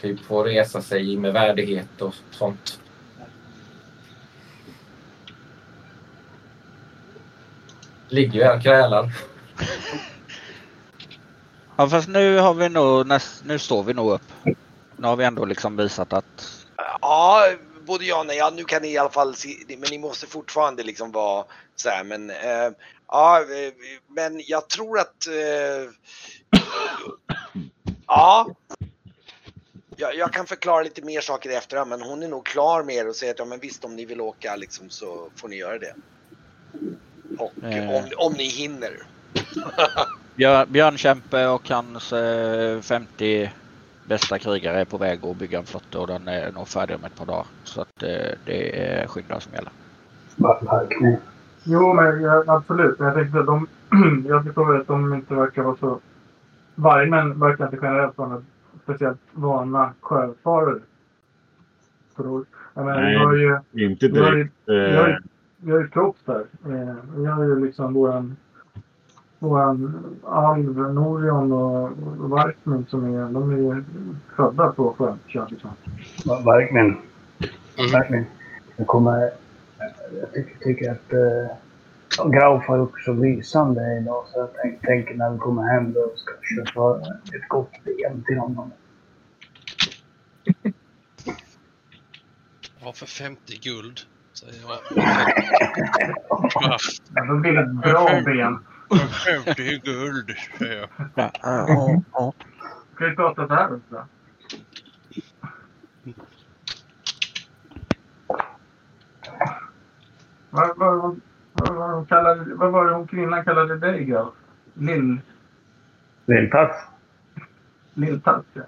typ 0.00 0.20
få 0.20 0.44
resa 0.44 0.82
sig 0.82 1.16
med 1.16 1.32
värdighet 1.32 2.02
och 2.02 2.14
sånt. 2.30 2.80
Ligger 8.08 8.34
ju 8.34 8.44
här 8.44 8.56
och 8.56 8.62
krälar. 8.62 9.12
Ja 11.76 11.88
fast 11.88 12.08
nu 12.08 12.38
har 12.38 12.54
vi 12.54 12.68
nog, 12.68 13.06
näst, 13.06 13.44
nu 13.44 13.58
står 13.58 13.82
vi 13.82 13.94
nog 13.94 14.12
upp. 14.12 14.22
Nu 14.96 15.06
har 15.06 15.16
vi 15.16 15.24
ändå 15.24 15.44
liksom 15.44 15.76
visat 15.76 16.12
att 16.12 16.64
Ja, 17.00 17.42
både 17.86 18.04
ja 18.04 18.20
och 18.20 18.26
nej. 18.26 18.36
Ja, 18.36 18.50
nu 18.56 18.64
kan 18.64 18.82
ni 18.82 18.88
i 18.92 18.98
alla 18.98 19.10
fall 19.10 19.34
se, 19.34 19.48
men 19.68 19.90
ni 19.90 19.98
måste 19.98 20.26
fortfarande 20.26 20.82
liksom 20.82 21.12
vara 21.12 21.44
så 21.76 21.88
här, 21.88 22.04
men 22.04 22.30
eh, 22.30 22.70
ja, 23.08 23.40
eh, 23.40 23.72
men 24.08 24.42
jag 24.46 24.68
tror 24.68 24.98
att 24.98 25.26
eh, 25.26 25.90
ja. 28.06 28.48
Jag, 29.96 30.14
jag 30.16 30.32
kan 30.32 30.46
förklara 30.46 30.82
lite 30.82 31.02
mer 31.02 31.20
saker 31.20 31.50
i 31.50 31.54
efterhand, 31.54 31.90
men 31.90 32.02
hon 32.02 32.22
är 32.22 32.28
nog 32.28 32.46
klar 32.46 32.82
med 32.82 32.94
er 32.94 33.08
och 33.08 33.16
säger 33.16 33.32
att 33.32 33.38
ja, 33.38 33.44
men 33.44 33.58
visst 33.58 33.84
om 33.84 33.96
ni 33.96 34.04
vill 34.04 34.20
åka 34.20 34.56
liksom 34.56 34.90
så 34.90 35.28
får 35.36 35.48
ni 35.48 35.56
göra 35.56 35.78
det. 35.78 35.94
Och 37.38 37.52
Eh. 37.62 37.90
om, 37.90 38.10
om 38.16 38.32
ni 38.32 38.44
hinner. 38.44 39.02
Björn, 40.36 40.66
Björnkämpe 40.72 41.46
och 41.48 41.70
hans 41.70 42.12
eh, 42.12 42.80
50 42.80 43.50
bästa 44.08 44.38
krigare 44.38 44.80
är 44.80 44.84
på 44.84 44.98
väg 44.98 45.24
att 45.24 45.36
bygga 45.36 45.58
en 45.58 45.64
flotta 45.64 46.00
och 46.00 46.06
den 46.06 46.28
är 46.28 46.52
nog 46.52 46.68
färdig 46.68 46.96
om 46.96 47.04
ett 47.04 47.16
par 47.18 47.26
dagar. 47.26 47.46
Så 47.64 47.80
att 47.80 48.02
eh, 48.02 48.08
det 48.44 48.86
är 48.86 49.06
skynda 49.06 49.40
som 49.40 49.52
gäller. 49.52 49.70
Jo, 51.64 51.92
men 51.94 52.22
ja, 52.22 52.44
absolut. 52.46 52.98
Men 52.98 53.06
jag 53.08 53.16
tänkte 53.16 53.38
att 53.40 53.46
de, 53.46 53.68
jag 54.28 54.44
förstår 54.44 54.80
att 54.80 54.86
de 54.86 55.14
inte 55.14 55.34
verkar 55.34 55.62
vara 55.62 55.76
så... 55.76 56.00
Vargmän 56.74 57.40
verkar 57.40 57.64
inte 57.64 57.78
generellt 57.82 58.18
vara 58.18 58.42
speciellt 58.82 59.20
vana 59.32 59.92
sjöfarare. 60.00 60.78
Jag 62.16 62.44
Nej. 62.74 63.16
har 63.18 63.34
ju, 63.34 63.58
Inte 63.72 64.08
vi 64.08 64.18
har 64.18 64.32
ju, 64.32 64.36
direkt. 64.36 64.52
vi 64.66 64.96
har 64.96 65.08
ju, 65.08 65.12
Eh, 65.12 65.18
vi 65.56 65.72
har 65.72 65.78
ju 65.80 65.88
Krops 65.88 66.20
där. 66.24 66.44
Eh, 66.66 66.94
vi 67.16 67.26
har 67.26 67.44
ju 67.44 67.64
liksom 67.66 67.94
våran, 67.94 68.36
våran 69.46 70.04
Alv, 70.24 70.76
Norion 70.94 71.52
och, 71.52 71.90
Varkmin 72.30 72.86
som 72.88 73.14
är, 73.14 73.32
de 73.32 73.70
är 73.70 73.84
födda 74.36 74.68
på 74.72 74.94
sjön. 74.98 75.18
känns 75.26 75.50
det 75.50 75.60
som. 75.60 75.70
Mm. 77.78 77.92
Verkligen. 77.92 78.26
Jag 78.76 78.86
kommer... 78.86 79.30
Jag 80.20 80.32
tycker, 80.32 80.64
tycker 80.64 80.90
att... 80.90 81.12
Uh, 81.12 81.56
Grauf 82.24 82.66
har 82.66 82.76
gjort 82.76 83.00
så 83.00 83.12
lysande 83.12 83.98
idag 84.00 84.24
så 84.32 84.38
jag 84.38 84.48
tänk, 84.62 84.80
tänker 84.80 85.14
när 85.14 85.30
vi 85.30 85.38
kommer 85.38 85.62
hem 85.62 85.92
då 85.92 86.12
ska 86.16 86.32
jag 86.32 86.66
köpa 86.66 87.00
ett 87.36 87.48
gott 87.48 87.70
ben 87.84 88.24
till 88.26 88.38
honom. 88.38 88.72
Ja, 92.80 92.92
för 92.94 93.06
50 93.06 93.58
guld. 93.62 94.00
Säger 94.32 94.62
jag. 94.62 94.78
Ja, 94.94 96.78
Ja, 97.14 97.24
då 97.24 97.36
blir 97.36 97.52
det 97.52 97.60
ett 97.60 97.82
bra 97.92 98.22
ben. 98.24 98.58
För 98.88 99.44
50 99.44 99.80
guld. 99.84 100.30
säger 100.58 100.80
jag. 100.80 102.34
Ska 102.94 103.06
vi 103.06 103.16
prata 103.16 103.48
så 103.48 103.54
här 103.54 103.74
också? 103.74 104.06
Vad, 110.50 110.78
vad, 110.78 110.98
vad, 110.98 111.20
vad, 111.52 111.74
vad, 111.74 111.90
hon 111.90 112.06
kallade, 112.06 112.54
vad 112.54 112.72
var 112.72 112.84
det 112.86 112.94
hon 112.94 113.06
kvinnan 113.06 113.44
kallade 113.44 113.78
dig, 113.78 114.04
Gav? 114.04 114.32
Lill... 114.74 115.20
Lilltass. 116.26 116.88
Lilltass, 117.94 118.44
ja. 118.52 118.62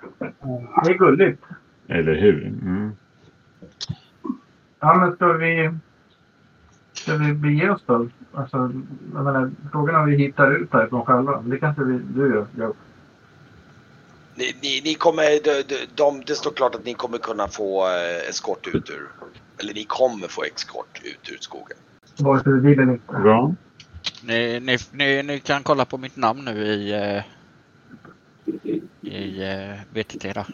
Det 0.84 0.90
är 0.90 0.98
gulligt. 0.98 1.42
eller 1.88 2.14
hur? 2.14 2.46
Mm. 2.46 2.92
Ja, 4.80 4.94
men 4.94 5.12
ska 5.12 5.32
vi... 5.32 5.70
Ska 7.08 7.16
vi 7.16 7.32
bege 7.32 7.70
oss 7.70 7.82
då? 7.86 8.08
Alltså, 8.32 8.56
jag 9.14 9.24
menar, 9.24 9.50
frågan 9.72 9.94
är 9.94 10.00
om 10.00 10.06
vi 10.10 10.16
hittar 10.16 10.52
ut 10.52 10.72
härifrån 10.72 11.04
själva. 11.04 11.42
Det 11.42 11.58
kanske 11.58 11.84
vi, 11.84 11.98
du 11.98 12.20
gör, 12.20 12.46
Gav. 12.56 12.76
Ni, 14.34 14.54
ni, 14.62 14.80
ni 14.84 14.94
kommer, 14.94 15.22
de, 15.22 15.62
de, 15.62 15.86
de, 15.94 16.22
det 16.26 16.34
står 16.34 16.50
klart 16.50 16.74
att 16.74 16.84
ni 16.84 16.94
kommer 16.94 17.18
kunna 17.18 17.48
få 17.48 17.86
eh, 17.86 18.28
eskort 18.30 18.66
ut 18.66 18.90
ur, 18.90 19.08
eller 19.60 19.74
ni 19.74 19.84
kommer 19.84 20.28
få 20.28 20.42
eskort 20.44 21.00
ut 21.04 21.30
ur 21.32 21.36
skogen. 21.40 21.76
Vare 22.18 22.42
sig 22.42 22.52
vi 22.52 22.60
vill 22.60 22.78
eller 22.80 22.92
inte. 22.92 23.12
Bra. 23.12 23.54
Ni, 24.22 24.60
ni, 24.60 24.78
ni, 24.92 25.22
ni 25.22 25.40
kan 25.40 25.62
kolla 25.62 25.84
på 25.84 25.98
mitt 25.98 26.16
namn 26.16 26.44
nu 26.44 26.64
i, 26.64 26.92
eh, 26.92 27.22
i 29.12 29.42
eh, 29.42 30.00
VTT 30.00 30.22
där. 30.22 30.46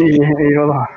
I, 0.00 0.14
i 0.50 0.56
vadå? 0.56 0.88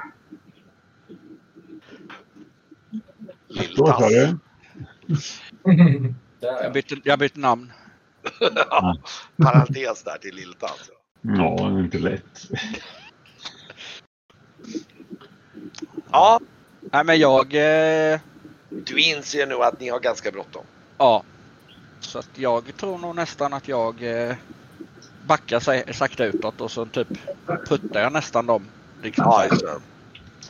Ja. 3.76 4.38
Jag 6.39 6.74
bytte, 6.74 6.95
jag 7.03 7.20
bytte 7.20 7.39
namn. 7.39 7.72
Parentes 9.38 10.03
där 10.03 10.18
till 10.18 10.36
Lilltant. 10.36 10.89
Ja, 11.22 11.80
inte 11.80 11.99
lätt. 11.99 12.49
Ja, 16.12 16.39
Nej 16.91 17.03
men 17.03 17.20
jag... 17.20 17.53
Eh, 17.53 18.20
du 18.70 18.99
inser 18.99 19.47
nu 19.47 19.56
att 19.56 19.80
ni 19.80 19.89
har 19.89 19.99
ganska 19.99 20.32
bråttom. 20.32 20.66
ja. 20.97 21.24
Så 21.99 22.20
att 22.20 22.30
jag 22.36 22.78
tror 22.78 22.97
nog 22.97 23.16
nästan 23.16 23.53
att 23.53 23.68
jag 23.68 24.03
eh, 24.03 24.36
backar 25.28 25.60
sig, 25.60 25.93
sakta 25.93 26.26
utåt 26.26 26.62
och 26.62 26.72
så 26.72 26.86
typ 26.86 27.08
puttar 27.68 28.01
jag 28.01 28.14
nästan 28.14 28.45
dem. 28.45 28.66
Liksom. 29.01 29.24
Ja, 29.28 29.45
just 29.45 29.62
det. 29.62 29.80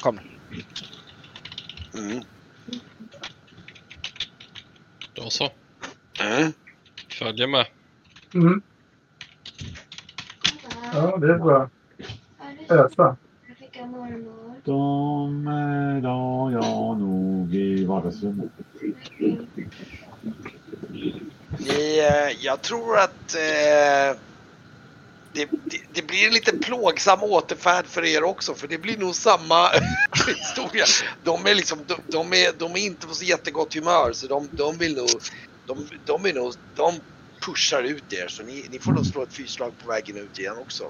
Kom. 0.02 0.20
Mm. 1.94 2.24
Då 5.16 5.30
så. 5.30 5.50
Mm. 6.20 6.54
Följer 7.20 7.48
med. 7.48 7.66
Mm. 8.34 8.62
Ja, 10.94 11.18
det 11.18 11.34
är 11.34 11.38
bra. 11.38 11.70
Ösa. 12.70 13.18
De 14.64 15.46
la 16.04 16.52
jag 16.52 17.00
nog 17.00 17.56
i 17.56 17.86
vardagsrummet. 17.86 18.52
Ni, 21.60 22.00
eh, 22.00 22.46
jag 22.46 22.62
tror 22.62 22.98
att 22.98 23.36
eh, 23.36 24.20
det, 25.36 25.50
det, 25.64 25.82
det 25.94 26.08
blir 26.08 26.28
en 26.28 26.34
lite 26.34 26.58
plågsam 26.58 27.24
återfärd 27.24 27.86
för 27.86 28.06
er 28.06 28.24
också 28.24 28.54
för 28.54 28.68
det 28.68 28.78
blir 28.78 28.98
nog 28.98 29.16
samma 29.16 29.70
historia. 30.28 30.86
De 31.24 31.46
är, 31.46 31.56
liksom, 31.56 31.80
de, 31.88 31.96
de, 32.08 32.34
är, 32.34 32.60
de 32.60 32.72
är 32.72 32.86
inte 32.86 33.08
på 33.08 33.14
så 33.14 33.26
jättegott 33.26 33.74
humör 33.74 34.12
så 34.14 34.28
de, 34.28 34.50
de 34.52 34.78
vill 34.78 34.96
nog, 34.96 35.10
de, 35.68 35.88
de 36.06 36.26
är 36.26 36.34
nog, 36.34 36.54
de 36.76 36.94
pushar 37.46 37.84
ut 37.84 38.14
er 38.14 38.28
så 38.28 38.44
ni, 38.44 38.66
ni 38.72 38.80
får 38.80 38.92
nog 38.92 39.06
slå 39.06 39.24
ett 39.24 39.34
fyrslag 39.34 39.72
på 39.84 39.90
vägen 39.90 40.18
ut 40.18 40.40
igen 40.40 40.58
också. 40.58 40.84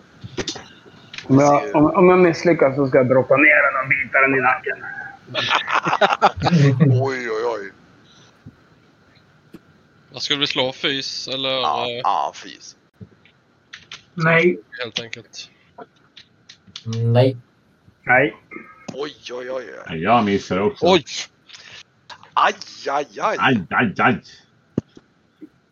Om 1.27 1.39
jag, 1.39 1.75
om, 1.75 1.85
om 1.85 2.09
jag 2.09 2.19
misslyckas 2.19 2.75
så 2.75 2.87
ska 2.87 2.97
jag 2.97 3.09
droppa 3.09 3.37
ner 3.37 3.71
den 3.71 3.81
och 3.81 3.89
bita 3.89 4.21
den 4.21 4.35
i 4.35 4.41
nacken. 4.41 4.77
Oj 7.01 7.29
oj 7.29 7.45
oj. 7.45 7.71
Vad 10.11 10.21
skulle 10.21 10.39
vi 10.39 10.47
slå? 10.47 10.71
Fys 10.71 11.27
eller 11.27 11.49
Ja, 11.49 11.85
ja 12.03 12.33
fys. 12.35 12.74
Nej. 14.15 14.59
helt 14.83 14.99
enkelt? 14.99 15.49
Nej. 17.13 17.37
Nej. 18.03 18.35
Oj 18.93 19.13
oj 19.31 19.51
oj. 19.51 19.63
oj. 19.89 20.03
Jag 20.03 20.25
missar 20.25 20.59
också. 20.59 20.85
Oj! 20.85 21.03
Aj 22.33 22.53
aj 22.89 23.07
aj. 23.19 23.37
Aj, 23.39 23.65
aj, 23.69 23.93
aj. 23.97 24.21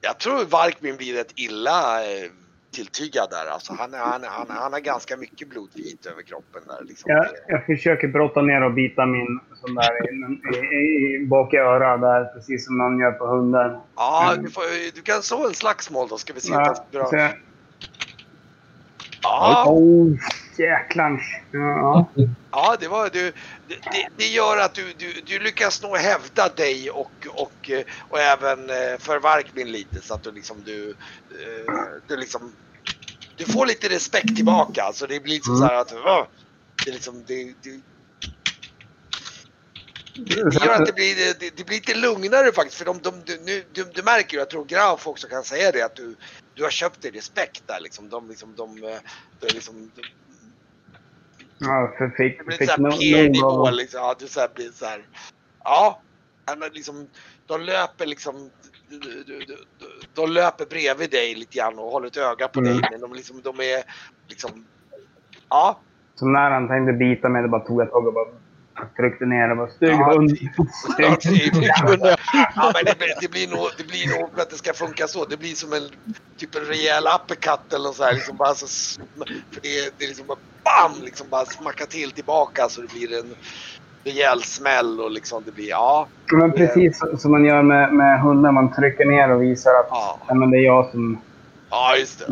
Jag 0.02 0.20
tror 0.20 0.46
Varkmin 0.46 0.96
blir 0.98 1.14
rätt 1.14 1.32
illa 1.36 2.04
eh, 2.04 2.30
tilltygad 2.72 3.28
där. 3.32 3.52
Alltså, 3.54 3.74
han, 3.74 3.94
är, 3.94 3.98
han, 3.98 4.24
är- 4.24 4.28
han, 4.28 4.46
han 4.50 4.74
har 4.74 4.80
ganska 4.80 5.18
mycket 5.18 5.50
blodvit 5.50 6.06
över 6.06 6.22
kroppen 6.22 6.62
där. 6.68 6.84
Liksom. 6.86 7.12
Jag, 7.12 7.28
jag 7.48 7.66
försöker 7.66 8.08
brotta 8.08 8.42
ner 8.42 8.62
och 8.64 8.74
bita 8.74 9.06
min 9.06 9.40
sån 9.56 9.76
där 9.76 9.92
i, 10.10 10.16
i, 10.76 11.16
i, 11.16 11.26
bak 11.26 11.54
i 11.54 11.58
örat 11.58 12.02
där, 12.02 12.26
precis 12.26 12.66
som 12.66 12.78
man 12.78 13.00
gör 13.00 13.12
på 13.12 13.28
hunden. 13.28 13.78
Ja, 13.96 14.36
du, 14.42 14.50
får, 14.50 14.96
du 14.96 15.02
kan 15.02 15.22
så 15.22 15.48
en 15.48 15.54
slagsmål 15.54 16.08
då. 16.10 16.18
Ska 16.18 16.34
vi 16.34 16.42
se. 16.42 16.54
Ja, 16.54 16.86
Ja, 16.92 17.10
bra. 17.10 17.30
Ja, 19.24 19.66
oh, 19.68 20.16
jäklans. 20.58 21.22
Ja. 21.52 22.14
ja, 22.52 22.78
det 22.80 22.88
var 22.88 23.10
du. 23.10 23.32
Det, 23.68 23.76
det, 23.92 24.08
det 24.18 24.28
gör 24.28 24.58
att 24.58 24.76
du, 24.76 24.94
du, 24.94 25.14
du 25.26 25.40
lyckas 25.40 25.82
nog 25.82 25.98
hävda 25.98 26.50
dig 26.50 26.92
och, 26.92 27.28
och, 27.34 27.70
eh, 27.70 27.84
och 28.10 28.20
även 28.20 28.70
eh, 28.70 28.98
för 29.00 29.20
Varkmin 29.20 29.72
lite 29.72 30.02
så 30.02 30.14
att 30.14 30.24
du 30.24 30.32
liksom 30.32 30.64
du, 30.64 30.90
eh, 30.90 31.74
du 32.08 32.18
liksom 32.18 32.56
du 33.38 33.46
får 33.46 33.66
lite 33.66 33.90
respekt 33.90 34.36
tillbaka. 34.36 34.84
Alltså 34.84 35.08
det 35.08 35.20
blir 35.20 35.34
liksom 35.34 35.58
så 35.58 35.66
här 35.66 35.76
att 35.76 35.94
"Åh", 35.94 36.26
det 36.86 36.92
liksom 36.92 37.26
det, 37.26 37.44
det, 37.44 37.82
det 40.16 40.66
gör 40.66 40.74
att 40.74 40.86
det 40.86 40.94
blir, 40.96 41.16
det, 41.40 41.58
det 41.58 41.66
blir 41.66 41.76
lite 41.76 41.96
lugnare 41.96 42.52
faktiskt. 42.52 42.78
För 42.78 42.86
de, 42.86 42.98
de, 43.02 43.12
du, 43.26 43.40
nu, 43.46 43.64
du, 43.72 43.84
du 43.94 44.04
märker 44.04 44.34
ju, 44.34 44.40
jag 44.40 44.50
tror 44.50 44.66
Grauf 44.66 45.08
också 45.08 45.28
kan 45.28 45.44
säga 45.44 45.72
det, 45.72 45.82
att 45.82 45.96
du, 45.96 46.16
du 46.54 46.64
har 46.64 46.70
köpt 46.70 47.02
dig 47.02 47.12
respekt 47.12 47.64
där 47.68 47.80
liksom. 47.82 48.10
De, 48.10 48.30
liksom, 48.30 48.56
de, 48.56 48.84
eh, 48.84 48.98
de, 49.40 49.54
liksom, 49.54 49.92
de, 49.96 50.02
Ja, 51.58 51.94
för 51.98 52.10
fick, 52.10 52.38
det 52.38 52.44
blir 52.44 52.58
fick 52.58 52.70
såhär 52.70 52.88
av- 53.68 53.74
liksom. 53.74 54.00
Ja, 54.02 54.16
det 54.20 54.28
så 54.28 54.40
här 54.40 54.50
blir 54.56 54.72
så 54.72 54.86
här. 54.86 55.08
Ja, 55.64 56.02
liksom, 56.72 57.08
de 57.46 57.62
löper 57.62 58.06
liksom. 58.06 58.50
du- 58.90 59.00
du- 59.00 59.24
du- 59.24 59.46
du- 59.46 59.66
De 60.14 60.32
löper 60.32 60.66
bredvid 60.66 61.12
dig 61.12 61.36
lite 61.36 61.58
grann 61.58 61.80
och 61.80 61.92
håller 61.92 62.08
ett 62.08 62.18
öga 62.18 62.48
på 62.48 62.60
Mm. 62.60 62.72
dig. 62.78 62.90
Men 62.92 63.02
de, 63.02 63.14
liksom, 63.14 63.42
de 63.42 63.60
är 63.60 63.84
liksom. 64.28 64.66
Ja, 65.50 65.80
Så 66.16 66.26
när 66.26 66.52
han 66.52 66.68
tänkte 66.68 66.94
bita 66.94 67.30
mig, 67.30 67.42
då 67.42 67.48
bara 67.48 67.66
tog 67.66 67.82
jag 67.82 67.92
tag 67.92 68.08
och 68.08 68.14
bara 68.14 68.26
tryckte 68.98 69.26
ner 69.26 69.52
och 69.52 69.58
bara 69.58 69.68
stygg 69.70 69.90
Ja, 69.90 70.14
hund. 70.14 70.32
Ja, 70.98 71.18
det, 71.22 72.16
ja, 72.56 72.72
men 72.76 72.86
det, 72.86 72.98
blir- 72.98 73.22
det, 73.22 73.32
blir 73.32 73.48
nog, 73.48 73.68
det 73.78 73.84
blir 73.88 74.20
nog 74.20 74.30
för 74.36 74.42
att 74.42 74.50
det 74.50 74.56
ska 74.56 74.74
funka 74.74 75.08
så. 75.08 75.26
Det 75.26 75.38
blir 75.38 75.54
som 75.56 75.74
en 75.74 75.90
typ 76.38 76.56
en 76.56 76.62
rejäl 76.66 77.04
uppercut 77.16 77.74
eller 77.74 77.90
så 77.92 78.04
här. 78.04 78.14
Liksom 78.14 78.38
bara 78.38 78.54
så, 78.54 78.68
för 79.52 79.62
det, 79.62 79.94
det 79.98 80.04
är 80.04 80.08
liksom 80.08 80.28
bara 80.28 80.38
BAM! 80.64 81.04
Liksom 81.04 81.28
bara 81.30 81.46
smacka 81.46 81.86
till 81.86 82.12
tillbaka 82.12 82.70
så 82.70 82.82
det 82.82 82.88
blir 82.94 83.20
en 83.20 83.36
rejäl 84.04 84.44
smäll 84.44 85.00
och 85.02 85.12
liksom 85.12 85.44
det 85.46 85.52
blir 85.52 85.70
ja. 85.70 86.08
Men 86.32 86.52
precis 86.52 87.02
som 87.18 87.32
man 87.32 87.46
gör 87.46 87.62
med, 87.62 87.94
med 87.94 88.22
hundar. 88.22 88.52
Man 88.52 88.72
trycker 88.74 89.06
ner 89.06 89.30
och 89.32 89.42
visar 89.44 89.72
att 89.72 89.88
Ja, 89.90 90.20
ja, 90.28 90.34
men 90.34 90.52
det 90.52 90.58
är 90.58 90.66
jag 90.66 90.92
som 90.92 91.22
ja 91.74 91.98
just 91.98 92.20
det. 92.20 92.26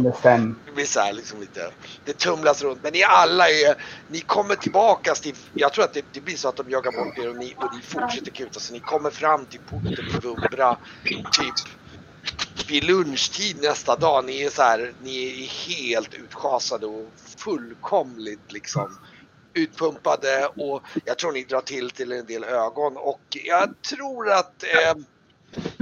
Det 0.65 0.71
blir 0.71 0.85
så 0.85 0.99
här 0.99 1.13
liksom 1.13 1.41
lite. 1.41 1.71
Det 2.05 2.17
tumlas 2.17 2.61
runt. 2.61 2.83
Men 2.83 2.93
ni 2.93 3.03
alla 3.03 3.49
är, 3.49 3.75
ni 4.07 4.19
kommer 4.19 4.55
tillbaka 4.55 5.15
till, 5.15 5.35
jag 5.53 5.73
tror 5.73 5.83
att 5.83 5.93
det, 5.93 6.05
det 6.13 6.21
blir 6.21 6.35
så 6.35 6.49
att 6.49 6.55
de 6.57 6.69
jagar 6.69 6.91
bort 6.91 7.17
er 7.17 7.29
och 7.29 7.35
ni, 7.35 7.55
och 7.57 7.75
ni 7.75 7.81
fortsätter 7.81 8.31
kuta. 8.31 8.59
Så 8.59 8.73
ni 8.73 8.79
kommer 8.79 9.09
fram 9.09 9.45
till 9.45 9.59
porten 9.59 9.93
i 9.93 10.19
Vumbra 10.23 10.77
typ 11.31 11.53
vid 12.69 12.83
lunchtid 12.83 13.61
nästa 13.61 13.95
dag. 13.95 14.25
Ni 14.25 14.43
är 14.43 14.49
så 14.49 14.61
här, 14.61 14.93
ni 14.99 15.43
är 15.43 15.47
helt 15.47 16.13
utschasade 16.13 16.85
och 16.85 17.13
fullkomligt 17.37 18.51
liksom 18.51 18.97
utpumpade 19.53 20.47
och 20.47 20.83
jag 21.05 21.17
tror 21.17 21.31
ni 21.31 21.43
drar 21.43 21.61
till 21.61 21.91
till 21.91 22.11
en 22.11 22.25
del 22.25 22.43
ögon 22.43 22.97
och 22.97 23.21
jag 23.31 23.81
tror 23.81 24.29
att 24.31 24.63
eh, 24.63 24.93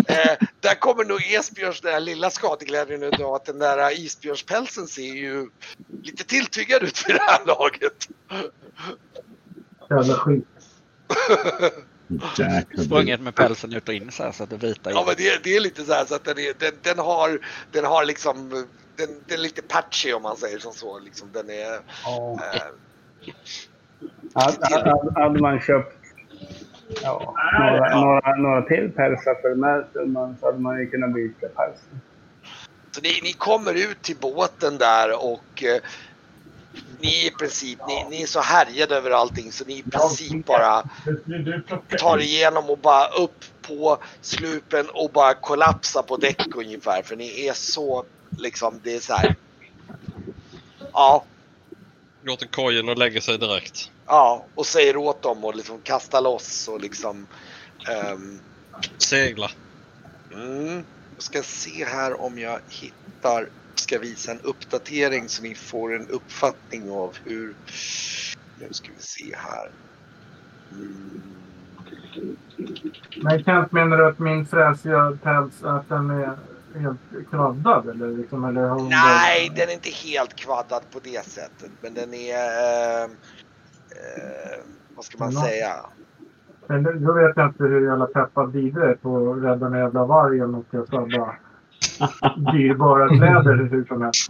Eh, 0.07 0.47
där 0.59 0.76
kommer 0.80 1.03
nog 1.05 1.24
Esbjörns 1.34 1.82
den 1.82 1.93
här 1.93 1.99
lilla 1.99 2.30
skadeglädjen 2.30 3.03
utav 3.03 3.34
att 3.34 3.45
den 3.45 3.59
där 3.59 3.99
isbjörnspälsen 3.99 4.88
ser 4.88 5.01
ju 5.01 5.49
lite 6.03 6.24
tilltyggad 6.24 6.84
ut 6.84 7.03
vid 7.07 7.15
det 7.15 7.22
här 7.22 7.45
laget. 7.45 8.07
Jävla 9.89 10.13
skit. 10.13 10.45
Sprungit 12.86 13.22
med 13.22 13.36
pälsen 13.36 13.74
ut 13.74 13.88
och 13.88 13.93
in 13.93 14.11
så 14.11 14.24
här 14.24 14.32
så 14.32 14.43
att 14.43 14.49
det 14.49 14.57
vita 14.57 14.91
Ja 14.91 15.03
men 15.07 15.15
det, 15.17 15.43
det 15.43 15.55
är 15.55 15.59
lite 15.59 15.84
så 15.84 15.93
här 15.93 16.05
så 16.05 16.15
att 16.15 16.24
den, 16.24 16.38
är, 16.39 16.53
den, 16.59 16.74
den 16.82 16.99
har, 16.99 17.39
den 17.72 17.86
har 17.86 18.05
liksom, 18.05 18.49
den, 18.95 19.07
den 19.28 19.38
är 19.38 19.41
lite 19.41 19.61
patchy 19.61 20.13
om 20.13 20.22
man 20.22 20.38
säger 20.38 20.59
som 20.59 20.74
så. 20.74 20.99
Liksom, 20.99 21.30
den 21.34 21.49
är, 21.49 21.82
Ja. 22.05 22.39
eh, 22.53 22.61
Hade, 24.34 24.76
hade, 24.76 25.22
hade 25.22 25.41
man 25.41 25.61
köpt 25.61 25.99
ja, 27.03 27.35
några, 27.59 28.01
några, 28.01 28.35
några 28.35 28.61
till 28.61 28.91
pälsar 28.91 29.41
för 29.41 29.65
här 29.65 29.85
summan 29.93 30.37
så 30.39 30.45
hade 30.45 30.59
man 30.59 30.79
ju 30.79 30.89
kunnat 30.89 31.13
byta 31.13 31.47
päls. 31.47 31.79
Så 32.91 33.01
ni, 33.01 33.19
ni 33.23 33.33
kommer 33.33 33.73
ut 33.73 34.01
till 34.01 34.17
båten 34.21 34.77
där 34.77 35.25
och 35.25 35.63
eh, 35.63 35.81
ni 36.99 37.27
i 37.27 37.31
princip, 37.39 37.79
ni, 37.87 38.05
ni 38.09 38.21
är 38.21 38.27
så 38.27 38.39
härjade 38.39 38.95
över 38.95 39.11
allting 39.11 39.51
så 39.51 39.65
ni 39.65 39.77
i 39.77 39.83
princip 39.83 40.45
bara 40.45 40.83
tar 41.99 42.21
igenom 42.21 42.69
och 42.69 42.77
bara 42.77 43.07
upp 43.07 43.45
på 43.61 43.97
slupen 44.21 44.85
och 44.93 45.11
bara 45.13 45.33
kollapsar 45.33 46.01
på 46.01 46.17
däck 46.17 46.55
ungefär. 46.55 47.01
För 47.01 47.15
ni 47.15 47.47
är 47.47 47.53
så 47.53 48.05
liksom, 48.29 48.79
det 48.83 48.95
är 48.95 48.99
så 48.99 49.13
här. 49.13 49.35
Ja, 50.93 51.23
Går 52.24 52.36
till 52.36 52.47
kojen 52.47 52.89
och 52.89 52.97
lägger 52.97 53.22
sig 53.22 53.38
direkt. 53.38 53.91
ja, 54.05 54.45
och 54.55 54.65
säger 54.65 54.97
åt 54.97 55.22
dem 55.22 55.45
och 55.45 55.55
liksom 55.55 55.82
kasta 55.82 56.20
loss 56.20 56.67
och 56.67 56.82
liksom. 56.82 57.28
ehm, 57.89 58.39
Segla. 58.97 59.51
Mm. 60.34 60.84
Jag 61.15 61.24
ska 61.24 61.43
se 61.43 61.86
här 61.86 62.22
om 62.22 62.39
jag 62.39 62.59
hittar, 62.70 63.49
ska 63.76 63.99
visa 63.99 64.32
en 64.32 64.39
uppdatering 64.41 65.30
så 65.30 65.43
ni 65.43 65.55
får 65.55 65.95
en 65.95 66.07
uppfattning 66.07 66.91
av 66.91 67.17
hur, 67.24 67.55
nu 68.59 68.67
ska 68.72 68.88
vi 68.97 69.03
se 69.03 69.36
här. 69.38 69.72
Mm. 70.72 71.22
Men 73.15 73.43
Kent, 73.43 73.72
menar 73.72 73.97
du 73.97 74.07
att 74.07 74.20
min 74.20 74.45
fräsiga 74.45 75.17
päls 75.24 75.63
att 75.63 75.89
den 75.89 76.09
är 76.09 76.38
helt 76.76 77.30
kvaddad? 77.30 77.89
Eller 77.89 78.07
liksom, 78.17 78.45
eller 78.45 78.61
har 78.61 78.80
hon 78.80 78.89
Nej, 78.89 79.51
den 79.55 79.70
är 79.70 79.74
inte 79.74 79.89
helt 79.89 80.36
kvaddad 80.36 80.82
på 80.91 80.99
det 81.03 81.26
sättet, 81.26 81.72
men 81.82 81.93
den 81.93 82.13
är, 82.13 82.36
eh, 82.36 83.03
eh, 83.03 84.59
vad 84.95 85.05
ska 85.05 85.17
man 85.17 85.32
Ja. 85.32 85.43
säga? 85.43 85.74
Men 86.67 86.84
då- 86.84 87.13
vet 87.13 87.34
jag 87.38 87.47
inte 87.49 87.63
hur 87.63 87.88
jävla 87.89 88.05
peppad 88.05 88.53
Dide 88.53 88.78
är 88.78 88.93
på 88.95 89.32
att 89.34 89.43
rädda 89.43 89.70
den 89.70 89.80
jävla 89.80 90.05
vargen 90.05 90.55
och 90.55 90.74
att 90.76 90.88
skadda 90.88 91.36
dyrbara 92.53 93.07
kläder 93.07 93.70
hur 93.72 93.86
som 93.86 94.01
helst. 94.01 94.30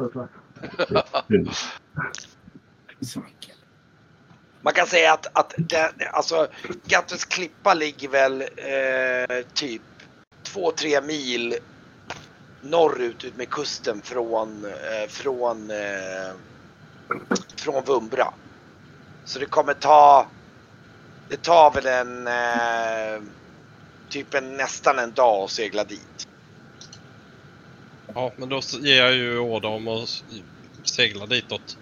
Man 4.62 4.74
kan 4.74 4.88
säga 4.88 5.14
att, 5.14 5.28
att 5.40 5.54
den, 5.58 5.90
alltså, 6.12 6.48
Gattes 6.86 7.26
klippa 7.26 7.74
ligger 7.74 8.10
väl 8.10 8.42
eh, 8.42 9.46
typ 9.54 9.82
2-3 10.44 11.08
mil 11.08 11.54
norrut 12.62 13.24
ut 13.24 13.38
med 13.38 13.50
kusten 13.50 14.02
från, 14.02 14.66
eh, 14.66 15.10
från, 15.10 15.72
eh, 15.72 16.34
från 17.56 17.84
Vumbra. 17.84 18.34
Så 19.26 19.40
det 19.40 19.46
kommer 19.46 19.74
ta, 19.74 20.28
det 21.30 21.44
tar 21.44 21.72
väl 21.72 21.86
en, 21.86 22.28
eh, 22.28 23.24
typ 24.10 24.34
en, 24.34 24.58
nästan 24.58 25.00
en 25.00 25.12
dag 25.12 25.44
att 25.44 25.52
segla 25.52 25.84
dit. 25.84 26.28
Ja, 28.14 28.32
men 28.36 28.50
då 28.50 28.62
ger 28.80 28.98
jag 28.98 29.14
ju 29.14 29.40
order 29.40 29.70
om 29.70 29.88
att 29.88 30.24
segla 30.84 31.26
ditåt. 31.26 31.78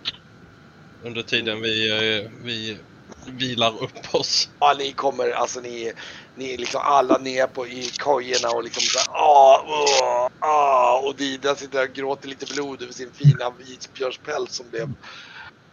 Under 1.03 1.23
tiden 1.23 1.61
vi, 1.61 1.89
eh, 1.91 2.31
vi 2.43 2.77
vilar 3.25 3.83
upp 3.83 4.15
oss. 4.15 4.49
Ja, 4.59 4.75
ni 4.77 4.91
kommer, 4.91 5.31
alltså 5.31 5.59
ni, 5.59 5.93
ni 6.35 6.53
är 6.53 6.57
liksom 6.57 6.81
alla 6.83 7.17
ner 7.17 7.47
på 7.47 7.67
i 7.67 7.89
kojorna 7.97 8.49
och 8.55 8.63
liksom 8.63 8.81
så 8.81 8.99
här, 8.99 9.19
ah, 9.19 9.63
åh, 9.67 10.29
ah, 10.39 11.01
och 11.07 11.15
Dida 11.15 11.55
sitter 11.55 11.77
där 11.77 11.89
och 11.89 11.95
gråter 11.95 12.27
lite 12.27 12.53
blod 12.53 12.81
över 12.81 12.93
sin 12.93 13.11
fina 13.11 13.53
isbjörnspäls 13.65 14.51
som 14.51 14.69
blev 14.69 14.93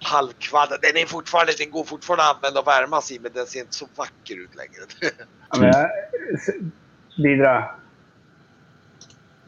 halvkvaddad. 0.03 0.79
Den 0.83 0.97
är 0.97 1.07
fortfarande, 1.07 1.53
den 1.59 1.71
går 1.71 1.85
fortfarande 1.85 2.25
att 2.25 2.37
använda 2.37 2.61
och 2.61 2.67
värmas 2.67 3.13
i 3.13 3.19
men 3.19 3.33
den 3.33 3.47
ser 3.47 3.61
inte 3.61 3.75
så 3.75 3.87
vacker 3.97 4.37
ut 4.45 4.55
längre. 4.55 5.13
Ja, 5.51 5.61
men, 5.61 5.75
Didra. 7.17 7.75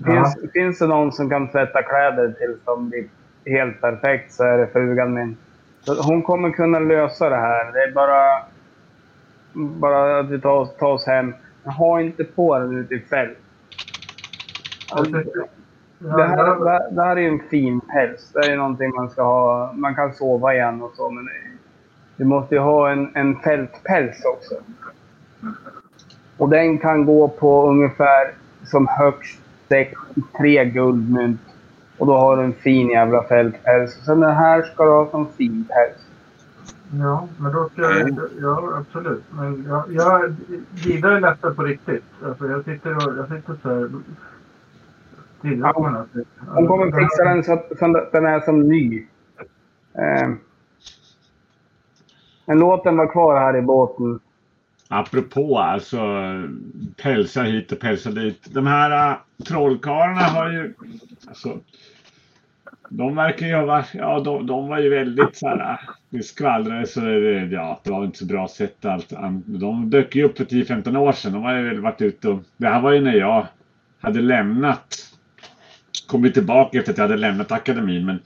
Finns, 0.05 0.53
finns 0.53 0.79
det 0.79 0.87
någon 0.87 1.13
som 1.13 1.31
kan 1.31 1.51
tvätta 1.51 1.83
kläder 1.83 2.33
tills 2.33 2.59
de 2.65 2.89
blir 2.89 3.09
helt 3.47 3.81
perfekt 3.81 4.35
så 4.35 4.45
är 4.45 4.59
det 4.59 4.67
frugan 4.73 5.15
min. 5.15 5.37
Hon 5.87 6.23
kommer 6.23 6.51
kunna 6.51 6.79
lösa 6.79 7.29
det 7.29 7.37
här. 7.37 7.73
Det 7.73 7.83
är 7.83 7.93
bara, 7.93 8.43
bara 9.53 10.19
att 10.21 10.31
vi 10.31 10.41
tar 10.41 10.51
oss, 10.51 10.77
tar 10.77 10.93
oss 10.93 11.07
hem. 11.07 11.35
Ha 11.65 12.01
inte 12.01 12.25
på 12.25 12.59
den 12.59 12.77
ute 12.77 12.95
i 12.95 13.01
fält. 13.01 13.39
Alltså, 14.93 15.23
Det 15.99 16.23
här, 16.23 16.65
det, 16.65 16.89
det 16.91 17.03
här 17.03 17.17
är 17.17 17.21
ju 17.21 17.29
en 17.29 17.43
fin 17.51 17.81
päls. 17.81 18.31
Det 18.33 18.53
är 18.53 18.57
någonting 18.57 18.95
man 18.95 19.11
ska 19.11 19.23
ha. 19.23 19.73
Man 19.73 19.95
kan 19.95 20.15
sova 20.15 20.55
igen 20.55 20.83
och 20.83 20.93
så. 20.97 21.11
Men 21.11 21.29
du 22.17 22.25
måste 22.25 22.55
ju 22.55 22.61
ha 22.61 22.91
en, 22.91 23.11
en 23.15 23.37
fältpäls 23.37 24.25
också. 24.25 24.55
Och 26.37 26.49
den 26.49 26.79
kan 26.79 27.07
gå 27.07 27.29
på 27.29 27.69
ungefär 27.69 28.33
som 28.65 28.87
högst 28.89 29.41
sex, 29.69 29.93
tre 30.39 30.65
guldmynt 30.65 31.41
Och 31.99 32.07
då 32.07 32.17
har 32.17 32.37
du 32.37 32.43
en 32.43 32.53
fin 32.53 32.89
jävla 32.89 33.23
fältpäls. 33.23 34.05
Sen 34.05 34.21
den 34.21 34.35
här 34.35 34.63
ska 34.63 34.85
du 34.85 34.91
ha 34.91 35.11
som 35.11 35.29
fin 35.29 35.65
päls. 35.69 36.07
Ja, 37.01 37.29
men 37.39 37.53
då 37.53 37.69
ska 37.69 37.83
jag... 37.83 38.19
Ja, 38.41 38.63
absolut. 38.79 39.25
Men 39.31 39.65
jag... 39.69 39.85
jag 39.89 40.35
Gida 40.75 41.13
är 41.17 41.21
lättare 41.21 41.55
på 41.55 41.63
riktigt. 41.63 42.05
Alltså, 42.25 42.49
jag 42.49 42.65
sitter 42.65 42.97
och... 42.97 43.17
Jag 43.17 43.29
sitter 43.29 43.57
så 43.63 43.69
här... 43.69 43.91
Här. 45.43 46.25
Hon 46.55 46.67
kommer 46.67 47.01
fixa 47.01 47.25
den 47.25 47.45
så 47.45 47.53
att, 47.53 47.79
så 47.79 47.97
att 47.97 48.13
den 48.13 48.27
är 48.27 48.41
som 48.41 48.61
ny. 48.61 49.07
Eh. 49.95 50.31
Men 52.47 52.59
låt 52.59 52.85
den 52.85 52.97
vara 52.97 53.09
kvar 53.09 53.41
här 53.41 53.57
i 53.57 53.63
båten. 53.63 54.21
Apropå 54.89 55.59
alltså 55.59 55.99
pälsar 57.03 57.45
hit 57.45 57.73
och 57.73 57.81
pälsar 57.81 58.13
dit. 58.13 58.55
De 58.55 58.67
här 58.67 59.11
uh, 59.11 59.19
trollkarlarna 59.47 60.21
har 60.21 60.53
ju... 60.53 60.75
Alltså, 61.29 61.61
de 62.91 63.17
verkar 63.17 63.47
ju 63.47 63.55
ha 63.55 63.65
varit... 63.65 63.95
Ja, 63.95 64.21
de, 64.21 64.47
de 64.47 64.69
var 64.69 64.79
ju 64.79 64.89
väldigt 64.89 65.37
så 65.37 65.49
här... 65.49 65.71
Äh, 65.71 65.79
det 66.11 66.23
skvallrade 66.23 66.87
så 66.87 67.01
det, 67.01 67.47
ja, 67.47 67.81
det 67.85 67.91
var 67.91 68.05
inte 68.05 68.19
så 68.19 68.27
bra 68.27 68.49
sett 68.49 68.85
allt. 68.85 69.13
De 69.47 69.91
dök 69.91 70.17
ju 70.17 70.25
upp 70.25 70.37
för 70.37 70.45
10-15 70.45 70.97
år 70.97 71.13
sedan. 71.13 71.33
De 71.33 71.43
har 71.43 71.57
ju 71.57 71.63
väl 71.63 71.81
varit 71.81 72.03
ute 72.03 72.29
och... 72.29 72.43
Det 72.57 72.69
här 72.69 72.81
var 72.81 72.93
ju 72.93 73.01
när 73.01 73.15
jag 73.15 73.47
hade 74.01 74.21
lämnat. 74.21 75.13
Kommit 76.07 76.35
tillbaka 76.35 76.79
efter 76.79 76.93
att 76.93 76.99
jag 76.99 77.05
hade 77.05 77.17
lämnat 77.17 77.53
akademin. 77.53 78.07
Men 78.07 78.19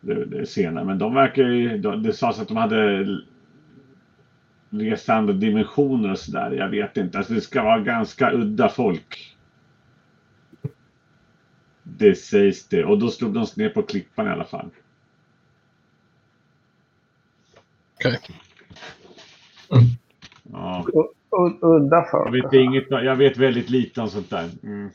det, 0.00 0.24
det 0.24 0.46
senare. 0.46 0.84
Men 0.84 0.98
de 0.98 1.14
verkar 1.14 1.42
ju... 1.42 1.78
Det 1.78 2.12
sades 2.12 2.40
att 2.40 2.48
de 2.48 2.56
hade 2.56 3.04
resa 4.70 5.14
andra 5.14 5.32
dimensioner 5.34 6.10
och 6.10 6.18
sådär. 6.18 6.50
Jag 6.52 6.68
vet 6.70 6.96
inte. 6.96 7.18
Alltså 7.18 7.34
det 7.34 7.40
ska 7.40 7.62
vara 7.62 7.80
ganska 7.80 8.32
udda 8.32 8.68
folk. 8.68 9.36
Det 11.82 12.14
sägs 12.14 12.68
det. 12.68 12.84
Och 12.84 12.98
då 12.98 13.10
slog 13.10 13.34
de 13.34 13.46
ner 13.56 13.70
på 13.70 13.82
klippan 13.82 14.26
i 14.26 14.30
alla 14.30 14.44
fall. 14.44 14.70
Okej. 17.96 18.20
Ja, 20.52 20.86
U- 20.94 21.14
u- 21.38 21.58
udda 21.62 22.04
jag, 22.22 22.32
folk. 22.32 22.34
vet 22.34 22.52
inget, 22.52 22.86
jag 22.90 23.16
vet 23.16 23.36
väldigt 23.38 23.70
lite 23.70 24.00
om 24.00 24.08
sånt 24.10 24.30
där. 24.30 24.50
Mm. 24.62 24.90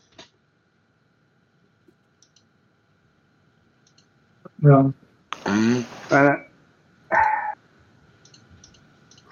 Ja. 4.56 4.92
Mm. 5.46 5.84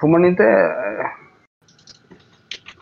Får 0.02 0.08
man 0.08 0.26
inte 0.26 0.43
eh, 0.43 1.06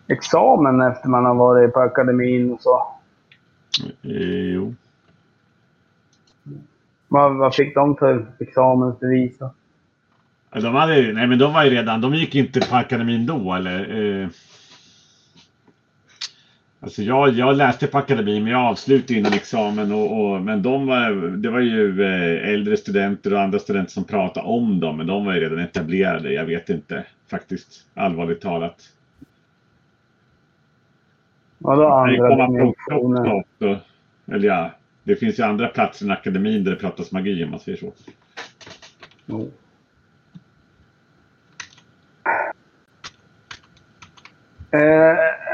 examen 0.07 0.81
efter 0.81 1.09
man 1.09 1.25
har 1.25 1.35
varit 1.35 1.73
på 1.73 1.79
akademin 1.79 2.51
och 2.51 2.61
så? 2.61 2.87
Eh, 4.03 4.53
jo. 4.53 4.75
Vad, 7.07 7.37
vad 7.37 7.55
fick 7.55 7.75
de 7.75 7.95
för 7.95 8.25
examensbevis? 8.39 9.37
då? 9.37 9.53
De, 10.53 10.75
hade, 10.75 11.13
nej, 11.13 11.27
men 11.27 11.39
de 11.39 11.53
var 11.53 11.63
ju 11.63 11.69
redan, 11.69 12.01
de 12.01 12.15
gick 12.15 12.35
inte 12.35 12.59
på 12.69 12.75
akademin 12.75 13.25
då 13.25 13.53
eller? 13.53 13.79
Eh, 14.01 14.29
alltså 16.79 17.01
jag, 17.01 17.29
jag 17.29 17.55
läste 17.55 17.87
på 17.87 17.97
akademin 17.97 18.43
men 18.43 18.51
jag 18.51 18.61
avslutade 18.61 19.19
innan 19.19 19.33
examen 19.33 19.91
och, 19.91 20.21
och, 20.21 20.41
men 20.41 20.61
de 20.61 20.87
var, 20.87 21.11
det 21.37 21.49
var 21.49 21.59
ju 21.59 22.03
eh, 22.03 22.49
äldre 22.49 22.77
studenter 22.77 23.33
och 23.33 23.41
andra 23.41 23.59
studenter 23.59 23.91
som 23.91 24.03
pratade 24.03 24.47
om 24.47 24.79
dem 24.79 24.97
men 24.97 25.07
de 25.07 25.25
var 25.25 25.33
ju 25.33 25.39
redan 25.39 25.59
etablerade. 25.59 26.33
Jag 26.33 26.45
vet 26.45 26.69
inte 26.69 27.05
faktiskt 27.29 27.87
allvarligt 27.93 28.41
talat. 28.41 28.89
Vadå 31.57 31.87
andra 31.87 32.47
dimensioner? 32.47 33.43
Eller 34.31 34.47
ja, 34.47 34.71
det 35.03 35.15
finns 35.15 35.39
ju 35.39 35.43
andra 35.43 35.67
platser 35.67 36.05
än 36.05 36.11
akademin 36.11 36.63
där 36.63 36.71
det 36.71 36.77
pratas 36.77 37.11
magi 37.11 37.43
om 37.43 37.51
man 37.51 37.59
säger 37.59 37.77
så. 37.77 37.93
Jo. 39.25 39.51
Eh, 44.71 45.48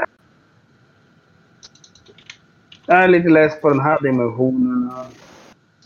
jag 2.86 3.04
är 3.04 3.08
lite 3.08 3.28
less 3.28 3.60
på 3.60 3.68
den 3.68 3.80
här 3.80 4.02
dimensionen. 4.02 4.90
Ja, 4.92 5.08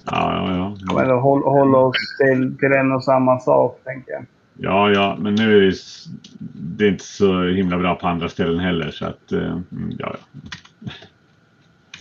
ja, 0.05 0.57
ja. 0.57 0.77
ja. 0.81 1.03
Eller 1.03 1.15
håll, 1.15 1.43
hålla 1.43 1.79
oss 1.79 1.97
till, 2.19 2.59
till 2.59 2.73
en 2.73 2.93
och 2.93 3.05
samma 3.05 3.41
sak, 3.41 3.81
tänker 3.85 4.13
jag. 4.13 4.27
Ja, 4.63 4.91
ja, 4.91 5.17
men 5.21 5.35
nu 5.35 5.57
är 5.57 5.61
det, 5.61 5.77
det 6.55 6.85
är 6.85 6.89
inte 6.89 7.05
så 7.05 7.45
himla 7.45 7.79
bra 7.79 7.95
på 7.95 8.07
andra 8.07 8.29
ställen 8.29 8.59
heller 8.59 8.91
så 8.91 9.07
att, 9.07 9.33
eh, 9.33 9.39
mm, 9.39 9.97
ja, 9.99 10.17
ja. 10.31 10.41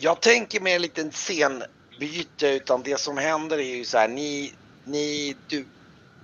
Jag 0.01 0.21
tänker 0.21 0.61
med 0.61 0.75
en 0.75 0.81
liten 0.81 1.11
scenbyte 1.11 2.55
utan 2.55 2.81
det 2.83 2.99
som 2.99 3.17
händer 3.17 3.57
är 3.57 3.77
ju 3.77 3.83
så 3.83 3.97
här 3.97 4.07
ni, 4.07 4.53
ni 4.83 5.35
du 5.47 5.65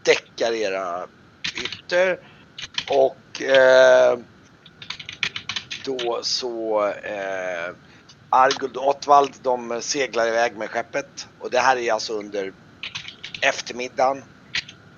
däckar 0.03 0.51
era 0.51 1.07
hytter 1.55 2.19
och 2.89 3.41
eh, 3.41 4.19
då 5.85 6.19
så 6.21 6.83
eh, 6.87 7.75
Arguld 8.35 8.77
och 8.77 8.87
Ottvald 8.87 9.33
de 9.41 9.81
seglar 9.81 10.27
iväg 10.27 10.57
med 10.57 10.69
skeppet 10.69 11.27
och 11.39 11.51
det 11.51 11.59
här 11.59 11.77
är 11.77 11.93
alltså 11.93 12.13
under 12.13 12.53
eftermiddagen 13.41 14.23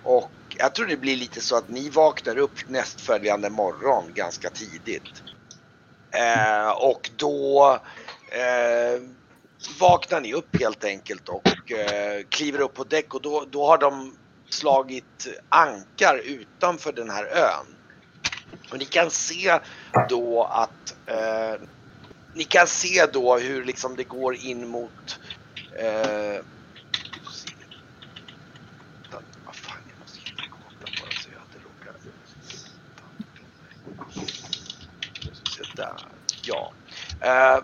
och 0.03 0.31
jag 0.57 0.75
tror 0.75 0.85
det 0.85 0.97
blir 0.97 1.15
lite 1.15 1.41
så 1.41 1.57
att 1.57 1.69
ni 1.69 1.89
vaknar 1.89 2.37
upp 2.37 2.69
nästföljande 2.69 3.49
morgon 3.49 4.13
ganska 4.13 4.49
tidigt. 4.49 5.23
Eh, 6.11 6.69
och 6.69 7.09
då 7.15 7.79
eh, 8.31 9.01
vaknar 9.79 10.21
ni 10.21 10.33
upp 10.33 10.59
helt 10.59 10.83
enkelt 10.83 11.29
och 11.29 11.71
eh, 11.71 12.23
kliver 12.29 12.59
upp 12.59 12.73
på 12.73 12.83
däck 12.83 13.13
och 13.13 13.21
då, 13.21 13.45
då 13.51 13.67
har 13.67 13.77
de 13.77 14.15
slagit 14.49 15.27
ankar 15.49 16.21
utanför 16.25 16.91
den 16.91 17.09
här 17.09 17.25
ön. 17.25 17.65
Och 18.71 18.77
ni 18.77 18.85
kan 18.85 19.09
se 19.11 19.59
då 20.09 20.43
att 20.43 21.09
eh, 21.09 21.67
ni 22.33 22.43
kan 22.43 22.67
se 22.67 23.05
då 23.13 23.37
hur 23.37 23.65
liksom 23.65 23.95
det 23.95 24.03
går 24.03 24.35
in 24.35 24.67
mot 24.67 25.19
eh, 25.79 26.41
ja. 36.47 36.73
Eh, 37.21 37.63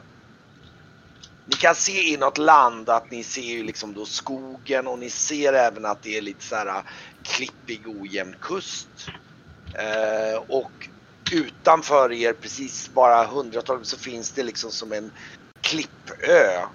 ni 1.45 1.55
kan 1.55 1.75
se 1.75 2.01
inåt 2.01 2.37
land 2.37 2.89
att 2.89 3.11
ni 3.11 3.23
ser 3.23 3.41
ju 3.41 3.63
liksom 3.63 3.93
då 3.93 4.05
skogen 4.05 4.87
och 4.87 4.99
ni 4.99 5.09
ser 5.09 5.53
även 5.53 5.85
att 5.85 6.01
det 6.01 6.17
är 6.17 6.21
lite 6.21 6.45
så 6.45 6.55
här 6.55 6.83
klippig 7.23 7.87
ojämn 7.87 8.35
kust. 8.41 9.09
Eh, 9.73 10.41
och 10.47 10.89
utanför 11.31 12.11
er 12.11 12.33
precis 12.33 12.89
bara 12.89 13.25
hundratals 13.25 13.89
så 13.89 13.97
finns 13.97 14.31
det 14.31 14.43
liksom 14.43 14.71
som 14.71 14.91
en 14.91 15.11
klippö 15.61 16.67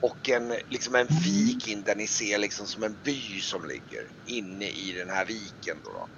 och 0.00 0.28
en, 0.28 0.54
liksom 0.68 0.94
en 0.94 1.06
vik 1.06 1.68
in 1.68 1.82
där 1.82 1.94
ni 1.94 2.06
ser 2.06 2.38
liksom 2.38 2.66
som 2.66 2.82
en 2.82 2.96
by 3.04 3.40
som 3.40 3.68
ligger 3.68 4.08
inne 4.26 4.68
i 4.68 4.92
den 4.92 5.10
här 5.10 5.24
viken. 5.24 5.76
Då, 5.84 5.90
då. 5.90 6.08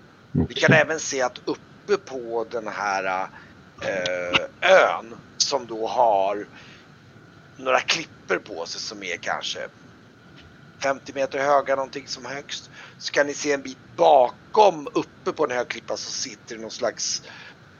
Vi 0.48 0.54
kan 0.54 0.72
även 0.72 1.00
se 1.00 1.22
att 1.22 1.38
uppe 1.38 1.96
på 1.96 2.46
den 2.50 2.68
här 2.68 3.28
eh, 3.82 4.70
ön 4.70 5.14
som 5.36 5.66
då 5.66 5.86
har 5.86 6.46
några 7.56 7.80
klipper 7.80 8.38
på 8.38 8.66
sig 8.66 8.80
som 8.80 9.02
är 9.02 9.16
kanske 9.16 9.68
50 10.82 11.12
meter 11.14 11.38
höga 11.38 11.76
någonting 11.76 12.06
som 12.06 12.26
högst. 12.26 12.70
Så 12.98 13.12
kan 13.12 13.26
ni 13.26 13.34
se 13.34 13.52
en 13.52 13.62
bit 13.62 13.78
bakom 13.96 14.88
uppe 14.94 15.32
på 15.32 15.46
den 15.46 15.56
här 15.56 15.64
klippan 15.64 15.96
så 15.96 16.10
sitter 16.10 16.54
det 16.54 16.60
någon 16.60 16.70
slags 16.70 17.22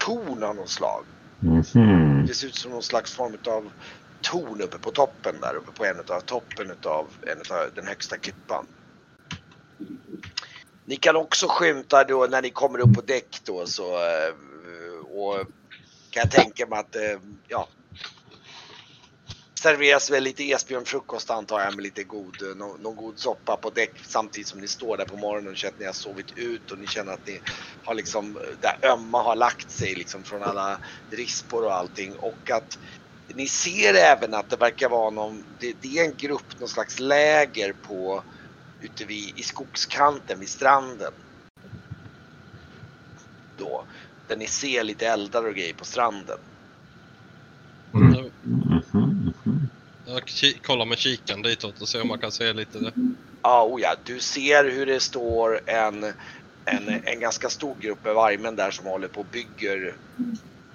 torn 0.08 0.42
av 0.42 0.56
något 0.56 0.70
slag. 0.70 1.04
Mhm. 1.40 2.26
Det 2.26 2.34
ser 2.34 2.46
ut 2.46 2.54
som 2.54 2.70
någon 2.70 2.82
slags 2.82 3.12
form 3.12 3.36
av 3.48 3.70
torn 4.20 4.60
uppe 4.60 4.78
på 4.78 4.90
toppen 4.90 5.40
där 5.40 5.54
uppe 5.56 5.72
på 5.72 5.84
en 5.84 5.98
av 5.98 6.20
toppen 6.20 6.70
en 6.70 6.76
av 7.50 7.70
den 7.74 7.86
högsta 7.86 8.16
klippan. 8.16 8.66
Ni 10.84 10.96
kan 10.96 11.16
också 11.16 11.46
skymta 11.48 12.04
då 12.04 12.26
när 12.30 12.42
ni 12.42 12.50
kommer 12.50 12.78
upp 12.78 12.94
på 12.94 13.00
däck 13.00 13.38
då 13.44 13.66
så 13.66 13.94
eh, 13.94 14.34
och 15.10 15.36
kan 16.10 16.22
jag 16.22 16.30
tänka 16.30 16.66
mig 16.66 16.78
att 16.78 16.96
eh, 16.96 17.18
ja 17.48 17.68
serveras 19.62 20.10
väl 20.10 20.24
lite 20.24 20.44
esbjörnfrukost 20.50 21.30
antar 21.30 21.60
jag 21.60 21.74
med 21.76 21.82
lite 21.82 22.04
god, 22.04 22.42
eh, 22.42 22.56
någon, 22.56 22.82
någon 22.82 22.96
god 22.96 23.18
soppa 23.18 23.56
på 23.56 23.70
däck 23.70 23.98
samtidigt 24.04 24.48
som 24.48 24.60
ni 24.60 24.68
står 24.68 24.96
där 24.96 25.04
på 25.04 25.16
morgonen 25.16 25.50
och 25.50 25.56
känner 25.56 25.72
att 25.72 25.78
ni 25.78 25.86
har 25.86 25.92
sovit 25.92 26.32
ut 26.32 26.70
och 26.70 26.78
ni 26.78 26.86
känner 26.86 27.12
att 27.12 27.26
ni 27.26 27.40
har 27.82 27.94
liksom, 27.94 28.34
det 28.60 28.88
ömma 28.88 29.22
har 29.22 29.36
lagt 29.36 29.70
sig 29.70 29.94
liksom 29.94 30.24
från 30.24 30.42
alla 30.42 30.80
rispor 31.10 31.64
och 31.64 31.74
allting 31.74 32.16
och 32.16 32.50
att 32.50 32.78
ni 33.34 33.48
ser 33.48 33.94
även 33.94 34.34
att 34.34 34.50
det 34.50 34.56
verkar 34.56 34.88
vara 34.88 35.10
någon, 35.10 35.56
det, 35.58 35.72
det 35.72 35.98
är 35.98 36.04
en 36.04 36.16
grupp, 36.16 36.58
någon 36.58 36.68
slags 36.68 37.00
läger 37.00 37.72
på 37.72 38.24
ute 38.80 39.04
vid, 39.04 39.38
i 39.38 39.42
skogskanten 39.42 40.40
vid 40.40 40.50
stranden. 40.50 41.12
Då, 43.58 43.86
där 44.28 44.36
ni 44.36 44.46
ser 44.46 44.84
lite 44.84 45.06
eldar 45.08 45.44
och 45.46 45.54
grejer 45.54 45.74
på 45.74 45.84
stranden. 45.84 46.38
Mm. 47.94 48.14
Jag, 48.14 48.32
Mhm, 48.44 49.32
mhm. 49.46 49.70
jag 50.04 50.14
jag 50.14 50.17
ki- 50.17 50.17
kollar 50.62 50.84
med 50.84 50.98
kikaren 50.98 51.42
ditåt 51.42 51.80
och 51.80 51.88
ser 51.88 52.02
om 52.02 52.08
man 52.08 52.18
kan 52.18 52.32
se 52.32 52.52
lite. 52.52 52.92
Ja, 53.42 53.64
oh 53.64 53.80
ja, 53.80 53.94
du 54.04 54.20
ser 54.20 54.64
hur 54.64 54.86
det 54.86 55.00
står 55.00 55.60
en, 55.66 56.04
en, 56.64 57.02
en 57.04 57.20
ganska 57.20 57.48
stor 57.48 57.76
grupp 57.80 58.04
med 58.04 58.14
vargmän 58.14 58.56
där 58.56 58.70
som 58.70 58.86
håller 58.86 59.08
på 59.08 59.20
och 59.20 59.26
bygger 59.26 59.94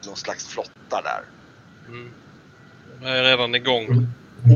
någon 0.06 0.16
slags 0.16 0.48
flotta 0.48 1.02
där. 1.02 1.22
Mm. 1.88 2.12
Jag 3.02 3.18
är 3.18 3.24
redan 3.24 3.56
igång. 3.56 4.08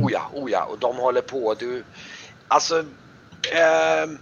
Oh 0.03 0.11
ja, 0.11 0.31
oh 0.33 0.51
ja, 0.51 0.63
och 0.63 0.79
de 0.79 0.97
håller 0.97 1.21
på. 1.21 1.53
Du, 1.53 1.83
alltså, 2.47 2.85
ehm, 3.53 4.17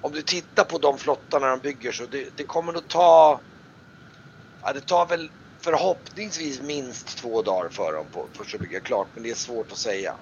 om 0.00 0.12
du 0.12 0.22
tittar 0.22 0.64
på 0.64 0.78
de 0.78 0.98
flottarna 0.98 1.46
de 1.46 1.60
bygger 1.60 1.92
så 1.92 2.06
det, 2.10 2.36
det 2.36 2.44
kommer 2.44 2.74
att 2.74 2.88
ta, 2.88 3.40
ja, 4.62 4.72
det 4.72 4.80
tar 4.80 5.06
väl 5.06 5.30
förhoppningsvis 5.62 6.60
minst 6.60 7.18
två 7.18 7.42
dagar 7.42 7.68
för 7.68 7.92
dem 7.92 8.10
på, 8.10 8.28
först 8.36 8.54
att 8.54 8.60
bygga 8.60 8.80
klart, 8.80 9.10
men 9.14 9.22
det 9.22 9.30
är 9.30 9.34
svårt 9.34 9.72
att 9.72 9.78
säga. 9.78 10.16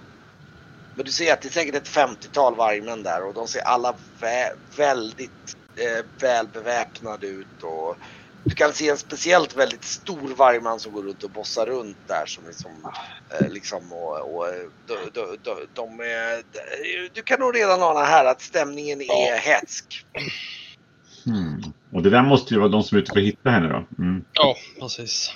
Men 0.94 1.04
du 1.04 1.12
ser 1.12 1.32
att 1.32 1.42
det 1.42 1.48
är 1.48 1.52
säkert 1.52 1.74
ett 1.74 1.88
50-tal 1.88 2.56
vargmän 2.56 3.02
där 3.02 3.26
och 3.26 3.34
de 3.34 3.48
ser 3.48 3.60
alla 3.60 3.96
vä 4.20 4.50
väldigt 4.76 5.54
eh, 5.80 6.04
välbeväpnade 6.20 7.26
ut 7.26 7.62
och 7.62 7.96
du 8.44 8.54
kan 8.54 8.72
se 8.72 8.88
en 8.88 8.98
speciellt 8.98 9.56
väldigt 9.56 9.84
stor 9.84 10.28
vargman 10.28 10.80
som 10.80 10.92
går 10.92 11.02
runt 11.02 11.24
och 11.24 11.30
bossar 11.30 11.66
runt 11.66 11.98
där 12.06 12.26
som 12.26 12.46
liksom, 12.46 12.92
eh, 13.32 13.48
liksom 13.48 13.92
och, 13.92 14.34
och 14.34 14.46
de, 14.86 14.94
de, 15.12 15.36
de, 15.42 15.66
de 15.72 16.00
är, 16.00 16.42
du 17.14 17.22
kan 17.22 17.40
nog 17.40 17.56
redan 17.56 17.82
ana 17.82 18.04
här 18.04 18.24
att 18.24 18.40
stämningen 18.40 19.00
är 19.00 19.36
hätsk. 19.36 20.06
Hmm. 21.24 21.57
Och 21.92 22.02
det 22.02 22.10
där 22.10 22.22
måste 22.22 22.54
ju 22.54 22.60
vara 22.60 22.68
de 22.68 22.82
som 22.82 22.96
är 22.98 23.02
ute 23.02 23.12
för 23.12 23.20
att 23.20 23.26
hitta 23.26 23.50
henne 23.50 23.68
då. 23.68 24.02
Mm. 24.04 24.24
Ja, 24.32 24.56
precis. 24.80 25.32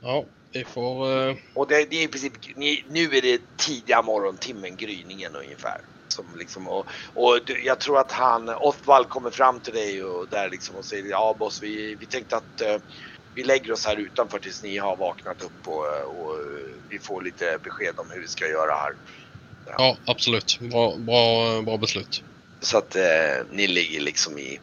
Ja, 0.00 0.24
vi 0.52 0.64
får... 0.64 1.28
eh, 1.28 1.36
Och 1.54 1.68
det, 1.68 1.90
det 1.90 1.96
är 1.96 2.04
i 2.04 2.08
princip, 2.08 2.32
ni- 2.56 2.84
nu 2.88 3.04
är 3.04 3.22
det 3.22 3.40
tidiga 3.66 4.02
morgontimmen, 4.02 4.76
gryningen 4.76 5.36
ungefär. 5.36 5.80
Som 6.14 6.36
liksom, 6.36 6.68
och, 6.68 6.88
och 7.14 7.40
jag 7.64 7.80
tror 7.80 7.98
att 7.98 8.12
han, 8.12 8.48
Othvald 8.48 9.08
kommer 9.08 9.30
fram 9.30 9.60
till 9.60 9.74
dig 9.74 10.04
och 10.04 10.28
där 10.28 10.50
liksom 10.50 10.76
och 10.76 10.84
säger 10.84 11.04
ja 11.04 11.36
boss 11.38 11.62
vi, 11.62 11.96
vi 12.00 12.06
tänkte 12.06 12.36
att 12.36 12.60
eh, 12.60 12.76
vi 13.34 13.44
lägger 13.44 13.72
oss 13.72 13.86
här 13.86 13.96
utanför 13.96 14.38
tills 14.38 14.62
ni 14.62 14.76
har 14.78 14.96
vaknat 14.96 15.42
upp 15.42 15.66
och, 15.66 15.84
och 16.20 16.36
vi 16.88 16.98
får 16.98 17.22
lite 17.22 17.58
besked 17.64 17.98
om 17.98 18.10
hur 18.10 18.20
vi 18.20 18.28
ska 18.28 18.46
göra 18.48 18.72
här. 18.74 18.92
Ja, 19.78 19.98
absolut. 20.06 20.58
Bra, 20.60 20.96
bra, 20.98 21.62
bra 21.62 21.78
beslut. 21.78 22.22
Så 22.60 22.78
att 22.78 22.96
eh, 22.96 23.46
ni 23.50 23.66
ligger 23.66 24.00
liksom 24.00 24.38
i 24.38 24.60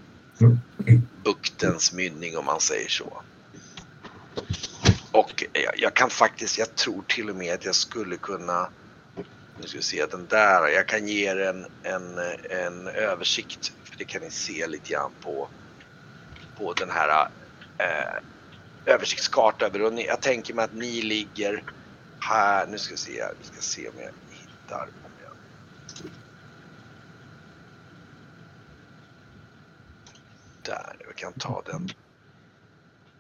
buktens 1.24 1.94
mynning 1.94 2.38
om 2.38 2.46
man 2.46 2.62
säger 2.62 2.90
så. 2.90 3.24
Och 5.12 5.44
jag, 5.54 5.74
jag 5.80 5.96
kan 5.96 6.10
faktiskt, 6.10 6.58
jag 6.58 6.76
tror 6.76 7.04
till 7.08 7.30
och 7.30 7.36
med 7.36 7.54
att 7.54 7.66
jag 7.66 7.76
skulle 7.76 8.18
kunna, 8.18 8.72
nu 9.60 9.68
ska 9.68 9.78
vi 9.78 9.84
se 9.84 10.06
den 10.06 10.28
där, 10.28 10.68
jag 10.68 10.88
kan 10.88 11.08
ge 11.08 11.30
er 11.30 11.38
en, 11.38 11.66
en, 11.84 12.18
en 12.50 12.88
översikt, 12.88 13.68
för 13.84 13.98
det 13.98 14.06
kan 14.06 14.22
ni 14.22 14.32
se 14.32 14.68
lite 14.68 14.92
grann 14.94 15.14
på, 15.20 15.52
på 16.58 16.74
den 16.74 16.90
här 16.90 17.28
eh, 17.78 18.22
översiktskarta 18.94 19.66
över, 19.66 19.82
och 19.82 19.94
ni, 19.94 20.06
jag 20.06 20.22
tänker 20.22 20.54
mig 20.54 20.66
att 20.66 20.74
ni 20.74 21.02
ligger 21.02 21.64
här, 22.20 22.68
nu 22.68 22.78
ska 22.78 22.94
vi 22.94 22.98
se 22.98 23.26
vi 23.40 23.44
ska 23.46 23.62
se 23.62 23.90
om 23.90 24.00
jag 24.00 24.12
hittar, 24.30 24.90
om 25.02 25.12
jag 25.18 25.32
där, 30.66 30.96
jag 31.06 31.16
kan 31.16 31.34
ta 31.34 31.62
den. 31.66 31.90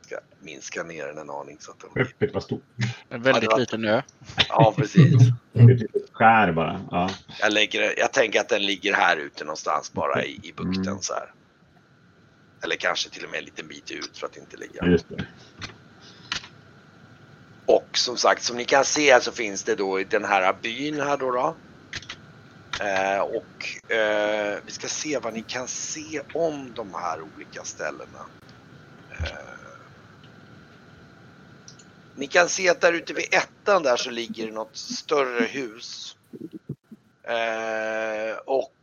Ska 0.01 0.19
minska 0.39 0.83
ner 0.83 1.07
den 1.07 1.17
en 1.17 1.29
aning 1.29 1.57
så 1.59 1.71
att 1.71 1.79
den... 1.79 2.05
Skeppet 2.05 2.33
var 2.33 2.41
stort. 2.41 2.63
En 3.09 3.21
väldigt 3.21 3.43
Ja, 3.43 3.49
var- 3.51 3.59
liten 3.59 3.85
ö. 3.85 4.01
Ja, 4.49 4.73
precis. 4.77 5.13
Ett 5.53 5.65
litet 5.79 6.01
skär 6.11 6.51
bara. 6.51 6.81
Ja. 6.91 7.09
Jag, 7.39 7.53
lägger, 7.53 7.99
jag 7.99 8.13
tänker 8.13 8.39
att 8.39 8.49
den 8.49 8.65
ligger 8.65 8.93
här 8.93 9.17
ute 9.17 9.43
någonstans 9.43 9.93
bara 9.93 10.23
i, 10.25 10.39
i 10.43 10.53
bukten 10.57 10.87
Mm. 10.87 11.01
så 11.01 11.13
här. 11.13 11.33
Eller 12.63 12.75
kanske 12.75 13.09
till 13.09 13.23
och 13.25 13.31
med 13.31 13.37
en 13.37 13.45
liten 13.45 13.67
bit 13.67 13.91
ut 13.91 14.17
för 14.17 14.27
att 14.27 14.37
inte 14.37 14.57
ligga. 14.57 14.85
Just 14.85 15.09
det. 15.09 15.25
Och 17.65 17.87
som 17.97 18.17
sagt, 18.17 18.43
som 18.43 18.57
ni 18.57 18.65
kan 18.65 18.85
se 18.85 19.21
så 19.21 19.31
finns 19.31 19.63
det 19.63 19.75
då 19.75 19.99
i 19.99 20.03
den 20.03 20.25
här 20.25 20.55
byn 20.61 20.99
här 21.01 21.17
då. 21.17 21.31
då. 21.31 21.55
Eh, 22.81 23.19
och 23.19 23.91
eh, 23.95 24.59
vi 24.65 24.71
ska 24.71 24.87
se 24.87 25.19
vad 25.19 25.33
ni 25.33 25.41
kan 25.41 25.67
se 25.67 26.21
om 26.33 26.73
de 26.73 26.93
här 26.93 27.21
olika 27.21 27.63
ställena. 27.63 28.25
Eh, 29.11 29.55
ni 32.15 32.27
kan 32.27 32.49
se 32.49 32.69
att 32.69 32.81
där 32.81 32.93
ute 32.93 33.13
vid 33.13 33.33
ettan 33.33 33.83
där 33.83 33.97
så 33.97 34.09
ligger 34.09 34.51
något 34.51 34.75
större 34.77 35.45
hus. 35.45 36.17
Eh, 37.23 38.37
och 38.45 38.73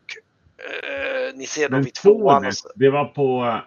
eh, 0.59 1.35
ni 1.35 1.47
ser 1.47 1.69
då 1.69 1.79
vid 1.79 1.95
tvåan. 1.95 2.47
Och 2.47 2.53
det 2.75 2.91
var 2.91 3.05
på 3.05 3.61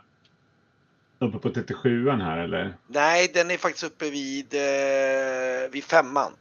uppe 1.20 1.40
på 1.40 1.50
37an 1.50 2.24
här 2.24 2.38
eller? 2.38 2.74
nej, 2.88 3.32
den 3.34 3.52
är 3.52 3.58
faktiskt 3.58 3.84
uppe 3.84 4.10
vid, 4.10 4.54
eh, 4.54 5.70
vid 5.72 5.84
femman. 5.84 6.32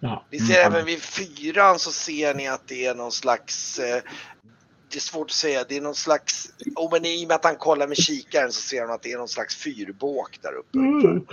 Ja. 0.00 0.24
Ni 0.30 0.38
ser 0.38 0.60
Mm. 0.60 0.72
även 0.72 0.86
vid 0.86 1.02
fyran 1.02 1.78
så 1.78 1.92
ser 1.92 2.34
ni 2.34 2.48
att 2.48 2.68
det 2.68 2.86
är 2.86 2.94
någon 2.94 3.12
slags 3.12 3.78
eh, 3.78 4.02
det 4.88 4.96
är 4.96 5.00
svårt 5.00 5.30
att 5.30 5.36
säga, 5.36 5.64
det 5.68 5.76
är 5.76 5.80
någon 5.80 5.94
slags, 5.94 6.52
oh, 6.76 6.92
men 6.92 7.04
i 7.04 7.24
och 7.24 7.28
med 7.28 7.34
att 7.34 7.44
han 7.44 7.56
kollar 7.56 7.86
med 7.86 7.96
kikaren 7.96 8.52
så 8.52 8.60
ser 8.60 8.80
han 8.80 8.90
att 8.90 9.02
det 9.02 9.12
är 9.12 9.18
någon 9.18 9.28
slags 9.28 9.56
fyrbåk 9.56 10.38
där 10.42 10.52
uppe. 10.52 10.78
Mm. 10.78 11.26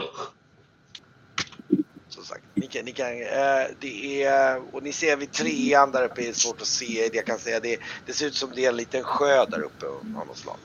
Som 2.09 2.23
sagt, 2.23 2.43
ni 2.53 2.67
kan, 2.67 2.85
ni 2.85 2.91
kan, 2.91 3.07
eh, 3.07 3.67
det 3.79 4.23
är, 4.23 4.75
och 4.75 4.83
ni 4.83 4.91
ser 4.91 5.17
vid 5.17 5.31
trean 5.31 5.91
där 5.91 6.05
uppe 6.05 6.21
är 6.21 6.27
det 6.27 6.33
svårt 6.33 6.61
att 6.61 6.67
se, 6.67 7.09
jag 7.13 7.25
kan 7.25 7.39
säga 7.39 7.59
det, 7.59 7.79
det 8.05 8.13
ser 8.13 8.25
ut 8.25 8.35
som 8.35 8.51
det 8.55 8.65
är 8.65 8.69
en 8.69 8.77
liten 8.77 9.03
sjö 9.03 9.45
där 9.45 9.61
uppe 9.61 9.85
av 9.85 10.05
något 10.27 10.37
slag. 10.37 10.57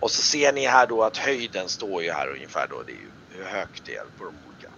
Och 0.00 0.10
så 0.10 0.22
ser 0.22 0.52
ni 0.52 0.66
här 0.66 0.86
då 0.86 1.02
att 1.02 1.16
höjden 1.16 1.68
står 1.68 2.02
ju 2.02 2.10
här 2.12 2.28
ungefär 2.28 2.66
då, 2.70 2.82
det 2.82 2.92
är 2.92 2.96
ju 2.96 3.10
hur 3.30 3.44
högt 3.44 3.82
det 3.86 3.96
är 3.96 4.04
på 4.18 4.24
de 4.24 4.34
olika. 4.48 4.68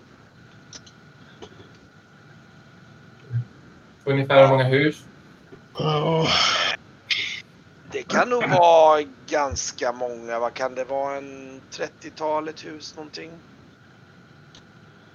Ungefär 4.07 4.43
hur 4.43 4.49
många 4.49 4.65
hus? 4.65 5.05
Det 7.93 8.03
kan 8.03 8.29
nog 8.31 8.51
vara 8.51 9.03
ganska 9.29 9.93
många. 9.93 10.39
Vad 10.39 10.55
kan 10.55 10.75
det 10.75 10.85
vara? 10.85 11.17
En 11.17 11.61
30-talet 11.71 12.65
hus 12.65 12.97
någonting? 12.97 13.31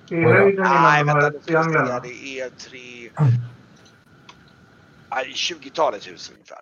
I 0.10 0.16
höjden 0.16 0.64
Nej, 0.64 1.04
vänta. 1.04 1.30
nu 1.30 1.40
ska 1.40 1.46
trianglarna. 1.46 2.00
Det 2.00 2.40
är 2.40 2.50
tre... 2.50 3.10
Nej, 5.12 5.34
20-talet 5.36 6.08
hus 6.08 6.32
ungefär. 6.36 6.60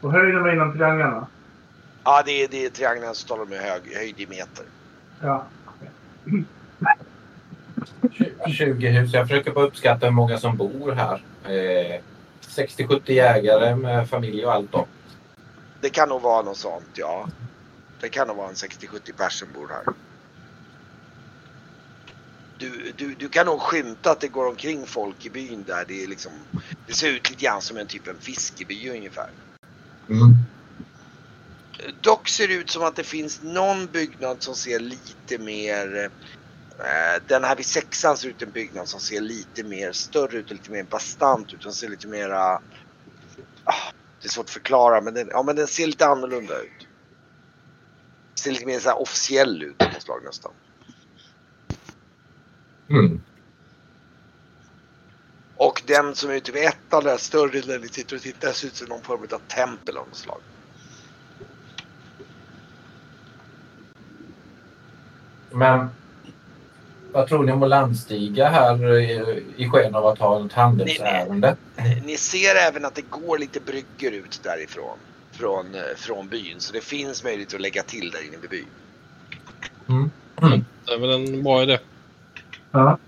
Och 0.00 0.12
höjden 0.12 0.42
var 0.42 0.52
innan 0.52 0.72
trianglarna. 0.72 1.26
Ja, 2.04 2.22
det 2.26 2.44
är, 2.44 2.48
det 2.48 2.64
är 2.66 2.70
triangeln 2.70 3.14
som 3.14 3.28
talar 3.28 3.44
med 3.44 3.58
hög, 3.58 3.94
höjd 3.96 4.20
i 4.20 4.26
meter. 4.26 4.64
Ja. 5.22 5.44
20 8.48 8.88
hus. 8.88 9.12
Jag 9.12 9.28
försöker 9.28 9.52
bara 9.52 9.64
uppskatta 9.64 10.06
hur 10.06 10.12
många 10.12 10.38
som 10.38 10.56
bor 10.56 10.92
här. 10.92 11.22
Eh, 11.44 12.00
60-70 12.40 13.12
jägare 13.12 13.76
med 13.76 14.08
familj 14.08 14.46
och 14.46 14.52
allt 14.52 14.72
då. 14.72 14.86
Det 15.80 15.90
kan 15.90 16.08
nog 16.08 16.22
vara 16.22 16.42
något 16.42 16.56
sånt, 16.56 16.90
ja. 16.94 17.28
Det 18.00 18.08
kan 18.08 18.28
nog 18.28 18.36
vara 18.36 18.48
en 18.48 18.54
60-70 18.54 19.12
personer 19.16 19.52
bor 19.52 19.68
här. 19.68 19.94
Du, 22.58 22.92
du, 22.96 23.14
du 23.14 23.28
kan 23.28 23.46
nog 23.46 23.60
skymta 23.60 24.10
att 24.10 24.20
det 24.20 24.28
går 24.28 24.48
omkring 24.48 24.86
folk 24.86 25.26
i 25.26 25.30
byn 25.30 25.64
där. 25.66 25.84
Det, 25.88 26.02
är 26.02 26.06
liksom, 26.06 26.32
det 26.86 26.92
ser 26.92 27.08
ut 27.08 27.30
lite 27.30 27.44
grann 27.44 27.62
som 27.62 27.76
en 27.76 27.86
typ 27.86 28.08
en 28.08 28.18
fiskeby 28.18 28.90
ungefär. 28.90 29.28
Dock 32.00 32.28
ser 32.28 32.48
det 32.48 32.54
ut 32.54 32.70
som 32.70 32.82
att 32.82 32.96
det 32.96 33.04
finns 33.04 33.42
någon 33.42 33.86
byggnad 33.86 34.42
som 34.42 34.54
ser 34.54 34.80
lite 34.80 35.38
mer... 35.38 36.10
Eh, 36.78 37.22
den 37.26 37.44
här 37.44 37.56
vid 37.56 37.66
sexan 37.66 38.16
ser 38.16 38.28
ut 38.28 38.42
en 38.42 38.50
byggnad 38.50 38.88
som 38.88 39.00
ser 39.00 39.20
lite 39.20 39.64
mer 39.64 39.92
större 39.92 40.36
ut, 40.36 40.50
lite 40.50 40.70
mer 40.70 40.82
bastant 40.82 41.54
ut. 41.54 41.62
Den 41.62 41.72
ser 41.72 41.88
lite 41.88 42.08
mera... 42.08 42.60
Ah, 43.64 43.92
det 44.20 44.26
är 44.26 44.28
svårt 44.28 44.44
att 44.44 44.50
förklara 44.50 45.00
men 45.00 45.14
den, 45.14 45.28
ja, 45.30 45.42
men 45.42 45.56
den 45.56 45.66
ser 45.66 45.86
lite 45.86 46.06
annorlunda 46.06 46.58
ut. 46.60 46.86
Ser 48.34 48.50
lite 48.52 48.66
mer 48.66 48.80
så 48.80 48.88
här 48.88 49.02
officiell 49.02 49.62
ut 49.62 49.78
på 49.78 50.00
slag 50.00 50.24
nästan. 50.24 50.52
Mm. 52.90 53.20
Och 55.56 55.82
den 55.86 56.14
som 56.14 56.30
är 56.30 56.34
ute 56.34 56.52
vid 56.52 56.64
ettan, 56.64 57.04
den 57.04 57.18
större 57.18 57.60
där 57.60 57.78
ni 57.78 57.88
sitter 57.88 58.16
och 58.16 58.22
tittar, 58.22 58.52
ser 58.52 58.66
ut 58.66 58.76
som 58.76 58.88
någon 58.88 59.02
form 59.02 59.20
av 59.32 59.38
tempel 59.48 59.96
av 59.96 60.08
något 60.08 60.16
slag. 60.16 60.40
Men 65.50 65.88
vad 67.16 67.28
tror 67.28 67.44
ni 67.44 67.52
om 67.52 67.62
att 67.62 67.68
landstiga 67.68 68.48
här 68.48 68.98
i, 68.98 69.44
i 69.56 69.68
sken 69.68 69.94
av 69.94 70.06
att 70.06 70.18
ha 70.18 70.46
ett 70.46 70.52
handelsärende? 70.52 71.56
Ni, 71.76 72.02
ni 72.06 72.16
ser 72.16 72.54
även 72.68 72.84
att 72.84 72.94
det 72.94 73.10
går 73.10 73.38
lite 73.38 73.60
bryggor 73.60 74.12
ut 74.12 74.40
därifrån. 74.42 74.98
Från, 75.32 75.74
eh, 75.74 75.80
från 75.96 76.28
byn. 76.28 76.54
Så 76.58 76.72
det 76.72 76.80
finns 76.80 77.24
möjlighet 77.24 77.54
att 77.54 77.60
lägga 77.60 77.82
till 77.82 78.10
där 78.10 78.26
inne 78.28 78.36
vid 78.40 78.50
byn. 78.50 78.66
Mm. 79.88 80.10
Mm. 80.42 80.64
Det 80.84 80.92
är 80.92 80.98
väl 80.98 81.10
en 81.10 81.42
bra 81.42 81.62
idé. 81.62 81.78
Ja. 82.70 82.98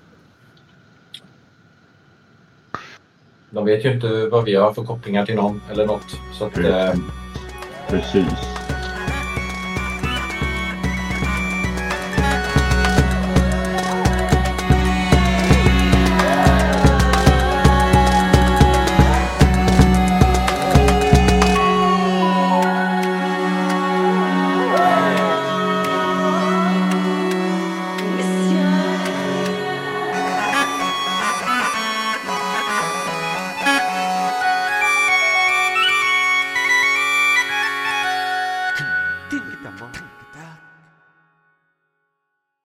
De 3.50 3.64
vet 3.64 3.84
ju 3.84 3.92
inte 3.92 4.26
vad 4.26 4.44
vi 4.44 4.54
har 4.54 4.72
för 4.72 4.84
kopplingar 4.84 5.26
till 5.26 5.34
någon 5.36 5.62
eller 5.70 5.86
något. 5.86 6.16
Så 6.38 6.44
att, 6.44 6.58
eh, 6.58 6.94
Precis. 7.88 8.67